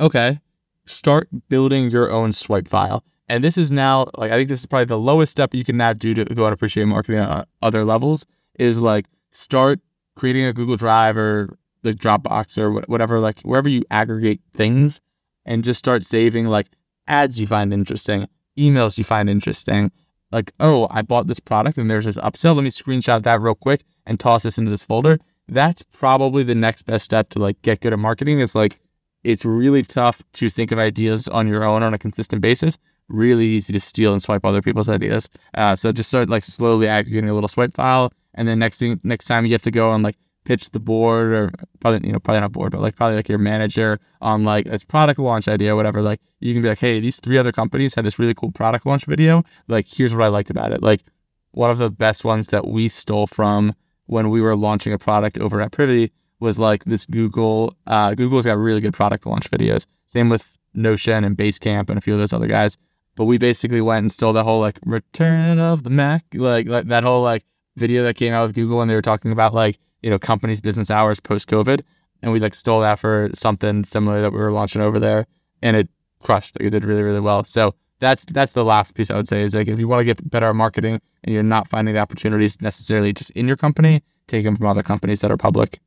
okay, 0.00 0.38
start 0.86 1.28
building 1.48 1.90
your 1.90 2.10
own 2.10 2.32
swipe 2.32 2.68
file. 2.68 3.04
And 3.28 3.44
this 3.44 3.58
is 3.58 3.70
now 3.70 4.08
like 4.16 4.32
I 4.32 4.36
think 4.36 4.48
this 4.48 4.60
is 4.60 4.66
probably 4.66 4.86
the 4.86 4.98
lowest 4.98 5.32
step 5.32 5.52
you 5.52 5.64
can 5.64 5.76
now 5.76 5.92
do 5.92 6.14
to 6.14 6.24
go 6.24 6.44
and 6.44 6.54
appreciate 6.54 6.86
marketing 6.86 7.20
on 7.20 7.44
other 7.60 7.84
levels 7.84 8.26
is 8.58 8.80
like 8.80 9.04
start 9.30 9.80
creating 10.16 10.44
a 10.44 10.52
Google 10.52 10.76
Drive 10.76 11.16
or 11.16 11.58
like 11.82 11.96
Dropbox 11.96 12.58
or 12.58 12.80
whatever, 12.86 13.18
like 13.18 13.40
wherever 13.42 13.68
you 13.68 13.82
aggregate 13.90 14.40
things 14.52 15.00
and 15.44 15.64
just 15.64 15.78
start 15.78 16.02
saving 16.02 16.46
like 16.46 16.68
ads 17.06 17.40
you 17.40 17.46
find 17.46 17.72
interesting, 17.72 18.28
emails 18.58 18.98
you 18.98 19.04
find 19.04 19.30
interesting. 19.30 19.90
Like, 20.30 20.52
oh, 20.60 20.88
I 20.90 21.02
bought 21.02 21.26
this 21.26 21.40
product 21.40 21.78
and 21.78 21.88
there's 21.88 22.04
this 22.04 22.18
upsell. 22.18 22.54
Let 22.54 22.64
me 22.64 22.70
screenshot 22.70 23.22
that 23.22 23.40
real 23.40 23.54
quick 23.54 23.84
and 24.04 24.20
toss 24.20 24.42
this 24.42 24.58
into 24.58 24.70
this 24.70 24.84
folder. 24.84 25.18
That's 25.46 25.82
probably 25.82 26.42
the 26.42 26.54
next 26.54 26.82
best 26.82 27.06
step 27.06 27.30
to 27.30 27.38
like 27.38 27.62
get 27.62 27.80
good 27.80 27.94
at 27.94 27.98
marketing. 27.98 28.40
It's 28.40 28.54
like 28.54 28.78
it's 29.24 29.44
really 29.44 29.82
tough 29.82 30.22
to 30.34 30.48
think 30.50 30.70
of 30.70 30.78
ideas 30.78 31.28
on 31.28 31.48
your 31.48 31.64
own 31.64 31.82
on 31.82 31.94
a 31.94 31.98
consistent 31.98 32.42
basis. 32.42 32.78
Really 33.08 33.46
easy 33.46 33.72
to 33.72 33.80
steal 33.80 34.12
and 34.12 34.22
swipe 34.22 34.44
other 34.44 34.60
people's 34.60 34.90
ideas. 34.90 35.30
Uh, 35.54 35.74
so 35.74 35.92
just 35.92 36.10
start 36.10 36.28
like 36.28 36.44
slowly 36.44 36.86
aggregating 36.86 37.30
a 37.30 37.34
little 37.34 37.48
swipe 37.48 37.72
file, 37.72 38.12
and 38.38 38.46
then 38.46 38.60
next 38.60 38.78
thing, 38.78 39.00
next 39.02 39.26
time 39.26 39.44
you 39.44 39.52
have 39.52 39.62
to 39.62 39.70
go 39.70 39.90
and 39.90 40.02
like 40.02 40.16
pitch 40.44 40.70
the 40.70 40.80
board 40.80 41.32
or 41.32 41.50
probably 41.80 42.06
you 42.06 42.12
know 42.12 42.20
probably 42.20 42.40
not 42.40 42.52
board, 42.52 42.72
but 42.72 42.80
like 42.80 42.96
probably 42.96 43.16
like 43.16 43.28
your 43.28 43.38
manager 43.38 43.98
on 44.22 44.44
like 44.44 44.64
this 44.64 44.84
product 44.84 45.18
launch 45.18 45.48
idea, 45.48 45.74
or 45.74 45.76
whatever. 45.76 46.00
Like 46.00 46.20
you 46.40 46.54
can 46.54 46.62
be 46.62 46.68
like, 46.68 46.78
hey, 46.78 47.00
these 47.00 47.20
three 47.20 47.36
other 47.36 47.52
companies 47.52 47.96
had 47.96 48.04
this 48.04 48.18
really 48.18 48.34
cool 48.34 48.52
product 48.52 48.86
launch 48.86 49.04
video. 49.04 49.42
Like 49.66 49.86
here's 49.86 50.14
what 50.14 50.24
I 50.24 50.28
liked 50.28 50.50
about 50.50 50.72
it. 50.72 50.82
Like 50.82 51.02
one 51.50 51.70
of 51.70 51.78
the 51.78 51.90
best 51.90 52.24
ones 52.24 52.46
that 52.48 52.66
we 52.66 52.88
stole 52.88 53.26
from 53.26 53.74
when 54.06 54.30
we 54.30 54.40
were 54.40 54.56
launching 54.56 54.92
a 54.92 54.98
product 54.98 55.36
over 55.38 55.60
at 55.60 55.72
Privy 55.72 56.12
was 56.40 56.60
like 56.60 56.84
this 56.84 57.04
Google. 57.04 57.76
Uh, 57.86 58.14
Google's 58.14 58.46
got 58.46 58.56
really 58.56 58.80
good 58.80 58.94
product 58.94 59.26
launch 59.26 59.50
videos. 59.50 59.86
Same 60.06 60.28
with 60.28 60.58
Notion 60.74 61.24
and 61.24 61.36
Basecamp 61.36 61.90
and 61.90 61.98
a 61.98 62.00
few 62.00 62.12
of 62.12 62.20
those 62.20 62.32
other 62.32 62.46
guys. 62.46 62.78
But 63.16 63.24
we 63.24 63.36
basically 63.36 63.80
went 63.80 64.02
and 64.04 64.12
stole 64.12 64.32
the 64.32 64.44
whole 64.44 64.60
like 64.60 64.78
return 64.86 65.58
of 65.58 65.82
the 65.82 65.90
Mac, 65.90 66.24
like, 66.32 66.68
like 66.68 66.84
that 66.86 67.02
whole 67.02 67.22
like 67.22 67.42
video 67.78 68.02
that 68.02 68.16
came 68.16 68.32
out 68.34 68.44
of 68.44 68.54
Google 68.54 68.80
and 68.80 68.90
they 68.90 68.94
were 68.94 69.02
talking 69.02 69.32
about 69.32 69.54
like 69.54 69.78
you 70.02 70.10
know 70.10 70.18
companies' 70.18 70.60
business 70.60 70.90
hours 70.90 71.20
post 71.20 71.48
COVID, 71.48 71.80
and 72.22 72.32
we 72.32 72.40
like 72.40 72.54
stole 72.54 72.80
that 72.80 72.98
for 72.98 73.30
something 73.34 73.84
similar 73.84 74.20
that 74.20 74.32
we 74.32 74.38
were 74.38 74.52
launching 74.52 74.82
over 74.82 74.98
there, 74.98 75.26
and 75.62 75.76
it 75.76 75.88
crushed. 76.20 76.58
Like, 76.58 76.66
it 76.66 76.70
did 76.70 76.84
really 76.84 77.02
really 77.02 77.20
well. 77.20 77.44
So 77.44 77.74
that's 78.00 78.24
that's 78.26 78.52
the 78.52 78.64
last 78.64 78.94
piece 78.94 79.10
I 79.10 79.16
would 79.16 79.28
say 79.28 79.42
is 79.42 79.54
like 79.54 79.68
if 79.68 79.78
you 79.78 79.88
want 79.88 80.00
to 80.00 80.04
get 80.04 80.30
better 80.30 80.46
at 80.46 80.54
marketing 80.54 81.00
and 81.24 81.34
you're 81.34 81.42
not 81.42 81.66
finding 81.66 81.94
the 81.94 82.00
opportunities 82.00 82.60
necessarily 82.60 83.12
just 83.12 83.30
in 83.30 83.46
your 83.46 83.56
company, 83.56 84.02
take 84.26 84.44
them 84.44 84.56
from 84.56 84.66
other 84.66 84.82
companies 84.82 85.20
that 85.20 85.30
are 85.30 85.36
public. 85.36 85.80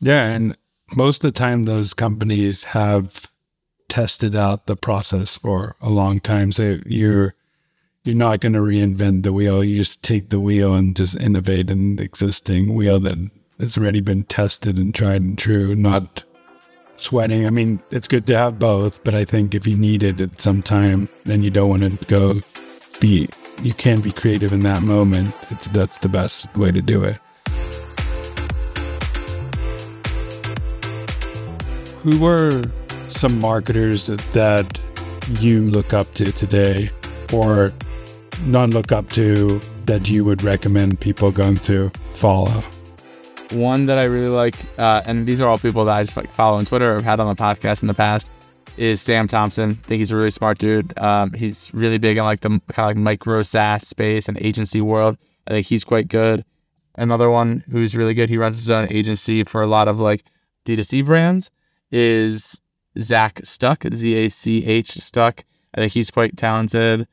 Yeah, 0.00 0.30
and 0.30 0.56
most 0.96 1.24
of 1.24 1.32
the 1.32 1.38
time 1.38 1.64
those 1.64 1.94
companies 1.94 2.64
have 2.64 3.30
tested 3.88 4.36
out 4.36 4.66
the 4.66 4.76
process 4.76 5.36
for 5.36 5.76
a 5.80 5.90
long 5.90 6.20
time. 6.20 6.52
So 6.52 6.78
you're 6.86 7.34
you're 8.04 8.16
not 8.16 8.40
going 8.40 8.54
to 8.54 8.60
reinvent 8.60 9.24
the 9.24 9.32
wheel. 9.32 9.62
You 9.62 9.76
just 9.76 10.02
take 10.02 10.30
the 10.30 10.40
wheel 10.40 10.74
and 10.74 10.96
just 10.96 11.20
innovate 11.20 11.70
an 11.70 11.98
existing 11.98 12.74
wheel 12.74 12.98
that 13.00 13.30
has 13.58 13.76
already 13.76 14.00
been 14.00 14.22
tested 14.22 14.78
and 14.78 14.94
tried 14.94 15.20
and 15.20 15.38
true, 15.38 15.74
not 15.74 16.24
sweating. 16.96 17.46
I 17.46 17.50
mean, 17.50 17.82
it's 17.90 18.08
good 18.08 18.26
to 18.28 18.36
have 18.36 18.58
both, 18.58 19.04
but 19.04 19.14
I 19.14 19.24
think 19.24 19.54
if 19.54 19.66
you 19.66 19.76
need 19.76 20.02
it 20.02 20.18
at 20.18 20.40
some 20.40 20.62
time, 20.62 21.10
then 21.24 21.42
you 21.42 21.50
don't 21.50 21.68
want 21.68 21.82
to 21.82 22.06
go 22.06 22.40
be, 23.00 23.28
you 23.62 23.74
can't 23.74 24.02
be 24.02 24.12
creative 24.12 24.54
in 24.54 24.60
that 24.60 24.82
moment. 24.82 25.34
It's, 25.50 25.68
that's 25.68 25.98
the 25.98 26.08
best 26.08 26.56
way 26.56 26.70
to 26.70 26.80
do 26.80 27.04
it. 27.04 27.18
Who 31.98 32.18
were 32.18 32.62
some 33.08 33.38
marketers 33.38 34.06
that 34.06 34.80
you 35.38 35.64
look 35.64 35.92
up 35.92 36.14
to 36.14 36.32
today 36.32 36.88
or 37.30 37.74
non 38.42 38.70
look 38.70 38.92
up 38.92 39.08
to 39.10 39.60
that 39.86 40.08
you 40.08 40.24
would 40.24 40.42
recommend 40.42 41.00
people 41.00 41.30
going 41.30 41.56
to 41.56 41.90
follow? 42.14 42.60
One 43.52 43.86
that 43.86 43.98
I 43.98 44.04
really 44.04 44.28
like, 44.28 44.54
uh, 44.78 45.02
and 45.06 45.26
these 45.26 45.42
are 45.42 45.48
all 45.48 45.58
people 45.58 45.84
that 45.86 45.96
I 45.96 46.02
just 46.04 46.16
like 46.16 46.30
follow 46.30 46.58
on 46.58 46.64
Twitter 46.64 46.96
or 46.96 47.02
had 47.02 47.20
on 47.20 47.34
the 47.34 47.40
podcast 47.40 47.82
in 47.82 47.88
the 47.88 47.94
past, 47.94 48.30
is 48.76 49.00
Sam 49.00 49.26
Thompson. 49.26 49.70
I 49.70 49.86
think 49.86 49.98
he's 49.98 50.12
a 50.12 50.16
really 50.16 50.30
smart 50.30 50.58
dude. 50.58 50.96
Um, 50.98 51.32
he's 51.32 51.72
really 51.74 51.98
big 51.98 52.16
in 52.16 52.24
like 52.24 52.40
the 52.40 52.48
kind 52.48 52.90
of 52.90 52.96
like 52.96 52.96
micro 52.96 53.42
SaaS 53.42 53.86
space 53.88 54.28
and 54.28 54.40
agency 54.40 54.80
world. 54.80 55.18
I 55.46 55.50
think 55.50 55.66
he's 55.66 55.84
quite 55.84 56.08
good. 56.08 56.44
Another 56.94 57.30
one 57.30 57.64
who's 57.70 57.96
really 57.96 58.14
good, 58.14 58.28
he 58.28 58.38
runs 58.38 58.56
his 58.56 58.70
own 58.70 58.86
agency 58.90 59.42
for 59.44 59.62
a 59.62 59.66
lot 59.66 59.88
of 59.88 59.98
like 59.98 60.22
D2C 60.64 61.04
brands 61.04 61.50
is 61.90 62.60
Zach 62.98 63.40
Stuck, 63.42 63.84
Z 63.92 64.14
A 64.14 64.28
C 64.28 64.64
H 64.64 64.92
Stuck. 64.92 65.44
I 65.74 65.80
think 65.80 65.92
he's 65.92 66.10
quite 66.10 66.36
talented. 66.36 67.08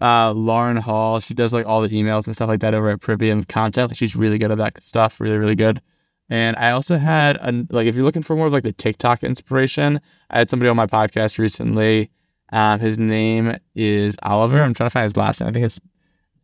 Uh, 0.00 0.32
Lauren 0.32 0.78
Hall, 0.78 1.20
she 1.20 1.34
does 1.34 1.52
like 1.52 1.66
all 1.66 1.82
the 1.82 1.88
emails 1.88 2.26
and 2.26 2.34
stuff 2.34 2.48
like 2.48 2.60
that 2.60 2.74
over 2.74 2.88
at 2.90 3.00
Privy 3.00 3.30
and 3.30 3.46
content. 3.46 3.96
she's 3.96 4.16
really 4.16 4.38
good 4.38 4.50
at 4.50 4.58
that 4.58 4.82
stuff, 4.82 5.20
really, 5.20 5.36
really 5.36 5.54
good. 5.54 5.82
And 6.30 6.56
I 6.56 6.70
also 6.70 6.96
had 6.96 7.36
a, 7.36 7.66
like 7.70 7.86
if 7.86 7.96
you're 7.96 8.04
looking 8.04 8.22
for 8.22 8.36
more 8.36 8.46
of 8.46 8.52
like 8.52 8.62
the 8.62 8.72
TikTok 8.72 9.24
inspiration, 9.24 10.00
I 10.30 10.38
had 10.38 10.48
somebody 10.48 10.68
on 10.68 10.76
my 10.76 10.86
podcast 10.86 11.38
recently. 11.38 12.10
Um, 12.52 12.80
his 12.80 12.98
name 12.98 13.56
is 13.74 14.16
Oliver. 14.22 14.62
I'm 14.62 14.74
trying 14.74 14.86
to 14.86 14.90
find 14.90 15.04
his 15.04 15.16
last 15.16 15.40
name. 15.40 15.50
I 15.50 15.52
think 15.52 15.64
his 15.64 15.80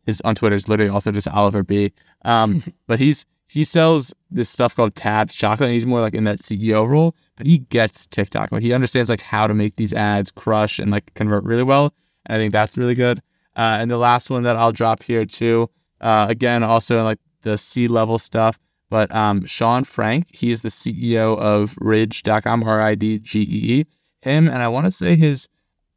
his 0.05 0.21
on 0.21 0.35
Twitter 0.35 0.55
is 0.55 0.69
literally 0.69 0.89
also 0.89 1.11
just 1.11 1.27
Oliver 1.27 1.63
B. 1.63 1.93
Um, 2.25 2.61
but 2.87 2.99
he's 2.99 3.25
he 3.47 3.63
sells 3.63 4.13
this 4.29 4.49
stuff 4.49 4.75
called 4.75 4.93
Tabs 4.93 5.35
chocolate, 5.35 5.67
and 5.67 5.73
he's 5.73 5.85
more 5.85 6.01
like 6.01 6.15
in 6.15 6.25
that 6.25 6.39
CEO 6.39 6.87
role. 6.87 7.15
But 7.37 7.47
he 7.47 7.59
gets 7.59 8.07
TikTok. 8.07 8.51
Like 8.51 8.63
he 8.63 8.73
understands 8.73 9.09
like 9.09 9.21
how 9.21 9.47
to 9.47 9.53
make 9.53 9.75
these 9.75 9.93
ads 9.93 10.31
crush 10.31 10.79
and 10.79 10.91
like 10.91 11.13
convert 11.13 11.45
really 11.45 11.63
well. 11.63 11.93
And 12.25 12.35
I 12.35 12.39
think 12.41 12.51
that's 12.51 12.77
really 12.77 12.95
good. 12.95 13.21
Uh, 13.57 13.77
and 13.79 13.89
the 13.89 13.97
last 13.97 14.29
one 14.29 14.43
that 14.43 14.55
I'll 14.55 14.71
drop 14.71 15.03
here 15.03 15.25
too, 15.25 15.69
uh, 15.99 16.27
again, 16.29 16.63
also 16.63 17.03
like 17.03 17.19
the 17.41 17.57
C 17.57 17.87
level 17.87 18.19
stuff. 18.19 18.59
But 18.89 19.13
um, 19.13 19.45
Sean 19.45 19.83
Frank, 19.83 20.33
he's 20.33 20.61
the 20.61 20.69
CEO 20.69 21.37
of 21.37 21.75
Ridge.com, 21.81 22.63
R 22.63 22.79
I 22.79 22.95
D 22.95 23.19
G 23.19 23.41
E 23.41 23.79
E. 23.79 23.85
Him, 24.21 24.47
and 24.47 24.57
I 24.57 24.67
want 24.67 24.85
to 24.85 24.91
say 24.91 25.15
his 25.15 25.49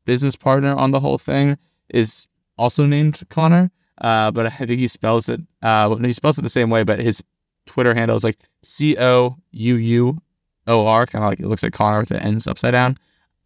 business 0.05 0.37
partner 0.37 0.75
on 0.75 0.91
the 0.91 1.01
whole 1.01 1.19
thing 1.19 1.57
is 1.89 2.29
also 2.59 2.87
named 2.87 3.23
Connor. 3.29 3.71
Uh, 4.01 4.31
but 4.31 4.47
I 4.47 4.51
think 4.51 4.71
he 4.71 4.89
spells 4.89 5.29
it. 5.29 5.41
Uh, 5.63 5.95
he 5.97 6.13
spells 6.13 6.39
it 6.39 6.43
the 6.43 6.49
same 6.49 6.71
way, 6.71 6.83
but 6.83 7.01
his 7.01 7.23
Twitter 7.67 7.95
handle 7.95 8.17
is 8.17 8.25
like 8.25 8.39
C 8.63 8.97
O 8.99 9.37
U 9.53 9.75
U 9.75 10.19
O 10.67 10.87
R, 10.87 11.07
kind 11.07 11.25
of 11.25 11.31
like 11.31 11.41
it 11.41 11.47
looks 11.47 11.63
like 11.63 11.75
Connor 11.75 12.01
with 12.01 12.09
the 12.09 12.23
ends 12.23 12.47
upside 12.47 12.73
down. 12.73 12.97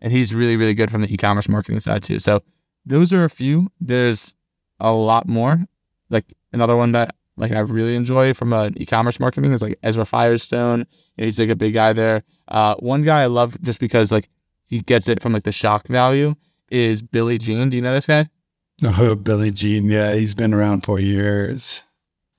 And 0.00 0.12
he's 0.12 0.34
really, 0.34 0.56
really 0.56 0.74
good 0.74 0.90
from 0.90 1.02
the 1.02 1.12
e-commerce 1.12 1.48
marketing 1.48 1.80
side 1.80 2.02
too. 2.02 2.18
So 2.18 2.42
those 2.86 3.12
are 3.12 3.24
a 3.24 3.30
few. 3.30 3.70
There's 3.80 4.36
a 4.80 4.92
lot 4.92 5.28
more. 5.28 5.58
Like 6.10 6.24
another 6.52 6.76
one 6.76 6.92
that 6.92 7.14
like 7.36 7.52
I 7.52 7.60
really 7.60 7.96
enjoy 7.96 8.34
from 8.34 8.52
an 8.52 8.74
e-commerce 8.80 9.18
marketing 9.18 9.52
is 9.52 9.62
like 9.62 9.78
Ezra 9.82 10.04
Firestone. 10.04 10.86
He's 11.16 11.40
like 11.40 11.48
a 11.48 11.56
big 11.56 11.74
guy 11.74 11.92
there. 11.92 12.22
Uh, 12.46 12.74
one 12.76 13.02
guy 13.02 13.22
I 13.22 13.26
love 13.26 13.60
just 13.62 13.80
because 13.80 14.12
like 14.12 14.28
he 14.64 14.80
gets 14.80 15.08
it 15.08 15.22
from 15.22 15.32
like 15.32 15.42
the 15.42 15.52
shock 15.52 15.86
value 15.88 16.34
is 16.70 17.02
Billy 17.02 17.38
Gene. 17.38 17.70
Do 17.70 17.76
you 17.76 17.82
know 17.82 17.92
this 17.92 18.06
guy? 18.06 18.26
Oh, 18.82 19.14
Billy 19.14 19.50
Gene. 19.50 19.86
Yeah, 19.86 20.14
he's 20.14 20.34
been 20.34 20.54
around 20.54 20.82
for 20.82 20.98
years. 20.98 21.84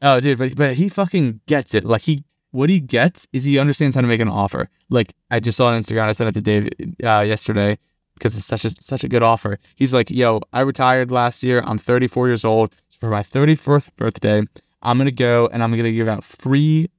Oh, 0.01 0.19
dude, 0.19 0.37
but 0.37 0.55
but 0.55 0.73
he 0.73 0.89
fucking 0.89 1.41
gets 1.47 1.73
it. 1.73 1.85
Like 1.85 2.01
he, 2.01 2.23
what 2.51 2.69
he 2.69 2.79
gets 2.79 3.27
is 3.33 3.43
he 3.45 3.57
understands 3.57 3.95
how 3.95 4.01
to 4.01 4.07
make 4.07 4.19
an 4.19 4.29
offer. 4.29 4.69
Like 4.89 5.13
I 5.31 5.39
just 5.39 5.57
saw 5.57 5.67
on 5.67 5.79
Instagram. 5.79 6.07
I 6.07 6.11
sent 6.11 6.29
it 6.29 6.33
to 6.33 6.41
Dave 6.41 6.69
uh, 7.03 7.21
yesterday 7.21 7.77
because 8.15 8.35
it's 8.35 8.45
such 8.45 8.65
a 8.65 8.69
such 8.69 9.03
a 9.03 9.09
good 9.09 9.23
offer. 9.23 9.59
He's 9.75 9.93
like, 9.93 10.09
"Yo, 10.09 10.41
I 10.51 10.61
retired 10.61 11.11
last 11.11 11.43
year. 11.43 11.61
I'm 11.65 11.77
34 11.77 12.27
years 12.27 12.45
old. 12.45 12.73
For 12.99 13.09
my 13.09 13.21
34th 13.21 13.95
birthday, 13.97 14.43
I'm 14.81 14.97
gonna 14.97 15.11
go 15.11 15.47
and 15.51 15.61
I'm 15.61 15.75
gonna 15.75 15.91
give 15.91 16.07
out 16.07 16.23
free 16.23 16.89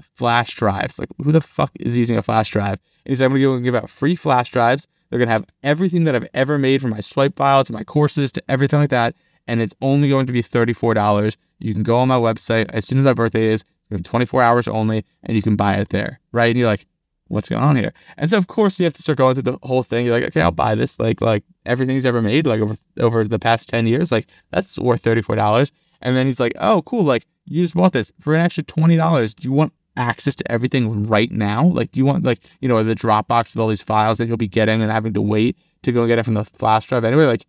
flash 0.00 0.54
drives. 0.54 0.98
Like, 0.98 1.10
who 1.22 1.30
the 1.32 1.40
fuck 1.40 1.70
is 1.78 1.96
using 1.96 2.16
a 2.16 2.22
flash 2.22 2.50
drive? 2.50 2.80
And 3.04 3.10
he's 3.10 3.20
like, 3.20 3.26
I'm 3.26 3.32
gonna 3.32 3.44
go 3.44 3.54
and 3.54 3.64
give 3.64 3.74
out 3.74 3.90
free 3.90 4.14
flash 4.14 4.50
drives. 4.50 4.88
They're 5.10 5.18
gonna 5.18 5.30
have 5.30 5.46
everything 5.62 6.04
that 6.04 6.14
I've 6.16 6.28
ever 6.34 6.58
made 6.58 6.80
from 6.80 6.90
my 6.90 7.00
swipe 7.00 7.36
file 7.36 7.64
to 7.64 7.72
my 7.72 7.84
courses 7.84 8.32
to 8.32 8.42
everything 8.48 8.80
like 8.80 8.90
that, 8.90 9.14
and 9.46 9.60
it's 9.60 9.74
only 9.82 10.08
going 10.08 10.26
to 10.26 10.32
be 10.32 10.42
$34. 10.42 11.36
You 11.58 11.74
can 11.74 11.82
go 11.82 11.96
on 11.96 12.08
my 12.08 12.16
website 12.16 12.70
as 12.70 12.86
soon 12.86 12.98
as 12.98 13.04
my 13.04 13.12
birthday 13.12 13.44
is, 13.44 13.64
24 14.02 14.42
hours 14.42 14.68
only, 14.68 15.04
and 15.22 15.36
you 15.36 15.42
can 15.42 15.56
buy 15.56 15.74
it 15.74 15.90
there, 15.90 16.20
right? 16.32 16.50
And 16.50 16.58
you're 16.58 16.68
like, 16.68 16.86
what's 17.32 17.48
going 17.48 17.62
on 17.62 17.76
here? 17.76 17.92
And 18.16 18.30
so 18.30 18.38
of 18.38 18.46
course 18.46 18.78
you 18.78 18.84
have 18.84 18.94
to 18.94 19.02
start 19.02 19.18
going 19.18 19.34
through 19.34 19.52
the 19.52 19.58
whole 19.62 19.82
thing. 19.82 20.06
You're 20.06 20.14
like, 20.14 20.24
okay, 20.24 20.42
I'll 20.42 20.50
buy 20.50 20.74
this. 20.74 21.00
Like 21.00 21.20
like 21.20 21.44
everything 21.66 21.94
he's 21.94 22.06
ever 22.06 22.22
made, 22.22 22.46
like 22.46 22.60
over 22.60 22.76
over 22.98 23.24
the 23.24 23.38
past 23.38 23.68
10 23.68 23.86
years, 23.86 24.12
like 24.12 24.28
that's 24.50 24.78
worth 24.78 25.02
$34. 25.02 25.72
And 26.00 26.16
then 26.16 26.26
he's 26.26 26.40
like, 26.40 26.52
oh, 26.60 26.82
cool, 26.82 27.02
like 27.02 27.26
you 27.44 27.62
just 27.62 27.74
bought 27.74 27.92
this 27.92 28.12
for 28.20 28.34
an 28.34 28.40
extra 28.40 28.64
$20. 28.64 29.34
Do 29.36 29.48
you 29.48 29.54
want 29.54 29.72
access 29.96 30.36
to 30.36 30.52
everything 30.52 31.06
right 31.06 31.30
now? 31.30 31.64
Like 31.64 31.92
do 31.92 31.98
you 31.98 32.06
want 32.06 32.24
like, 32.24 32.40
you 32.60 32.68
know, 32.68 32.82
the 32.82 32.94
Dropbox 32.94 33.54
with 33.54 33.60
all 33.60 33.68
these 33.68 33.82
files 33.82 34.18
that 34.18 34.26
you'll 34.26 34.36
be 34.36 34.48
getting 34.48 34.82
and 34.82 34.90
having 34.92 35.14
to 35.14 35.22
wait 35.22 35.56
to 35.82 35.92
go 35.92 36.06
get 36.06 36.18
it 36.18 36.24
from 36.24 36.34
the 36.34 36.44
flash 36.44 36.86
drive 36.86 37.04
anyway? 37.04 37.24
Like 37.24 37.46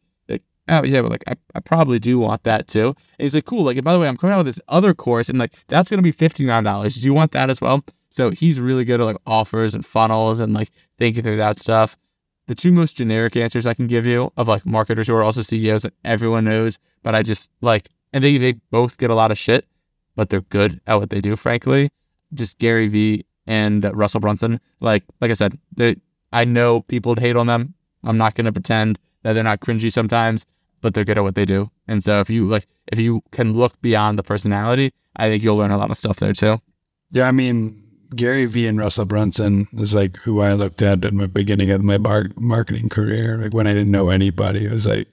oh 0.70 0.84
yeah, 0.84 1.02
but 1.02 1.12
like 1.12 1.24
I, 1.28 1.36
I 1.56 1.60
probably 1.60 2.00
do 2.00 2.20
want 2.20 2.44
that 2.44 2.68
too. 2.68 2.88
And 2.88 2.96
he's 3.18 3.36
like, 3.36 3.46
cool. 3.46 3.64
Like, 3.64 3.82
by 3.84 3.94
the 3.94 4.00
way, 4.00 4.08
I'm 4.08 4.18
coming 4.18 4.34
out 4.34 4.38
with 4.38 4.48
this 4.48 4.62
other 4.68 4.94
course, 4.94 5.30
and 5.30 5.40
like 5.40 5.52
that's 5.68 5.90
gonna 5.90 6.02
be 6.02 6.12
fifty 6.12 6.46
nine 6.46 6.64
dollars. 6.64 6.96
Do 6.96 7.06
you 7.06 7.14
want 7.14 7.32
that 7.34 7.50
as 7.50 7.62
well? 7.62 7.84
So 8.14 8.30
he's 8.30 8.60
really 8.60 8.86
good 8.86 9.00
at 9.00 9.06
like 9.06 9.18
offers 9.26 9.74
and 9.74 9.86
funnels 9.86 10.40
and 10.40 10.54
like 10.54 10.70
thinking 10.98 11.24
through 11.24 11.38
that 11.38 11.58
stuff. 11.58 11.98
The 12.46 12.56
two 12.56 12.72
most 12.72 12.98
generic 12.98 13.36
answers 13.38 13.66
I 13.66 13.74
can 13.74 13.88
give 13.88 14.06
you 14.06 14.32
of 14.38 14.48
like 14.48 14.66
marketers 14.66 15.08
who 15.08 15.16
are 15.16 15.24
also 15.24 15.42
CEOs 15.42 15.84
that 15.84 15.94
everyone 16.04 16.44
knows, 16.44 16.78
but 17.02 17.16
I 17.16 17.24
just 17.24 17.52
like, 17.62 17.90
and 18.12 18.24
they, 18.24 18.38
they 18.38 18.54
both 18.70 18.98
get 18.98 19.10
a 19.10 19.16
lot 19.16 19.32
of 19.32 19.38
shit 19.38 19.66
but 20.16 20.30
they're 20.30 20.42
good 20.42 20.80
at 20.88 20.96
what 20.96 21.10
they 21.10 21.22
do. 21.22 21.36
Frankly, 21.36 21.90
just 22.34 22.60
Gary 22.60 22.88
Vee 22.88 23.26
and 23.48 23.84
Russell 23.96 24.20
Brunson. 24.20 24.60
Like 24.80 25.04
like 25.22 25.32
I 25.32 25.36
said, 25.36 25.58
they, 25.76 25.96
I 26.32 26.46
know 26.46 26.82
people 26.82 27.12
would 27.12 27.20
hate 27.20 27.36
on 27.36 27.48
them. 27.48 27.74
I'm 28.04 28.18
not 28.18 28.36
going 28.36 28.46
to 28.46 28.52
pretend 28.52 29.00
that 29.24 29.34
they're 29.34 29.44
not 29.44 29.62
cringy 29.62 29.92
sometimes, 29.92 30.46
but 30.82 30.94
they're 30.94 31.06
good 31.06 31.18
at 31.18 31.24
what 31.24 31.36
they 31.36 31.46
do. 31.46 31.72
And 31.88 32.04
so 32.04 32.20
if 32.20 32.30
you 32.30 32.46
like, 32.46 32.66
if 32.92 33.00
you 33.00 33.24
can 33.32 33.54
look 33.54 33.82
beyond 33.82 34.18
the 34.18 34.24
personality, 34.24 34.92
I 35.16 35.30
think 35.30 35.44
you'll 35.44 35.58
learn 35.58 35.72
a 35.72 35.78
lot 35.78 35.92
of 35.92 35.98
stuff 35.98 36.18
there 36.18 36.34
too. 36.34 36.60
Yeah, 37.12 37.28
I 37.28 37.32
mean, 37.32 37.82
Gary 38.16 38.46
Vee 38.46 38.68
and 38.68 38.78
Russell 38.78 39.06
Brunson 39.06 39.68
is 39.74 39.94
like 39.94 40.18
who 40.18 40.42
I 40.42 40.54
looked 40.54 40.82
at 40.82 41.04
in 41.06 41.18
the 41.18 41.28
beginning 41.28 41.72
of 41.72 41.84
my 41.84 41.98
bar- 41.98 42.30
marketing 42.38 42.90
career. 42.90 43.38
Like 43.38 43.54
when 43.54 43.68
I 43.68 43.74
didn't 43.74 43.92
know 43.92 44.10
anybody, 44.10 44.66
it 44.66 44.72
was 44.72 44.88
like 44.88 45.08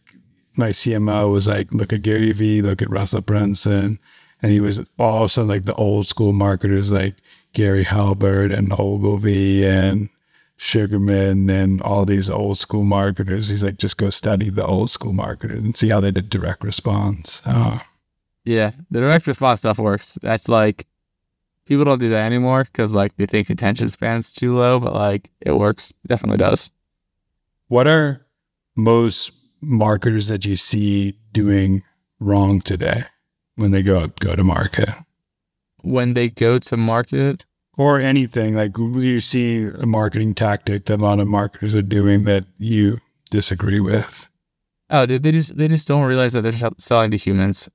my 0.57 0.69
CMO 0.69 1.33
was 1.33 1.49
like, 1.49 1.73
look 1.73 1.93
at 1.93 2.03
Gary 2.03 2.33
Vee, 2.33 2.63
look 2.63 2.83
at 2.83 2.91
Russell 2.91 3.21
Brunson. 3.21 3.99
And 4.43 4.53
he 4.53 4.61
was 4.61 4.89
also 4.99 5.45
like 5.45 5.65
the 5.65 5.75
old 5.75 6.07
school 6.07 6.33
marketers 6.33 6.93
like 6.93 7.15
Gary 7.53 7.85
Halbert 7.85 8.53
and 8.53 8.73
Ogilvy 8.79 9.67
and 9.67 10.09
Sugarman 10.57 11.49
and 11.51 11.81
all 11.83 12.05
these 12.05 12.31
old 12.31 12.59
school 12.59 12.85
marketers. 12.85 13.49
He's 13.49 13.65
like, 13.65 13.79
just 13.79 13.99
go 13.99 14.11
study 14.11 14.51
the 14.51 14.67
old 14.67 14.91
school 14.91 15.13
marketers 15.13 15.65
and 15.65 15.77
see 15.77 15.89
how 15.89 16.01
they 16.01 16.11
did 16.11 16.31
direct 16.31 16.63
response. 16.63 17.43
Oh. 17.47 17.83
Yeah, 18.45 18.73
the 18.91 19.01
direct 19.01 19.27
response 19.27 19.61
stuff 19.61 19.79
works. 19.79 20.19
That's 20.23 20.49
like 20.49 20.87
people 21.67 21.85
don't 21.85 21.99
do 21.99 22.09
that 22.11 22.25
anymore 22.25 22.65
because 22.65 22.95
like 22.95 23.17
they 23.17 23.27
think 23.27 23.51
attention 23.51 23.89
span's 23.89 24.33
too 24.33 24.55
low, 24.55 24.81
but 24.81 24.95
like 24.95 25.31
it 25.41 25.53
works. 25.53 25.93
Definitely 26.07 26.39
does. 26.39 26.71
What 27.69 27.87
are 27.87 28.27
most 28.77 29.33
marketers 29.61 30.29
that 30.29 30.45
you 30.47 30.57
see 30.57 31.19
doing 31.33 31.83
wrong 32.19 32.61
today 32.61 33.03
when 33.57 33.71
they 33.71 33.83
go 33.83 34.09
go 34.21 34.35
to 34.35 34.45
market? 34.45 34.89
When 35.83 36.15
they 36.15 36.29
go 36.29 36.59
to 36.59 36.77
market, 36.77 37.45
or 37.79 37.99
anything 37.99 38.55
like 38.55 38.77
you 38.77 39.21
see 39.21 39.65
a 39.65 39.87
marketing 39.87 40.35
tactic 40.35 40.85
that 40.85 41.01
a 41.01 41.05
lot 41.05 41.21
of 41.21 41.29
marketers 41.29 41.75
are 41.75 41.83
doing 41.83 42.25
that 42.25 42.45
you 42.59 42.99
disagree 43.31 43.81
with 43.81 44.29
oh 44.91 45.07
dude, 45.07 45.23
they 45.23 45.33
just 45.33 45.57
they 45.57 45.69
just 45.69 45.89
don't 45.89 46.05
realize 46.05 46.35
that 46.35 46.43
they're 46.43 46.71
selling 46.79 47.11
to 47.11 47.17
humans 47.17 47.71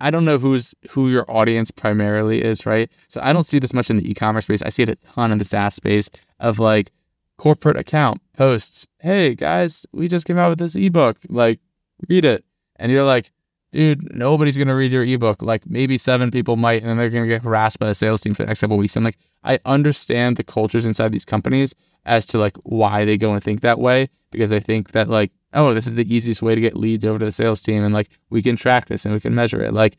i 0.00 0.10
don't 0.10 0.24
know 0.24 0.38
who's 0.38 0.74
who 0.90 1.08
your 1.08 1.24
audience 1.30 1.70
primarily 1.70 2.42
is 2.42 2.66
right? 2.66 2.90
So 3.08 3.20
i 3.22 3.32
don't 3.32 3.44
see 3.44 3.58
this 3.58 3.74
much 3.74 3.90
in 3.90 3.96
the 3.96 4.10
e-commerce 4.10 4.44
space. 4.44 4.62
I 4.62 4.68
see 4.68 4.82
it 4.82 4.88
a 4.88 4.96
ton 4.96 5.32
in 5.32 5.38
the 5.38 5.44
saas 5.44 5.74
space 5.74 6.10
of 6.40 6.58
like 6.58 6.92
corporate 7.36 7.76
account 7.76 8.20
posts. 8.32 8.88
Hey 9.00 9.34
guys 9.34 9.86
we 9.92 10.08
just 10.08 10.26
came 10.26 10.38
out 10.38 10.50
with 10.50 10.58
this 10.58 10.76
ebook. 10.76 11.18
Like 11.28 11.60
read 12.08 12.24
it. 12.24 12.44
And 12.76 12.92
you're 12.92 13.04
like 13.04 13.30
dude, 13.70 14.14
nobody's 14.14 14.58
gonna 14.58 14.74
read 14.74 14.92
your 14.92 15.04
ebook. 15.04 15.42
Like 15.42 15.68
maybe 15.68 15.98
seven 15.98 16.30
people 16.30 16.56
might, 16.56 16.80
and 16.80 16.90
then 16.90 16.96
they're 16.96 17.10
gonna 17.10 17.26
get 17.26 17.42
harassed 17.42 17.78
by 17.78 17.86
the 17.86 17.94
sales 17.94 18.20
team 18.20 18.34
for 18.34 18.42
the 18.42 18.48
next 18.48 18.60
couple 18.60 18.76
weeks. 18.78 18.96
I'm 18.96 19.04
like, 19.04 19.18
I 19.44 19.58
understand 19.64 20.36
the 20.36 20.44
cultures 20.44 20.86
inside 20.86 21.12
these 21.12 21.24
companies 21.24 21.74
as 22.04 22.26
to 22.26 22.38
like 22.38 22.56
why 22.62 23.04
they 23.04 23.16
go 23.16 23.32
and 23.32 23.42
think 23.42 23.60
that 23.60 23.78
way 23.78 24.08
because 24.30 24.52
I 24.52 24.60
think 24.60 24.92
that 24.92 25.08
like, 25.08 25.32
oh, 25.54 25.74
this 25.74 25.86
is 25.86 25.94
the 25.94 26.14
easiest 26.14 26.42
way 26.42 26.54
to 26.54 26.60
get 26.60 26.76
leads 26.76 27.04
over 27.04 27.18
to 27.18 27.24
the 27.24 27.32
sales 27.32 27.62
team, 27.62 27.82
and 27.82 27.94
like 27.94 28.08
we 28.30 28.42
can 28.42 28.56
track 28.56 28.86
this 28.86 29.04
and 29.04 29.14
we 29.14 29.20
can 29.20 29.34
measure 29.34 29.62
it. 29.62 29.72
Like 29.72 29.96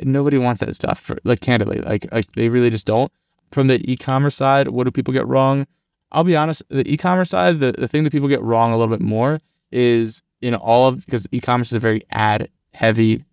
nobody 0.00 0.38
wants 0.38 0.60
that 0.60 0.74
stuff. 0.74 1.00
For, 1.00 1.18
like 1.24 1.40
candidly, 1.40 1.80
like 1.80 2.06
like 2.12 2.32
they 2.32 2.48
really 2.48 2.70
just 2.70 2.86
don't. 2.86 3.12
From 3.52 3.66
the 3.66 3.80
e-commerce 3.90 4.36
side, 4.36 4.68
what 4.68 4.84
do 4.84 4.90
people 4.90 5.14
get 5.14 5.26
wrong? 5.26 5.66
I'll 6.12 6.24
be 6.24 6.36
honest, 6.36 6.62
the 6.68 6.90
e-commerce 6.90 7.30
side, 7.30 7.56
the, 7.56 7.72
the 7.72 7.88
thing 7.88 8.04
that 8.04 8.12
people 8.12 8.28
get 8.28 8.42
wrong 8.42 8.72
a 8.72 8.78
little 8.78 8.94
bit 8.94 9.04
more 9.04 9.40
is 9.70 10.22
in 10.40 10.54
all 10.54 10.86
of 10.86 11.04
because 11.04 11.28
e-commerce 11.32 11.68
is 11.68 11.76
a 11.76 11.80
very 11.80 12.02
ad 12.10 12.48
heavy 12.72 13.24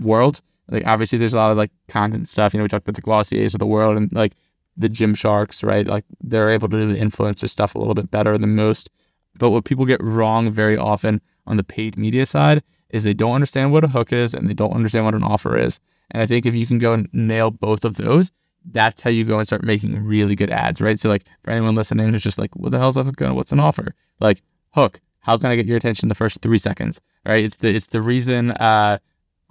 world. 0.00 0.40
Like 0.68 0.86
obviously 0.86 1.18
there's 1.18 1.34
a 1.34 1.38
lot 1.38 1.50
of 1.50 1.56
like 1.56 1.70
content 1.88 2.28
stuff. 2.28 2.54
You 2.54 2.58
know, 2.58 2.64
we 2.64 2.68
talked 2.68 2.88
about 2.88 2.96
the 2.96 3.02
Glossiers 3.02 3.54
of 3.54 3.60
the 3.60 3.66
world 3.66 3.96
and 3.96 4.12
like 4.12 4.34
the 4.76 4.88
Gymsharks, 4.88 5.64
right? 5.64 5.86
Like 5.86 6.04
they're 6.20 6.50
able 6.50 6.68
to 6.68 6.78
do 6.78 6.92
the 6.92 6.98
influencer 6.98 7.48
stuff 7.48 7.74
a 7.74 7.78
little 7.78 7.94
bit 7.94 8.10
better 8.10 8.36
than 8.38 8.56
most. 8.56 8.90
But 9.38 9.50
what 9.50 9.64
people 9.64 9.84
get 9.84 10.02
wrong 10.02 10.50
very 10.50 10.76
often 10.76 11.20
on 11.46 11.56
the 11.56 11.64
paid 11.64 11.98
media 11.98 12.26
side 12.26 12.62
is 12.90 13.04
they 13.04 13.14
don't 13.14 13.32
understand 13.32 13.72
what 13.72 13.84
a 13.84 13.88
hook 13.88 14.12
is 14.12 14.34
and 14.34 14.48
they 14.48 14.54
don't 14.54 14.72
understand 14.72 15.04
what 15.04 15.14
an 15.14 15.24
offer 15.24 15.56
is. 15.56 15.80
And 16.10 16.22
I 16.22 16.26
think 16.26 16.46
if 16.46 16.54
you 16.54 16.66
can 16.66 16.78
go 16.78 16.92
and 16.92 17.08
nail 17.12 17.50
both 17.50 17.84
of 17.84 17.96
those, 17.96 18.30
that's 18.64 19.02
how 19.02 19.10
you 19.10 19.24
go 19.24 19.38
and 19.38 19.46
start 19.46 19.64
making 19.64 20.04
really 20.04 20.36
good 20.36 20.50
ads, 20.50 20.80
right? 20.80 20.98
So 20.98 21.08
like 21.08 21.24
for 21.42 21.50
anyone 21.50 21.74
listening 21.74 22.10
who's 22.10 22.22
just 22.22 22.38
like, 22.38 22.54
what 22.54 22.72
the 22.72 22.78
hell's 22.78 22.96
a 22.96 23.04
hook? 23.04 23.20
What's 23.20 23.52
an 23.52 23.60
offer? 23.60 23.94
Like 24.20 24.42
hook, 24.74 25.00
how 25.20 25.36
can 25.38 25.50
I 25.50 25.56
get 25.56 25.66
your 25.66 25.76
attention 25.76 26.08
the 26.08 26.14
first 26.14 26.40
three 26.40 26.58
seconds? 26.58 27.00
Right? 27.26 27.44
It's 27.44 27.56
the 27.56 27.74
it's 27.74 27.88
the 27.88 28.00
reason 28.00 28.52
uh, 28.52 28.98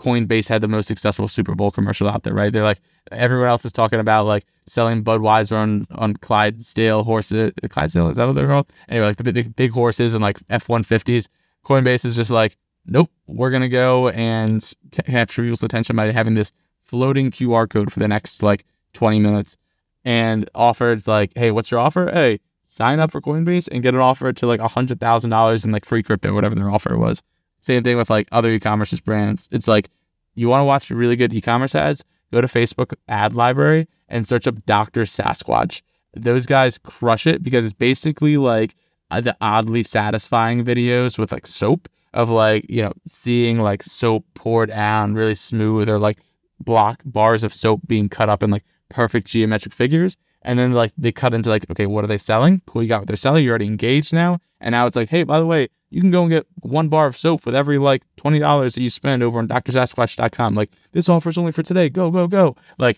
Coinbase 0.03 0.49
had 0.49 0.61
the 0.61 0.67
most 0.67 0.87
successful 0.87 1.27
Super 1.29 1.55
Bowl 1.55 1.71
commercial 1.71 2.09
out 2.09 2.23
there. 2.23 2.33
Right? 2.33 2.51
They're 2.51 2.63
like 2.63 2.81
everyone 3.11 3.47
else 3.47 3.63
is 3.63 3.71
talking 3.71 3.99
about 3.99 4.25
like 4.25 4.45
selling 4.67 5.03
Budweiser 5.03 5.55
on 5.55 5.85
on 5.91 6.15
Clydesdale 6.15 7.03
horses. 7.03 7.53
Clydesdale 7.69 8.09
is 8.09 8.17
that 8.17 8.25
what 8.25 8.33
they're 8.33 8.47
called? 8.47 8.71
Anyway, 8.89 9.07
like 9.07 9.17
the 9.17 9.31
big, 9.31 9.55
big 9.55 9.71
horses 9.71 10.13
and 10.13 10.21
like 10.21 10.39
F 10.49 10.67
one 10.67 10.83
fifties. 10.83 11.29
Coinbase 11.65 12.03
is 12.05 12.17
just 12.17 12.31
like, 12.31 12.57
nope, 12.85 13.09
we're 13.27 13.51
gonna 13.51 13.69
go 13.69 14.09
and 14.09 14.73
capture 15.05 15.41
people's 15.41 15.63
attention 15.63 15.95
by 15.95 16.11
having 16.11 16.33
this 16.33 16.51
floating 16.81 17.31
QR 17.31 17.69
code 17.69 17.91
for 17.91 17.99
the 17.99 18.07
next 18.07 18.43
like 18.43 18.65
20 18.93 19.19
minutes 19.19 19.57
and 20.03 20.49
offered 20.53 21.07
like, 21.07 21.31
hey, 21.35 21.51
what's 21.51 21.71
your 21.71 21.79
offer? 21.79 22.11
Hey, 22.11 22.39
sign 22.65 22.99
up 22.99 23.11
for 23.11 23.21
Coinbase 23.21 23.69
and 23.71 23.81
get 23.81 23.95
an 23.95 24.01
offer 24.01 24.33
to 24.33 24.47
like 24.47 24.59
a 24.59 24.67
hundred 24.67 24.99
thousand 24.99 25.29
dollars 25.29 25.63
in 25.63 25.71
like 25.71 25.85
free 25.85 26.03
crypto, 26.03 26.33
whatever 26.33 26.55
their 26.55 26.69
offer 26.69 26.97
was. 26.97 27.23
Same 27.63 27.81
thing 27.81 27.95
with 27.95 28.09
like 28.09 28.27
other 28.33 28.49
e-commerce 28.49 28.99
brands. 28.99 29.47
It's 29.49 29.69
like 29.69 29.89
you 30.35 30.49
want 30.49 30.63
to 30.63 30.65
watch 30.65 30.89
really 30.89 31.15
good 31.15 31.33
e-commerce 31.33 31.75
ads, 31.75 32.03
go 32.29 32.41
to 32.41 32.47
Facebook 32.47 32.93
ad 33.07 33.33
library 33.33 33.87
and 34.09 34.27
search 34.27 34.49
up 34.49 34.65
Dr. 34.65 35.03
Sasquatch. 35.03 35.81
Those 36.13 36.45
guys 36.45 36.77
crush 36.77 37.25
it 37.25 37.41
because 37.41 37.63
it's 37.63 37.73
basically 37.73 38.35
like 38.35 38.73
uh, 39.11 39.21
the 39.21 39.37
oddly 39.39 39.81
satisfying 39.81 40.65
videos 40.65 41.17
with 41.17 41.31
like 41.31 41.47
soap 41.47 41.87
of 42.13 42.29
like, 42.29 42.69
you 42.69 42.81
know, 42.81 42.91
seeing 43.05 43.59
like 43.59 43.81
soap 43.81 44.25
poured 44.33 44.67
down 44.67 45.13
really 45.13 45.33
smooth 45.33 45.87
or 45.87 45.97
like 45.97 46.19
block 46.59 47.01
bars 47.05 47.45
of 47.45 47.53
soap 47.53 47.79
being 47.87 48.09
cut 48.09 48.27
up 48.27 48.43
in 48.43 48.49
like 48.49 48.65
perfect 48.89 49.25
geometric 49.25 49.73
figures. 49.73 50.17
And 50.43 50.59
then 50.59 50.73
like 50.73 50.91
they 50.97 51.11
cut 51.11 51.33
into 51.33 51.49
like, 51.49 51.69
okay, 51.71 51.85
what 51.85 52.03
are 52.03 52.07
they 52.07 52.17
selling? 52.17 52.61
Cool, 52.65 52.83
you 52.83 52.89
got 52.89 53.01
what 53.01 53.07
they're 53.07 53.15
selling. 53.15 53.43
You're 53.43 53.51
already 53.51 53.67
engaged 53.67 54.13
now. 54.13 54.39
And 54.59 54.73
now 54.73 54.85
it's 54.85 54.95
like, 54.95 55.09
hey, 55.09 55.23
by 55.23 55.39
the 55.39 55.45
way, 55.45 55.67
you 55.89 56.01
can 56.01 56.11
go 56.11 56.21
and 56.21 56.29
get 56.29 56.45
one 56.61 56.89
bar 56.89 57.07
of 57.07 57.15
soap 57.15 57.45
with 57.45 57.55
every 57.55 57.77
like 57.77 58.03
twenty 58.17 58.39
dollars 58.39 58.75
that 58.75 58.81
you 58.81 58.89
spend 58.89 59.23
over 59.23 59.39
on 59.39 59.47
drsasquatch.com. 59.47 60.55
Like 60.55 60.71
this 60.91 61.07
offer 61.07 61.29
is 61.29 61.37
only 61.37 61.51
for 61.51 61.63
today. 61.63 61.89
Go, 61.89 62.11
go, 62.11 62.27
go. 62.27 62.55
Like, 62.77 62.97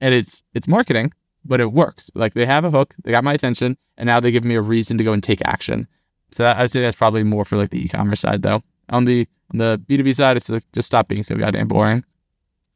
and 0.00 0.14
it's 0.14 0.44
it's 0.54 0.68
marketing, 0.68 1.12
but 1.44 1.60
it 1.60 1.72
works. 1.72 2.10
Like 2.14 2.34
they 2.34 2.46
have 2.46 2.64
a 2.64 2.70
hook, 2.70 2.94
they 3.04 3.10
got 3.10 3.24
my 3.24 3.34
attention, 3.34 3.76
and 3.96 4.06
now 4.06 4.20
they 4.20 4.30
give 4.30 4.44
me 4.44 4.54
a 4.54 4.62
reason 4.62 4.96
to 4.98 5.04
go 5.04 5.12
and 5.12 5.22
take 5.22 5.40
action. 5.44 5.88
So 6.30 6.46
I'd 6.56 6.70
say 6.70 6.80
that's 6.80 6.96
probably 6.96 7.24
more 7.24 7.44
for 7.44 7.56
like 7.56 7.70
the 7.70 7.84
e-commerce 7.84 8.20
side 8.20 8.42
though. 8.42 8.62
On 8.88 9.04
the 9.04 9.26
on 9.52 9.58
the 9.58 9.82
B2B 9.86 10.14
side, 10.14 10.36
it's 10.36 10.50
like 10.50 10.64
just 10.72 10.86
stop 10.86 11.08
being 11.08 11.24
so 11.24 11.36
goddamn 11.36 11.68
boring. 11.68 12.04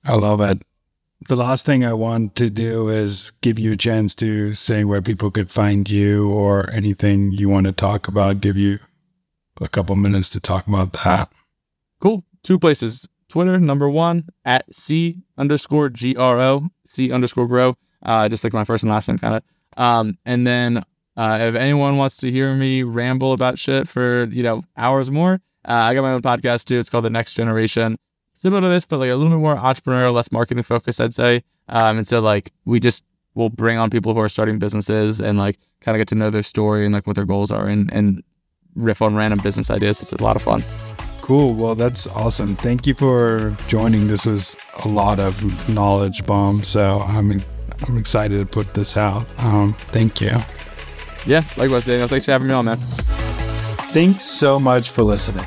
I 0.04 0.14
love 0.14 0.40
it 0.40 0.62
the 1.28 1.36
last 1.36 1.66
thing 1.66 1.84
I 1.84 1.92
want 1.92 2.34
to 2.36 2.48
do 2.50 2.88
is 2.88 3.32
give 3.42 3.58
you 3.58 3.72
a 3.72 3.76
chance 3.76 4.14
to 4.16 4.52
say 4.54 4.84
where 4.84 5.02
people 5.02 5.30
could 5.30 5.50
find 5.50 5.88
you 5.88 6.30
or 6.30 6.70
anything 6.72 7.32
you 7.32 7.48
want 7.48 7.66
to 7.66 7.72
talk 7.72 8.08
about. 8.08 8.40
Give 8.40 8.56
you 8.56 8.78
a 9.60 9.68
couple 9.68 9.96
minutes 9.96 10.30
to 10.30 10.40
talk 10.40 10.66
about 10.66 10.92
that. 11.04 11.32
Cool. 12.00 12.24
Two 12.42 12.58
places. 12.58 13.08
Twitter, 13.28 13.58
number 13.58 13.88
one, 13.88 14.24
at 14.44 14.72
C 14.74 15.22
underscore 15.38 15.88
G 15.88 16.16
R 16.16 16.40
O, 16.40 16.68
C 16.84 17.12
underscore 17.12 17.46
grow. 17.46 17.76
Uh, 18.02 18.28
just 18.28 18.42
like 18.42 18.54
my 18.54 18.64
first 18.64 18.82
and 18.82 18.90
last 18.90 19.08
name, 19.08 19.18
kind 19.18 19.36
of. 19.36 19.42
Um, 19.76 20.18
and 20.24 20.46
then 20.46 20.82
uh, 21.16 21.38
if 21.42 21.54
anyone 21.54 21.96
wants 21.96 22.16
to 22.18 22.30
hear 22.30 22.54
me 22.54 22.82
ramble 22.82 23.32
about 23.32 23.58
shit 23.58 23.86
for, 23.86 24.24
you 24.24 24.42
know, 24.42 24.62
hours 24.76 25.10
more, 25.10 25.34
uh, 25.64 25.72
I 25.72 25.94
got 25.94 26.02
my 26.02 26.12
own 26.12 26.22
podcast 26.22 26.64
too. 26.64 26.78
It's 26.78 26.88
called 26.88 27.04
The 27.04 27.10
Next 27.10 27.34
Generation 27.34 27.98
similar 28.40 28.62
to 28.62 28.68
this, 28.68 28.86
but 28.86 28.98
like 28.98 29.10
a 29.10 29.14
little 29.14 29.32
bit 29.32 29.38
more 29.38 29.54
entrepreneurial, 29.54 30.14
less 30.14 30.32
marketing 30.32 30.62
focused, 30.62 30.98
I'd 30.98 31.12
say. 31.12 31.42
Um, 31.68 31.98
and 31.98 32.06
so 32.06 32.20
like 32.20 32.52
we 32.64 32.80
just 32.80 33.04
will 33.34 33.50
bring 33.50 33.76
on 33.76 33.90
people 33.90 34.14
who 34.14 34.20
are 34.20 34.30
starting 34.30 34.58
businesses 34.58 35.20
and 35.20 35.36
like 35.38 35.58
kind 35.82 35.94
of 35.94 36.00
get 36.00 36.08
to 36.08 36.14
know 36.14 36.30
their 36.30 36.42
story 36.42 36.86
and 36.86 36.94
like 36.94 37.06
what 37.06 37.16
their 37.16 37.26
goals 37.26 37.52
are 37.52 37.66
and, 37.66 37.92
and 37.92 38.22
riff 38.74 39.02
on 39.02 39.14
random 39.14 39.40
business 39.40 39.70
ideas. 39.70 40.00
It's 40.00 40.14
a 40.14 40.24
lot 40.24 40.36
of 40.36 40.42
fun. 40.42 40.64
Cool. 41.20 41.52
Well, 41.52 41.74
that's 41.74 42.06
awesome. 42.06 42.54
Thank 42.56 42.86
you 42.86 42.94
for 42.94 43.54
joining. 43.68 44.08
This 44.08 44.24
was 44.24 44.56
a 44.84 44.88
lot 44.88 45.20
of 45.20 45.68
knowledge 45.68 46.24
bomb. 46.24 46.62
So 46.62 47.00
I'm 47.06 47.42
I'm 47.86 47.98
excited 47.98 48.38
to 48.40 48.46
put 48.46 48.72
this 48.72 48.96
out. 48.96 49.26
Um, 49.38 49.74
thank 49.92 50.20
you. 50.20 50.32
Yeah, 51.26 51.42
likewise, 51.58 51.84
Daniel. 51.84 52.08
Thanks 52.08 52.24
for 52.24 52.32
having 52.32 52.48
me 52.48 52.54
on, 52.54 52.64
man. 52.64 52.78
Thanks 53.92 54.24
so 54.24 54.58
much 54.58 54.90
for 54.90 55.02
listening. 55.02 55.46